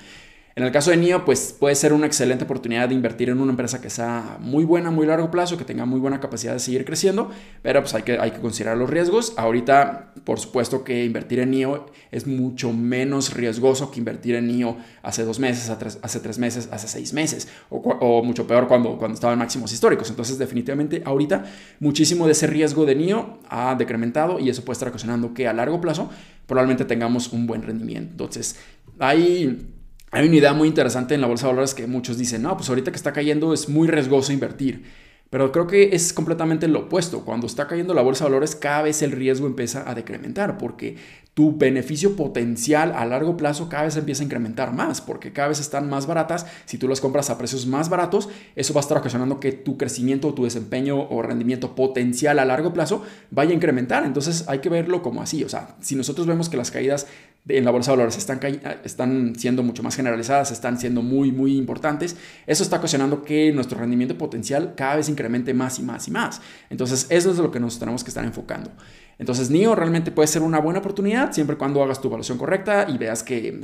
En 0.56 0.62
el 0.62 0.70
caso 0.70 0.92
de 0.92 0.96
NIO, 0.96 1.24
pues 1.24 1.52
puede 1.58 1.74
ser 1.74 1.92
una 1.92 2.06
excelente 2.06 2.44
oportunidad 2.44 2.88
de 2.88 2.94
invertir 2.94 3.28
en 3.28 3.40
una 3.40 3.50
empresa 3.50 3.80
que 3.80 3.90
sea 3.90 4.36
muy 4.38 4.64
buena 4.64 4.92
muy 4.92 5.04
largo 5.04 5.28
plazo, 5.28 5.56
que 5.56 5.64
tenga 5.64 5.84
muy 5.84 5.98
buena 5.98 6.20
capacidad 6.20 6.52
de 6.52 6.60
seguir 6.60 6.84
creciendo, 6.84 7.28
pero 7.60 7.80
pues 7.80 7.92
hay 7.94 8.02
que, 8.02 8.20
hay 8.20 8.30
que 8.30 8.38
considerar 8.38 8.76
los 8.76 8.88
riesgos. 8.88 9.34
Ahorita, 9.36 10.12
por 10.22 10.38
supuesto 10.38 10.84
que 10.84 11.04
invertir 11.04 11.40
en 11.40 11.50
NIO 11.50 11.86
es 12.12 12.28
mucho 12.28 12.72
menos 12.72 13.34
riesgoso 13.34 13.90
que 13.90 13.98
invertir 13.98 14.36
en 14.36 14.46
NIO 14.46 14.76
hace 15.02 15.24
dos 15.24 15.40
meses, 15.40 15.70
hace 15.70 16.20
tres 16.20 16.38
meses, 16.38 16.68
hace 16.70 16.86
seis 16.86 17.12
meses, 17.12 17.48
o, 17.68 18.22
mucho 18.22 18.46
peor 18.46 18.68
cuando, 18.68 18.96
cuando 18.96 19.14
estaba 19.14 19.32
en 19.32 19.40
máximos 19.40 19.72
históricos. 19.72 20.08
Entonces, 20.08 20.38
definitivamente, 20.38 21.02
ahorita 21.04 21.46
muchísimo 21.80 22.26
de 22.26 22.32
ese 22.32 22.46
riesgo 22.46 22.86
de 22.86 22.94
NIO 22.94 23.40
ha 23.48 23.74
decrementado 23.74 24.38
y 24.38 24.50
eso 24.50 24.64
puede 24.64 24.74
estar 24.74 24.88
ocasionando 24.88 25.34
que 25.34 25.48
a 25.48 25.52
largo 25.52 25.80
plazo 25.80 26.10
probablemente 26.46 26.84
tengamos 26.84 27.32
un 27.32 27.48
buen 27.48 27.62
rendimiento. 27.62 28.12
Entonces, 28.12 28.56
hay 29.00 29.73
hay 30.14 30.28
una 30.28 30.36
idea 30.36 30.52
muy 30.52 30.68
interesante 30.68 31.14
en 31.16 31.20
la 31.20 31.26
bolsa 31.26 31.48
de 31.48 31.52
valores 31.54 31.74
que 31.74 31.88
muchos 31.88 32.16
dicen, 32.16 32.42
no, 32.42 32.56
pues 32.56 32.68
ahorita 32.68 32.92
que 32.92 32.96
está 32.96 33.12
cayendo 33.12 33.52
es 33.52 33.68
muy 33.68 33.88
riesgoso 33.88 34.32
invertir. 34.32 34.84
Pero 35.28 35.50
creo 35.50 35.66
que 35.66 35.96
es 35.96 36.12
completamente 36.12 36.68
lo 36.68 36.82
opuesto. 36.82 37.24
Cuando 37.24 37.48
está 37.48 37.66
cayendo 37.66 37.92
la 37.94 38.02
bolsa 38.02 38.22
de 38.22 38.30
valores, 38.30 38.54
cada 38.54 38.82
vez 38.82 39.02
el 39.02 39.10
riesgo 39.10 39.48
empieza 39.48 39.90
a 39.90 39.96
decrementar 39.96 40.56
porque 40.56 40.96
tu 41.34 41.56
beneficio 41.56 42.14
potencial 42.14 42.92
a 42.92 43.04
largo 43.04 43.36
plazo 43.36 43.68
cada 43.68 43.82
vez 43.82 43.96
empieza 43.96 44.22
a 44.22 44.26
incrementar 44.26 44.72
más 44.72 45.00
porque 45.00 45.32
cada 45.32 45.48
vez 45.48 45.58
están 45.58 45.90
más 45.90 46.06
baratas. 46.06 46.46
Si 46.66 46.78
tú 46.78 46.86
las 46.86 47.00
compras 47.00 47.30
a 47.30 47.36
precios 47.36 47.66
más 47.66 47.88
baratos, 47.88 48.28
eso 48.54 48.72
va 48.72 48.78
a 48.78 48.82
estar 48.82 48.98
ocasionando 48.98 49.40
que 49.40 49.50
tu 49.50 49.76
crecimiento, 49.76 50.32
tu 50.32 50.44
desempeño 50.44 51.08
o 51.10 51.22
rendimiento 51.22 51.74
potencial 51.74 52.38
a 52.38 52.44
largo 52.44 52.72
plazo 52.72 53.02
vaya 53.32 53.50
a 53.50 53.54
incrementar. 53.54 54.04
Entonces 54.04 54.44
hay 54.46 54.60
que 54.60 54.68
verlo 54.68 55.02
como 55.02 55.20
así. 55.20 55.42
O 55.42 55.48
sea, 55.48 55.74
si 55.80 55.96
nosotros 55.96 56.28
vemos 56.28 56.48
que 56.48 56.56
las 56.56 56.70
caídas 56.70 57.08
en 57.48 57.64
la 57.64 57.70
bolsa 57.70 57.90
de 57.90 57.98
valores 57.98 58.16
están, 58.16 59.34
siendo 59.36 59.62
mucho 59.62 59.82
más 59.82 59.96
generalizadas, 59.96 60.50
están 60.50 60.78
siendo 60.78 61.02
muy, 61.02 61.30
muy 61.30 61.56
importantes, 61.56 62.16
eso 62.46 62.62
está 62.62 62.78
ocasionando 62.78 63.22
que 63.22 63.52
nuestro 63.52 63.78
rendimiento 63.78 64.16
potencial 64.16 64.74
cada 64.76 64.96
vez 64.96 65.08
incremente 65.08 65.52
más 65.52 65.78
y 65.78 65.82
más 65.82 66.08
y 66.08 66.10
más. 66.10 66.40
Entonces, 66.70 67.06
eso 67.10 67.30
es 67.30 67.38
lo 67.38 67.50
que 67.50 67.60
nos 67.60 67.78
tenemos 67.78 68.02
que 68.02 68.08
estar 68.08 68.24
enfocando. 68.24 68.70
Entonces, 69.18 69.50
NIO 69.50 69.74
realmente 69.74 70.10
puede 70.10 70.26
ser 70.26 70.42
una 70.42 70.58
buena 70.58 70.80
oportunidad 70.80 71.32
siempre 71.32 71.54
y 71.54 71.58
cuando 71.58 71.82
hagas 71.82 72.00
tu 72.00 72.08
evaluación 72.08 72.38
correcta 72.38 72.86
y 72.88 72.98
veas 72.98 73.22
que 73.22 73.60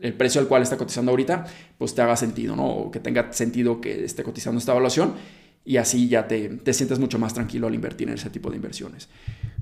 el 0.00 0.14
precio 0.14 0.40
al 0.40 0.46
cual 0.46 0.62
está 0.62 0.76
cotizando 0.76 1.10
ahorita, 1.10 1.44
pues 1.76 1.94
te 1.94 2.02
haga 2.02 2.16
sentido, 2.16 2.56
¿no? 2.56 2.90
Que 2.90 3.00
tenga 3.00 3.32
sentido 3.32 3.80
que 3.80 4.04
esté 4.04 4.22
cotizando 4.22 4.58
esta 4.58 4.72
evaluación 4.72 5.14
y 5.64 5.76
así 5.76 6.08
ya 6.08 6.26
te, 6.26 6.48
te 6.48 6.72
sientes 6.72 6.98
mucho 6.98 7.18
más 7.18 7.34
tranquilo 7.34 7.66
al 7.66 7.74
invertir 7.74 8.08
en 8.08 8.14
ese 8.14 8.30
tipo 8.30 8.48
de 8.48 8.56
inversiones. 8.56 9.08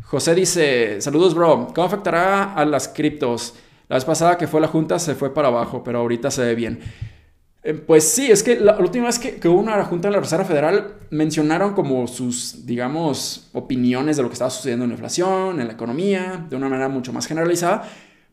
José 0.05 0.35
dice, 0.35 1.01
saludos 1.01 1.35
bro, 1.35 1.69
¿cómo 1.75 1.87
afectará 1.87 2.55
a 2.55 2.65
las 2.65 2.89
criptos? 2.89 3.55
La 3.89 3.97
vez 3.97 4.05
pasada 4.05 4.39
que 4.39 4.47
fue 4.47 4.61
la 4.61 4.69
junta 4.69 4.99
se 4.99 5.15
fue 5.15 5.35
para 5.35 5.49
abajo, 5.49 5.83
pero 5.83 5.99
ahorita 5.99 6.31
se 6.31 6.43
ve 6.43 6.55
bien. 6.55 6.81
Eh, 7.63 7.75
pues 7.75 8.09
sí, 8.09 8.31
es 8.31 8.43
que 8.43 8.59
la, 8.59 8.79
última 8.79 9.07
vez 9.07 9.19
que, 9.19 9.37
que, 9.37 9.49
hubo 9.49 9.61
una 9.61 9.85
junta 9.85 10.09
de 10.09 10.15
la 10.15 10.21
Reserva 10.21 10.45
Federal 10.45 10.95
mencionaron 11.11 11.75
como 11.75 12.07
sus, 12.07 12.65
digamos, 12.65 13.51
opiniones 13.53 14.17
de 14.17 14.23
lo 14.23 14.29
que 14.29 14.33
estaba 14.33 14.51
sucediendo 14.51 14.85
en 14.85 14.91
la 14.91 14.95
inflación, 14.95 15.61
en 15.61 15.67
la 15.67 15.75
economía, 15.75 16.47
de 16.49 16.57
una 16.57 16.69
manera 16.69 16.89
mucho 16.89 17.13
más 17.13 17.27
generalizada, 17.27 17.83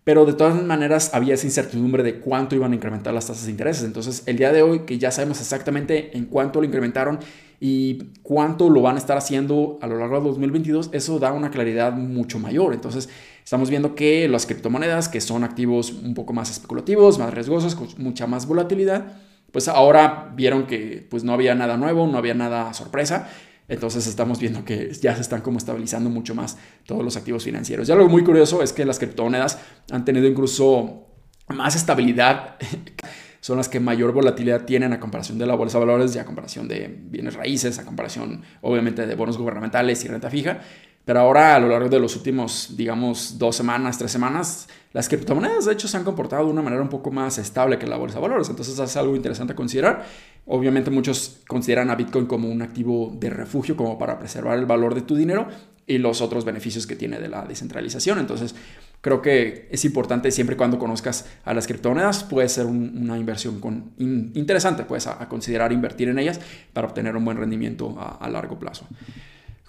pero 0.08 0.26
de 0.26 0.32
todas 0.32 0.64
maneras 0.64 1.12
había 1.14 1.34
esa 1.34 1.48
incertidumbre 1.48 2.02
de 2.02 2.22
cuánto 2.22 2.56
iban 2.56 2.72
a 2.72 2.76
incrementar 2.76 3.14
las 3.14 3.28
tasas 3.28 3.44
de 3.44 3.52
interés. 3.52 3.84
Entonces, 3.84 4.24
el 4.26 4.38
día 4.38 4.54
de 4.54 4.62
hoy, 4.62 4.86
que 4.86 4.98
ya 4.98 5.12
sabemos 5.12 5.42
exactamente 5.42 6.18
en 6.18 6.28
cuánto 6.28 6.62
lo 6.62 6.66
incrementaron 6.66 7.20
y 7.60 7.96
cuánto 8.24 8.70
lo 8.70 8.82
van 8.82 8.96
a 8.96 9.00
estar 9.00 9.18
haciendo 9.18 9.78
a 9.82 9.88
lo 9.88 10.00
largo 10.00 10.20
de 10.20 10.28
2022, 10.30 10.92
eso 10.94 11.20
da 11.20 11.34
una 11.34 11.52
claridad 11.52 11.92
mucho 11.92 12.40
mayor. 12.40 12.74
Entonces, 12.74 13.10
estamos 13.44 13.70
viendo 13.70 13.96
que 13.96 14.30
las 14.30 14.46
criptomonedas, 14.46 15.10
que 15.10 15.20
son 15.20 15.44
activos 15.44 15.92
un 15.92 16.14
poco 16.14 16.32
más 16.32 16.50
especulativos, 16.52 17.20
más 17.20 17.34
riesgosos, 17.34 17.76
con 17.76 17.90
mucha 17.98 18.28
más 18.28 18.48
volatilidad, 18.48 19.12
pues 19.52 19.68
ahora 19.68 20.32
vieron 20.38 20.68
que 20.68 21.06
pues 21.10 21.26
no 21.26 21.34
había 21.34 21.54
nada 21.54 21.76
nuevo, 21.76 22.08
no 22.08 22.18
había 22.18 22.34
nada 22.34 22.74
sorpresa 22.74 23.28
entonces 23.68 24.08
estamos 24.08 24.40
viendo 24.40 24.64
que 24.64 24.94
ya 24.94 25.16
se 25.16 25.22
están 25.22 25.42
como 25.42 25.58
estabilizando 25.58 26.10
mucho 26.10 26.34
más 26.34 26.58
todos 26.86 27.04
los 27.04 27.18
activos 27.18 27.44
financieros. 27.44 27.90
Y 27.90 27.92
algo 27.92 28.08
muy 28.08 28.24
curioso 28.24 28.64
es 28.64 28.72
que 28.72 28.86
las 28.86 28.98
criptomonedas 28.98 29.60
han 29.92 30.06
tenido 30.06 30.28
incluso 30.28 31.08
más 31.50 31.76
estabilidad. 31.76 32.56
Son 33.40 33.58
las 33.58 33.70
que 33.70 33.80
mayor 33.80 34.14
volatilidad 34.14 34.66
tienen 34.66 34.94
a 34.94 35.00
comparación 35.00 35.38
de 35.38 35.46
la 35.46 35.56
bolsa 35.56 35.80
de 35.80 35.86
valores 35.86 36.16
y 36.16 36.20
a 36.20 36.26
comparación 36.26 36.68
de 36.68 36.94
bienes 37.00 37.36
raíces, 37.36 37.78
a 37.80 37.86
comparación 37.86 38.42
obviamente 38.62 39.06
de 39.06 39.16
bonos 39.16 39.38
gubernamentales 39.38 40.04
y 40.04 40.08
renta 40.08 40.30
fija. 40.30 40.60
Pero 41.08 41.22
ahora 41.22 41.56
a 41.56 41.60
lo 41.60 41.70
largo 41.70 41.88
de 41.88 42.02
los 42.02 42.18
últimos, 42.18 42.74
digamos, 42.76 43.40
dos 43.40 43.56
semanas, 43.56 43.98
tres 43.98 44.12
semanas, 44.12 44.68
las 44.92 45.08
criptomonedas 45.08 45.64
de 45.64 45.72
hecho 45.72 45.88
se 45.88 45.96
han 45.96 46.04
comportado 46.04 46.44
de 46.44 46.52
una 46.52 46.62
manera 46.62 46.82
un 46.82 46.90
poco 46.90 47.12
más 47.12 47.38
estable 47.38 47.80
que 47.80 47.88
la 47.88 47.96
bolsa 47.96 48.18
de 48.18 48.24
valores. 48.24 48.50
Entonces 48.50 48.78
es 48.78 48.98
algo 48.98 49.16
interesante 49.16 49.56
considerar. 49.56 50.06
Obviamente 50.48 50.92
muchos 50.92 51.44
consideran 51.48 51.90
a 51.90 51.96
Bitcoin 51.96 52.26
como 52.26 52.50
un 52.50 52.62
activo 52.62 53.16
de 53.18 53.30
refugio, 53.30 53.78
como 53.78 53.98
para 53.98 54.20
preservar 54.20 54.60
el 54.60 54.66
valor 54.66 54.96
de 54.96 55.02
tu 55.02 55.16
dinero 55.16 55.48
y 55.86 55.98
los 55.98 56.20
otros 56.20 56.44
beneficios 56.44 56.86
que 56.86 56.98
tiene 56.98 57.20
de 57.20 57.30
la 57.30 57.46
descentralización. 57.46 58.20
Entonces, 58.20 58.54
creo 59.00 59.22
que 59.22 59.70
es 59.72 59.86
importante 59.86 60.30
siempre 60.30 60.58
cuando 60.58 60.78
conozcas 60.78 61.26
a 61.46 61.54
las 61.54 61.68
criptomonedas, 61.68 62.26
puede 62.26 62.50
ser 62.50 62.66
una 62.66 63.18
inversión 63.18 63.62
interesante, 63.98 64.84
puedes 64.84 65.08
a, 65.08 65.30
considerar 65.30 65.72
invertir 65.72 66.10
en 66.10 66.20
ellas 66.20 66.42
para 66.74 66.86
obtener 66.86 67.16
un 67.16 67.24
buen 67.24 67.38
rendimiento 67.38 67.96
a 67.98 68.30
largo 68.30 68.60
plazo. 68.60 68.86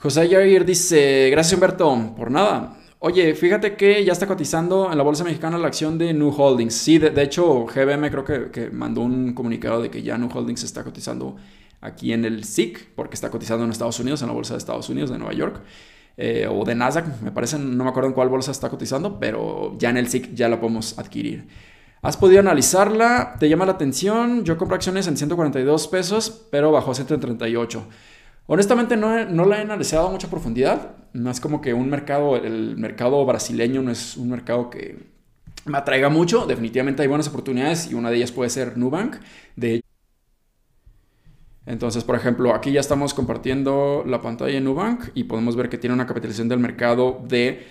José 0.01 0.29
Jair 0.29 0.65
dice, 0.65 1.29
gracias 1.29 1.55
Humberto, 1.55 2.15
por 2.17 2.31
nada. 2.31 2.77
Oye, 3.01 3.35
fíjate 3.35 3.75
que 3.75 4.05
ya 4.05 4.13
está 4.13 4.29
cotizando 4.29 4.93
en 4.93 4.97
la 4.97 5.03
bolsa 5.03 5.25
mexicana 5.25 5.59
la 5.59 5.67
acción 5.67 5.99
de 5.99 6.15
New 6.15 6.33
Holdings. 6.37 6.73
Sí, 6.73 6.99
de, 6.99 7.21
hecho, 7.21 7.67
GBM 7.67 8.09
creo 8.09 8.25
que, 8.25 8.71
mandó 8.71 9.01
un 9.01 9.35
comunicado 9.35 9.83
de 9.83 9.91
que 9.91 10.01
ya 10.03 10.17
New 10.17 10.31
Holdings 10.33 10.63
está 10.63 10.85
cotizando 10.85 11.35
aquí 11.81 12.13
en 12.13 12.25
el 12.25 12.45
SIC, 12.45 12.91
porque 12.95 13.15
está 13.15 13.29
cotizando 13.29 13.65
en 13.65 13.73
Estados 13.73 13.99
Unidos, 13.99 14.23
en 14.23 14.29
la 14.29 14.35
bolsa 14.35 14.55
de 14.55 14.59
Estados 14.59 14.89
Unidos, 14.89 15.11
de 15.11 15.19
Nueva 15.19 15.35
York, 15.35 15.63
eh, 16.17 16.47
o 16.49 16.65
de 16.65 16.77
Nasdaq, 16.77 17.21
me 17.21 17.33
parece, 17.33 17.59
no 17.59 17.83
me 17.83 17.91
acuerdo 17.91 18.09
en 18.09 18.15
cuál 18.15 18.29
bolsa 18.29 18.53
está 18.53 18.69
cotizando, 18.69 19.19
pero 19.19 19.75
ya 19.79 19.91
en 19.91 19.97
el 19.97 20.09
SIC 20.09 20.33
ya 20.33 20.49
la 20.49 20.61
podemos 20.61 20.97
adquirir. 20.97 21.49
¿Has 22.03 22.17
podido 22.17 22.39
analizarla? 22.39 23.35
¿Te 23.41 23.49
llama 23.49 23.67
la 23.67 23.73
atención? 23.73 24.45
Yo 24.45 24.57
compré 24.57 24.77
acciones 24.77 25.09
en 25.09 25.17
142 25.17 25.89
pesos, 25.89 26.47
pero 26.53 26.71
bajó 26.71 26.93
a 26.93 26.95
138. 26.95 27.85
Honestamente 28.51 28.97
no, 28.97 29.27
no 29.27 29.45
la 29.45 29.59
he 29.59 29.61
analizado 29.61 30.09
a 30.09 30.11
mucha 30.11 30.29
profundidad. 30.29 30.97
No 31.13 31.31
es 31.31 31.39
como 31.39 31.61
que 31.61 31.75
un 31.75 31.91
mercado, 31.91 32.37
el 32.37 32.79
mercado 32.79 33.25
brasileño 33.27 33.83
no 33.83 33.91
es 33.91 34.17
un 34.17 34.31
mercado 34.31 34.71
que 34.71 34.97
me 35.67 35.77
atraiga 35.77 36.09
mucho. 36.09 36.47
Definitivamente 36.47 37.03
hay 37.03 37.09
buenas 37.09 37.29
oportunidades 37.29 37.91
y 37.91 37.95
una 37.95 38.11
de 38.11 38.17
ellas 38.17 38.33
puede 38.33 38.49
ser 38.49 38.79
Nubank. 38.79 39.17
De 39.55 39.83
entonces, 41.67 42.05
por 42.05 42.17
ejemplo, 42.17 42.55
aquí 42.55 42.73
ya 42.73 42.81
estamos 42.81 43.13
compartiendo 43.13 44.03
la 44.07 44.23
pantalla 44.23 44.55
de 44.55 44.63
Nubank 44.63 45.11
y 45.13 45.25
podemos 45.25 45.55
ver 45.55 45.69
que 45.69 45.77
tiene 45.77 45.93
una 45.93 46.07
capitalización 46.07 46.49
del 46.49 46.59
mercado 46.59 47.23
de 47.29 47.67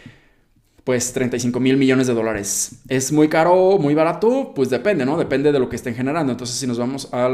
pues 0.84 1.12
35 1.12 1.60
mil 1.60 1.78
millones 1.78 2.06
de 2.06 2.14
dólares. 2.14 2.84
¿Es 2.88 3.12
muy 3.12 3.28
caro, 3.28 3.80
muy 3.80 3.96
barato? 3.96 4.54
Pues 4.56 4.70
depende, 4.70 5.08
¿no? 5.08 5.18
Depende 5.18 5.52
de 5.52 5.58
lo 5.58 5.68
que 5.68 5.76
estén 5.76 5.96
generando. 5.96 6.32
Entonces, 6.32 6.56
si 6.56 6.68
nos 6.68 6.78
vamos 6.78 7.10
a 7.12 7.28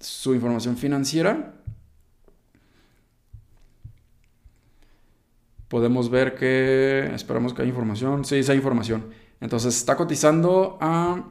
su 0.00 0.34
información 0.34 0.76
financiera, 0.76 1.54
podemos 5.70 6.10
ver 6.10 6.34
que, 6.34 7.10
esperamos 7.14 7.54
que 7.54 7.62
haya 7.62 7.68
información, 7.70 8.24
sí, 8.24 8.42
sí 8.42 8.50
hay 8.50 8.58
información. 8.58 9.06
Entonces 9.40 9.76
está 9.76 9.96
cotizando 9.96 10.76
a, 10.80 11.24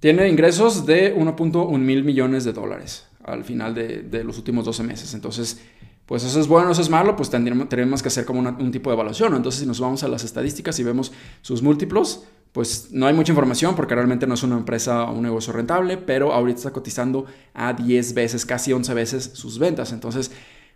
tiene 0.00 0.28
ingresos 0.28 0.84
de 0.84 1.16
1.1 1.16 1.78
mil 1.78 2.04
millones 2.04 2.44
de 2.44 2.52
dólares 2.52 3.08
al 3.24 3.42
final 3.42 3.74
de, 3.74 4.22
los 4.22 4.36
últimos 4.36 4.66
12 4.66 4.82
meses. 4.82 5.14
Entonces, 5.14 5.62
pues 6.04 6.24
eso 6.24 6.38
es 6.38 6.46
bueno, 6.46 6.72
eso 6.72 6.82
es 6.82 6.90
malo, 6.90 7.16
pues 7.16 7.30
tendremos, 7.30 7.70
tenemos 7.70 8.02
que 8.02 8.08
hacer 8.08 8.26
como 8.26 8.40
un 8.40 8.70
tipo 8.70 8.90
de 8.90 8.94
evaluación. 8.94 9.34
Entonces, 9.34 9.62
si 9.62 9.66
nos 9.66 9.80
vamos 9.80 10.04
a 10.04 10.08
las 10.08 10.22
estadísticas 10.22 10.78
y 10.78 10.84
vemos 10.84 11.10
sus 11.40 11.62
múltiplos, 11.62 12.24
pues 12.52 12.90
no 12.92 13.06
hay 13.06 13.14
mucha 13.14 13.32
información 13.32 13.74
porque 13.74 13.94
realmente 13.94 14.26
no 14.26 14.34
es 14.34 14.42
una 14.42 14.58
empresa 14.58 15.04
o 15.04 15.14
un 15.14 15.22
negocio 15.22 15.54
rentable, 15.54 15.96
pero 15.96 16.34
ahorita 16.34 16.58
está 16.58 16.70
cotizando 16.70 17.24
a 17.54 17.72
10 17.72 18.12
veces, 18.12 18.44
casi 18.44 18.74
11 18.74 18.92
veces 18.92 19.30
sus 19.32 19.58
ventas. 19.58 19.90
Entonces, 19.92 20.30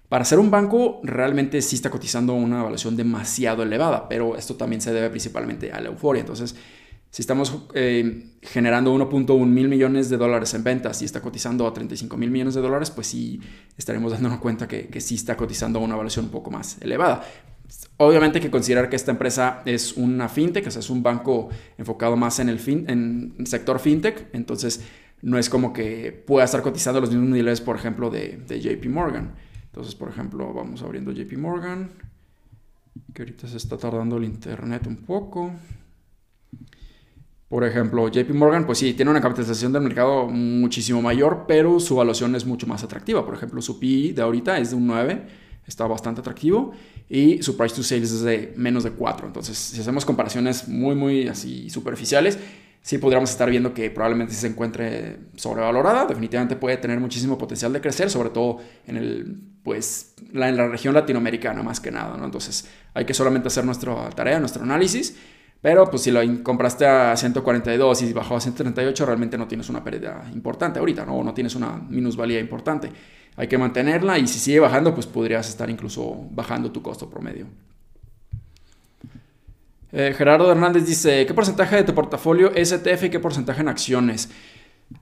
para 0.09 0.25
ser 0.25 0.39
un 0.39 0.51
banco, 0.51 1.01
realmente 1.03 1.61
sí 1.61 1.77
está 1.77 1.91
cotizando 1.91 2.33
una 2.33 2.61
evaluación 2.61 2.97
demasiado 2.97 3.63
elevada, 3.63 4.09
pero 4.09 4.37
esto 4.37 4.57
también 4.57 4.81
se 4.81 4.93
debe 4.93 5.11
principalmente 5.11 5.71
a 5.71 5.81
la 5.81 5.89
euforia. 5.89 6.21
Entonces, 6.21 6.57
si 7.11 7.23
estamos 7.23 7.67
eh, 7.75 8.27
generando 8.43 8.95
1.1 8.95 9.47
mil 9.47 9.69
millones 9.69 10.11
de 10.11 10.17
dólares 10.17 10.53
en 10.55 10.65
ventas 10.65 11.01
y 11.01 11.05
está 11.05 11.21
cotizando 11.21 11.67
a 11.67 11.73
35 11.73 12.17
mil 12.17 12.31
millones 12.31 12.55
de 12.55 12.61
dólares, 12.61 12.91
pues 12.91 13.07
sí 13.07 13.41
estaremos 13.77 14.13
dándonos 14.13 14.39
cuenta 14.41 14.67
que, 14.67 15.01
sí 15.01 15.15
está 15.15 15.37
cotizando 15.37 15.79
una 15.79 15.95
evaluación 15.95 16.27
un 16.27 16.31
poco 16.31 16.51
más 16.51 16.79
elevada. 16.81 17.25
Obviamente 17.99 18.39
hay 18.39 18.45
que 18.45 18.51
considerar 18.51 18.89
que 18.89 18.97
esta 18.97 19.11
empresa 19.11 19.63
es 19.67 19.95
una 19.95 20.29
fintech, 20.29 20.67
o 20.67 20.71
sea, 20.71 20.81
es 20.81 20.89
un 20.89 21.03
banco 21.03 21.49
enfocado 21.77 22.17
más 22.17 22.39
en 22.39 22.49
el, 22.49 22.61
fin, 22.61 22.87
en 22.89 23.35
el 23.39 23.47
sector 23.47 23.79
fintech, 23.79 24.29
entonces 24.33 24.83
no 25.21 25.39
es 25.39 25.51
como 25.51 25.73
que 25.73 26.13
pueda 26.13 26.45
estar 26.45 26.63
cotizando 26.63 27.01
los 27.01 27.11
mismos 27.11 27.29
niveles, 27.29 27.61
por 27.61 27.77
ejemplo, 27.77 28.09
de, 28.09 28.39
de 28.47 28.61
JP 28.61 28.87
Morgan. 28.87 29.35
Entonces, 29.79 29.95
por 29.95 30.09
ejemplo, 30.09 30.53
vamos 30.53 30.83
abriendo 30.83 31.13
JP 31.13 31.39
Morgan, 31.39 31.89
que 33.15 33.23
ahorita 33.23 33.47
se 33.47 33.59
está 33.59 33.77
tardando 33.77 34.17
el 34.17 34.25
internet 34.25 34.89
un 34.89 34.97
poco. 34.97 35.53
Por 37.49 37.63
ejemplo, 37.63 38.09
JP 38.09 38.29
Morgan, 38.31 38.67
pues 38.67 38.79
sí, 38.79 38.93
tiene 38.95 39.13
una 39.13 39.21
capitalización 39.21 39.73
del 39.73 39.83
mercado 39.83 40.27
muchísimo 40.27 41.01
mayor, 41.01 41.45
pero 41.47 41.79
su 41.79 41.95
evaluación 41.95 42.35
es 42.35 42.45
mucho 42.45 42.67
más 42.67 42.83
atractiva. 42.83 43.25
Por 43.25 43.35
ejemplo, 43.35 43.63
su 43.63 43.79
PI 43.79 44.15
de 44.15 44.23
ahorita 44.23 44.59
es 44.59 44.71
de 44.71 44.77
un 44.77 44.89
9, 44.89 45.29
está 45.65 45.87
bastante 45.87 46.23
atractivo, 46.23 46.73
y 47.09 47.41
su 47.45 47.57
price 47.57 47.77
to 47.77 47.85
sales 47.85 48.11
es 48.11 48.23
de 48.23 48.55
menos 48.57 48.83
de 48.83 48.91
4. 48.91 49.29
Entonces, 49.29 49.57
si 49.57 49.81
hacemos 49.81 50.05
comparaciones 50.05 50.67
muy, 50.67 50.97
muy 50.97 51.29
así 51.29 51.71
superficiales, 51.71 52.37
sí 52.83 52.99
podríamos 52.99 53.31
estar 53.31 53.51
viendo 53.51 53.75
que 53.75 53.91
probablemente 53.91 54.35
se 54.35 54.47
encuentre 54.47 55.19
sobrevalorada. 55.37 56.07
Definitivamente 56.07 56.57
puede 56.57 56.77
tener 56.77 57.01
muchísimo 57.01 57.37
potencial 57.37 57.73
de 57.73 57.81
crecer, 57.81 58.11
sobre 58.11 58.31
todo 58.31 58.59
en 58.87 59.59
pues 59.63 60.15
la, 60.33 60.51
región 60.69 60.95
latinoamericana 60.95 61.63
más 61.63 61.81
que 61.81 61.91
nada. 61.91 62.19
Entonces 62.25 62.69
hay 62.95 63.05
que 63.05 63.15
solamente 63.15 63.49
hacer 63.49 63.65
nuestra 63.65 64.11
tarea, 64.11 64.39
nuestro 64.41 64.63
análisis, 64.63 65.17
pero 65.61 65.91
pues 65.91 66.03
si 66.03 66.11
lo 66.11 66.21
compraste 66.43 66.87
a 66.87 67.17
142 67.17 68.03
y 68.03 68.13
bajó 68.13 68.37
a 68.37 68.41
138, 68.41 69.05
realmente 69.05 69.37
no 69.37 69.49
tienes 69.49 69.69
una 69.69 69.83
pérdida 69.83 70.25
importante 70.33 70.79
ahorita, 70.79 71.05
¿no? 71.05 71.23
no 71.23 71.35
tienes 71.35 71.55
una 71.55 71.77
minusvalía 71.89 72.41
importante. 72.41 72.91
Hay 73.37 73.49
que 73.49 73.59
mantenerla 73.59 74.19
y 74.19 74.27
si 74.27 74.39
sigue 74.39 74.61
bajando, 74.61 74.95
pues 74.95 75.07
podrías 75.07 75.49
estar 75.49 75.69
incluso 75.69 76.27
bajando 76.31 76.73
tu 76.73 76.83
costo 76.83 77.11
promedio. 77.11 77.47
Eh, 79.93 80.15
Gerardo 80.17 80.51
Hernández 80.51 80.85
dice, 80.85 81.25
¿qué 81.27 81.35
porcentaje 81.35 81.77
de 81.77 81.85
tu 81.85 81.95
portafolio 81.95 82.53
es 82.55 82.73
ETF 82.73 83.05
y 83.05 83.11
qué 83.11 83.21
porcentaje 83.21 83.61
en 83.63 83.69
acciones? 83.69 84.29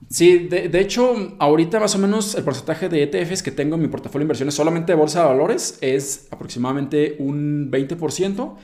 Sí, 0.09 0.47
de, 0.49 0.79
hecho, 0.79 1.35
ahorita 1.39 1.79
más 1.79 1.95
o 1.95 1.97
menos 1.97 2.35
el 2.35 2.43
porcentaje 2.43 2.89
de 2.89 3.03
ETFs 3.03 3.41
que 3.41 3.51
tengo 3.51 3.75
en 3.75 3.81
mi 3.81 3.87
portafolio 3.87 4.23
de 4.23 4.25
inversiones 4.25 4.53
solamente 4.53 4.91
de 4.91 4.97
bolsa 4.97 5.21
de 5.21 5.27
valores 5.27 5.77
es 5.81 6.27
aproximadamente 6.31 7.15
un 7.19 7.71
20% 7.71 8.55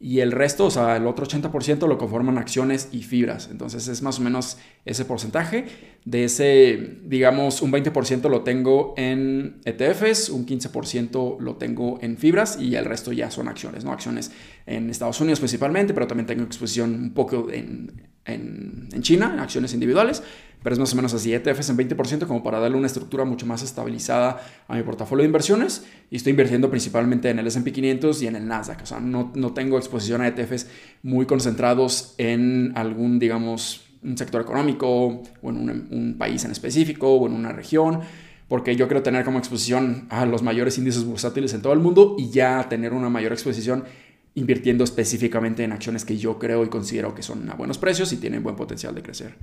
y 0.00 0.20
el 0.20 0.30
resto, 0.30 0.66
o 0.66 0.70
sea, 0.70 0.96
el 0.96 1.08
otro 1.08 1.26
80% 1.26 1.88
lo 1.88 1.98
conforman 1.98 2.38
acciones 2.38 2.88
y 2.92 3.02
fibras. 3.02 3.48
Entonces 3.50 3.88
es 3.88 4.00
más 4.00 4.20
o 4.20 4.22
menos 4.22 4.56
ese 4.84 5.04
porcentaje. 5.04 5.64
De 6.04 6.22
ese, 6.24 6.98
digamos, 7.04 7.62
un 7.62 7.72
20% 7.72 8.30
lo 8.30 8.42
tengo 8.42 8.94
en 8.96 9.60
ETFs, 9.64 10.28
un 10.30 10.46
15% 10.46 11.40
lo 11.40 11.56
tengo 11.56 11.98
en 12.00 12.16
fibras 12.16 12.58
y 12.60 12.76
el 12.76 12.84
resto 12.84 13.12
ya 13.12 13.28
son 13.32 13.48
acciones, 13.48 13.84
¿no? 13.84 13.92
Acciones 13.92 14.30
en 14.66 14.88
Estados 14.88 15.20
Unidos 15.20 15.40
principalmente, 15.40 15.92
pero 15.94 16.06
también 16.06 16.26
tengo 16.26 16.44
exposición 16.44 16.94
un 16.94 17.12
poco 17.12 17.48
en, 17.50 18.08
en, 18.24 18.88
en 18.92 19.02
China, 19.02 19.36
acciones 19.42 19.74
individuales 19.74 20.22
pero 20.62 20.72
es 20.72 20.78
más 20.78 20.92
o 20.92 20.96
menos 20.96 21.14
así, 21.14 21.32
ETFs 21.32 21.70
en 21.70 21.76
20% 21.76 22.26
como 22.26 22.42
para 22.42 22.58
darle 22.58 22.76
una 22.76 22.86
estructura 22.86 23.24
mucho 23.24 23.46
más 23.46 23.62
estabilizada 23.62 24.40
a 24.66 24.76
mi 24.76 24.82
portafolio 24.82 25.22
de 25.22 25.26
inversiones 25.26 25.84
y 26.10 26.16
estoy 26.16 26.30
invirtiendo 26.30 26.68
principalmente 26.70 27.30
en 27.30 27.38
el 27.38 27.46
S&P 27.46 27.72
500 27.72 28.22
y 28.22 28.26
en 28.26 28.36
el 28.36 28.46
Nasdaq, 28.46 28.82
o 28.82 28.86
sea, 28.86 29.00
no, 29.00 29.32
no 29.34 29.52
tengo 29.52 29.78
exposición 29.78 30.20
a 30.20 30.28
ETFs 30.28 30.68
muy 31.02 31.26
concentrados 31.26 32.14
en 32.18 32.72
algún, 32.74 33.18
digamos, 33.18 33.88
un 34.02 34.16
sector 34.16 34.40
económico 34.40 35.22
o 35.42 35.50
en 35.50 35.56
un, 35.90 36.16
país 36.18 36.44
en 36.44 36.50
específico 36.50 37.14
o 37.14 37.26
en 37.26 37.32
una 37.32 37.52
región, 37.52 38.00
porque 38.48 38.76
yo 38.76 38.88
quiero 38.88 39.02
tener 39.02 39.24
como 39.24 39.38
exposición 39.38 40.06
a 40.10 40.24
los 40.26 40.42
mayores 40.42 40.78
índices 40.78 41.04
bursátiles 41.04 41.52
en 41.54 41.62
todo 41.62 41.72
el 41.72 41.80
mundo 41.80 42.16
y 42.18 42.30
ya 42.30 42.68
tener 42.68 42.92
una 42.92 43.10
mayor 43.10 43.32
exposición 43.32 43.84
invirtiendo 44.34 44.84
específicamente 44.84 45.64
en 45.64 45.72
acciones 45.72 46.04
que 46.04 46.16
yo 46.16 46.38
creo 46.38 46.64
y 46.64 46.68
considero 46.68 47.14
que 47.14 47.22
son 47.22 47.50
a 47.50 47.54
buenos 47.54 47.78
precios 47.78 48.12
y 48.12 48.16
tienen 48.18 48.42
buen 48.42 48.56
potencial 48.56 48.94
de 48.94 49.02
crecer. 49.02 49.34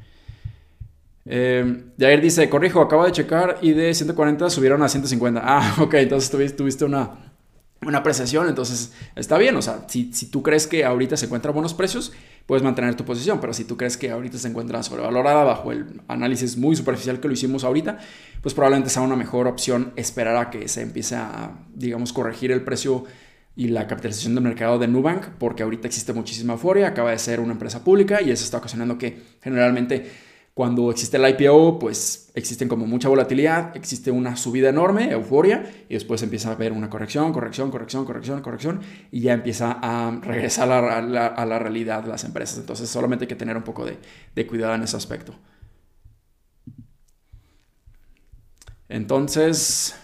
Eh, 1.27 1.85
Jair 1.99 2.21
dice, 2.21 2.49
corrijo, 2.49 2.81
acaba 2.81 3.05
de 3.05 3.11
checar 3.11 3.57
y 3.61 3.71
de 3.71 3.93
140 3.93 4.49
subieron 4.49 4.83
a 4.83 4.89
150. 4.89 5.41
Ah, 5.43 5.75
ok, 5.81 5.95
entonces 5.95 6.55
tuviste, 6.55 6.85
una, 6.85 7.33
una 7.81 7.97
apreciación, 7.99 8.47
entonces 8.47 8.93
está 9.15 9.37
bien. 9.37 9.55
O 9.55 9.61
sea, 9.61 9.85
si, 9.87 10.13
si, 10.13 10.27
tú 10.27 10.43
crees 10.43 10.67
que 10.67 10.85
ahorita 10.85 11.17
se 11.17 11.25
encuentra 11.25 11.49
a 11.49 11.53
buenos 11.53 11.73
precios, 11.73 12.13
puedes 12.45 12.63
mantener 12.63 12.95
tu 12.95 13.05
posición. 13.05 13.39
Pero 13.41 13.53
si 13.53 13.65
tú 13.65 13.75
crees 13.75 13.97
que 13.97 14.11
ahorita 14.11 14.37
se 14.37 14.47
encuentra 14.47 14.83
sobrevalorada 14.83 15.43
bajo 15.43 15.71
el 15.71 16.01
análisis 16.07 16.57
muy 16.57 16.75
superficial 16.75 17.19
que 17.19 17.27
lo 17.27 17.33
hicimos 17.33 17.63
ahorita, 17.63 17.97
pues 18.41 18.53
probablemente 18.53 18.91
sea 18.91 19.01
una 19.01 19.15
mejor 19.15 19.47
opción 19.47 19.93
esperar 19.95 20.37
a 20.37 20.49
que 20.51 20.67
se 20.67 20.81
empiece 20.81 21.15
a, 21.15 21.57
digamos, 21.73 22.13
corregir 22.13 22.51
el 22.51 22.61
precio 22.61 23.05
y 23.55 23.69
la 23.69 23.87
capitalización 23.87 24.35
del 24.35 24.43
mercado 24.43 24.77
de 24.77 24.87
Nubank, 24.87 25.27
porque 25.39 25.63
ahorita 25.63 25.87
existe 25.87 26.11
muchísima 26.11 26.53
euforia, 26.53 26.89
acaba 26.89 27.11
de 27.11 27.19
ser 27.19 27.39
una 27.39 27.53
empresa 27.53 27.83
pública 27.83 28.21
y 28.21 28.29
eso 28.29 28.43
está 28.43 28.57
ocasionando 28.57 28.97
que 28.97 29.17
generalmente 29.41 30.11
cuando 30.55 30.89
existe 30.89 31.17
el 31.17 31.29
IPO, 31.29 31.79
pues 31.79 32.31
existen 32.33 32.69
como 32.69 32.87
mucha 32.87 33.09
volatilidad, 33.09 33.75
existe 33.75 34.09
una 34.09 34.37
subida 34.37 34.69
enorme, 34.69 35.11
euforia, 35.11 35.69
y 35.89 35.95
después 35.95 36.23
empieza 36.23 36.49
a 36.49 36.53
haber 36.53 36.71
una 36.71 36.89
corrección, 36.89 37.33
corrección, 37.33 37.69
corrección, 37.69 38.05
corrección, 38.05 38.41
corrección, 38.41 38.79
y 39.11 39.19
ya 39.19 39.33
empieza 39.33 39.77
a 39.81 40.17
regresar 40.21 40.71
a 40.71 41.01
la, 41.01 41.59
realidad 41.59 42.05
las 42.05 42.23
empresas. 42.23 42.57
Entonces 42.57 42.89
solamente 42.89 43.25
hay 43.25 43.27
que 43.27 43.35
tener 43.35 43.57
un 43.57 43.63
poco 43.63 43.85
de 43.85 44.47
cuidado 44.47 44.73
en 44.75 44.83
ese 44.83 44.95
aspecto. 44.95 45.35
Entonces, 48.87 49.95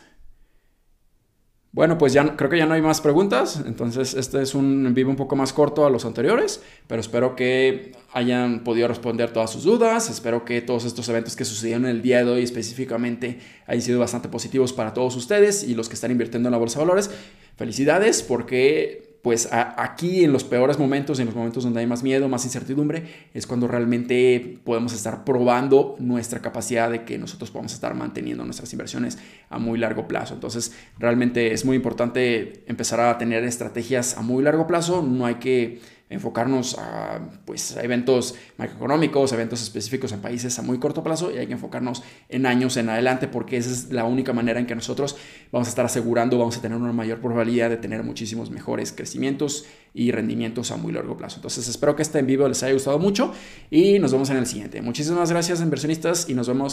bueno, 1.73 1.97
pues 1.97 2.11
ya 2.11 2.35
creo 2.35 2.49
que 2.49 2.57
ya 2.57 2.65
no 2.65 2.73
hay 2.73 2.81
más 2.81 2.99
preguntas, 2.99 3.63
entonces 3.65 4.13
este 4.13 4.41
es 4.41 4.55
un 4.55 4.93
vivo 4.93 5.09
un 5.09 5.15
poco 5.15 5.37
más 5.37 5.53
corto 5.53 5.85
a 5.85 5.89
los 5.89 6.03
anteriores, 6.03 6.61
pero 6.87 6.99
espero 6.99 7.33
que 7.35 7.93
hayan 8.11 8.65
podido 8.65 8.89
responder 8.89 9.31
todas 9.31 9.51
sus 9.51 9.63
dudas, 9.63 10.09
espero 10.09 10.43
que 10.43 10.61
todos 10.61 10.83
estos 10.83 11.07
eventos 11.07 11.37
que 11.37 11.45
sucedieron 11.45 11.85
el 11.85 12.01
día 12.01 12.25
de 12.25 12.31
hoy 12.31 12.43
específicamente 12.43 13.39
hayan 13.67 13.81
sido 13.81 13.99
bastante 13.99 14.27
positivos 14.27 14.73
para 14.73 14.93
todos 14.93 15.15
ustedes 15.15 15.63
y 15.63 15.73
los 15.73 15.87
que 15.87 15.95
están 15.95 16.11
invirtiendo 16.11 16.49
en 16.49 16.51
la 16.51 16.57
bolsa 16.57 16.79
de 16.79 16.85
valores. 16.85 17.09
Felicidades 17.55 18.21
porque 18.21 19.10
pues 19.21 19.49
aquí 19.51 20.23
en 20.23 20.33
los 20.33 20.43
peores 20.43 20.79
momentos, 20.79 21.19
en 21.19 21.27
los 21.27 21.35
momentos 21.35 21.63
donde 21.63 21.79
hay 21.79 21.87
más 21.87 22.01
miedo, 22.01 22.27
más 22.27 22.43
incertidumbre, 22.43 23.03
es 23.33 23.45
cuando 23.45 23.67
realmente 23.67 24.59
podemos 24.63 24.93
estar 24.93 25.23
probando 25.23 25.95
nuestra 25.99 26.39
capacidad 26.39 26.89
de 26.89 27.03
que 27.03 27.19
nosotros 27.19 27.51
podamos 27.51 27.73
estar 27.73 27.93
manteniendo 27.93 28.43
nuestras 28.45 28.73
inversiones 28.73 29.19
a 29.49 29.59
muy 29.59 29.77
largo 29.77 30.07
plazo. 30.07 30.33
Entonces, 30.33 30.73
realmente 30.97 31.53
es 31.53 31.65
muy 31.65 31.75
importante 31.75 32.63
empezar 32.65 32.99
a 32.99 33.17
tener 33.19 33.43
estrategias 33.43 34.17
a 34.17 34.21
muy 34.21 34.43
largo 34.43 34.65
plazo. 34.65 35.03
No 35.03 35.27
hay 35.27 35.35
que 35.35 35.81
enfocarnos 36.11 36.77
a, 36.77 37.19
pues, 37.45 37.75
eventos 37.77 38.35
macroeconómicos, 38.57 39.31
eventos 39.31 39.61
específicos 39.63 40.11
en 40.11 40.19
países 40.19 40.59
a 40.59 40.61
muy 40.61 40.77
corto 40.77 41.03
plazo 41.03 41.31
y 41.31 41.37
hay 41.37 41.47
que 41.47 41.53
enfocarnos 41.53 42.03
en 42.29 42.45
años 42.45 42.77
en 42.77 42.89
adelante 42.89 43.27
porque 43.27 43.57
esa 43.57 43.71
es 43.71 43.91
la 43.91 44.03
única 44.03 44.33
manera 44.33 44.59
en 44.59 44.67
que 44.67 44.75
nosotros 44.75 45.15
vamos 45.51 45.67
a 45.67 45.69
estar 45.69 45.85
asegurando, 45.85 46.37
vamos 46.37 46.57
a 46.57 46.61
tener 46.61 46.77
una 46.77 46.91
mayor 46.91 47.19
probabilidad 47.19 47.69
de 47.69 47.77
tener 47.77 48.03
muchísimos 48.03 48.51
mejores 48.51 48.91
crecimientos 48.91 49.65
y 49.93 50.11
rendimientos 50.11 50.71
a 50.71 50.77
muy 50.77 50.93
largo 50.93 51.17
plazo. 51.17 51.37
Entonces 51.37 51.67
espero 51.67 51.95
que 51.95 52.01
este 52.01 52.19
en 52.19 52.27
vivo 52.27 52.47
les 52.47 52.61
haya 52.63 52.73
gustado 52.73 52.99
mucho 52.99 53.33
y 53.69 53.99
nos 53.99 54.11
vemos 54.11 54.29
en 54.29 54.37
el 54.37 54.45
siguiente. 54.45 54.81
Muchísimas 54.81 55.31
gracias 55.31 55.61
inversionistas 55.61 56.29
y 56.29 56.33
nos 56.33 56.47
vemos 56.47 56.69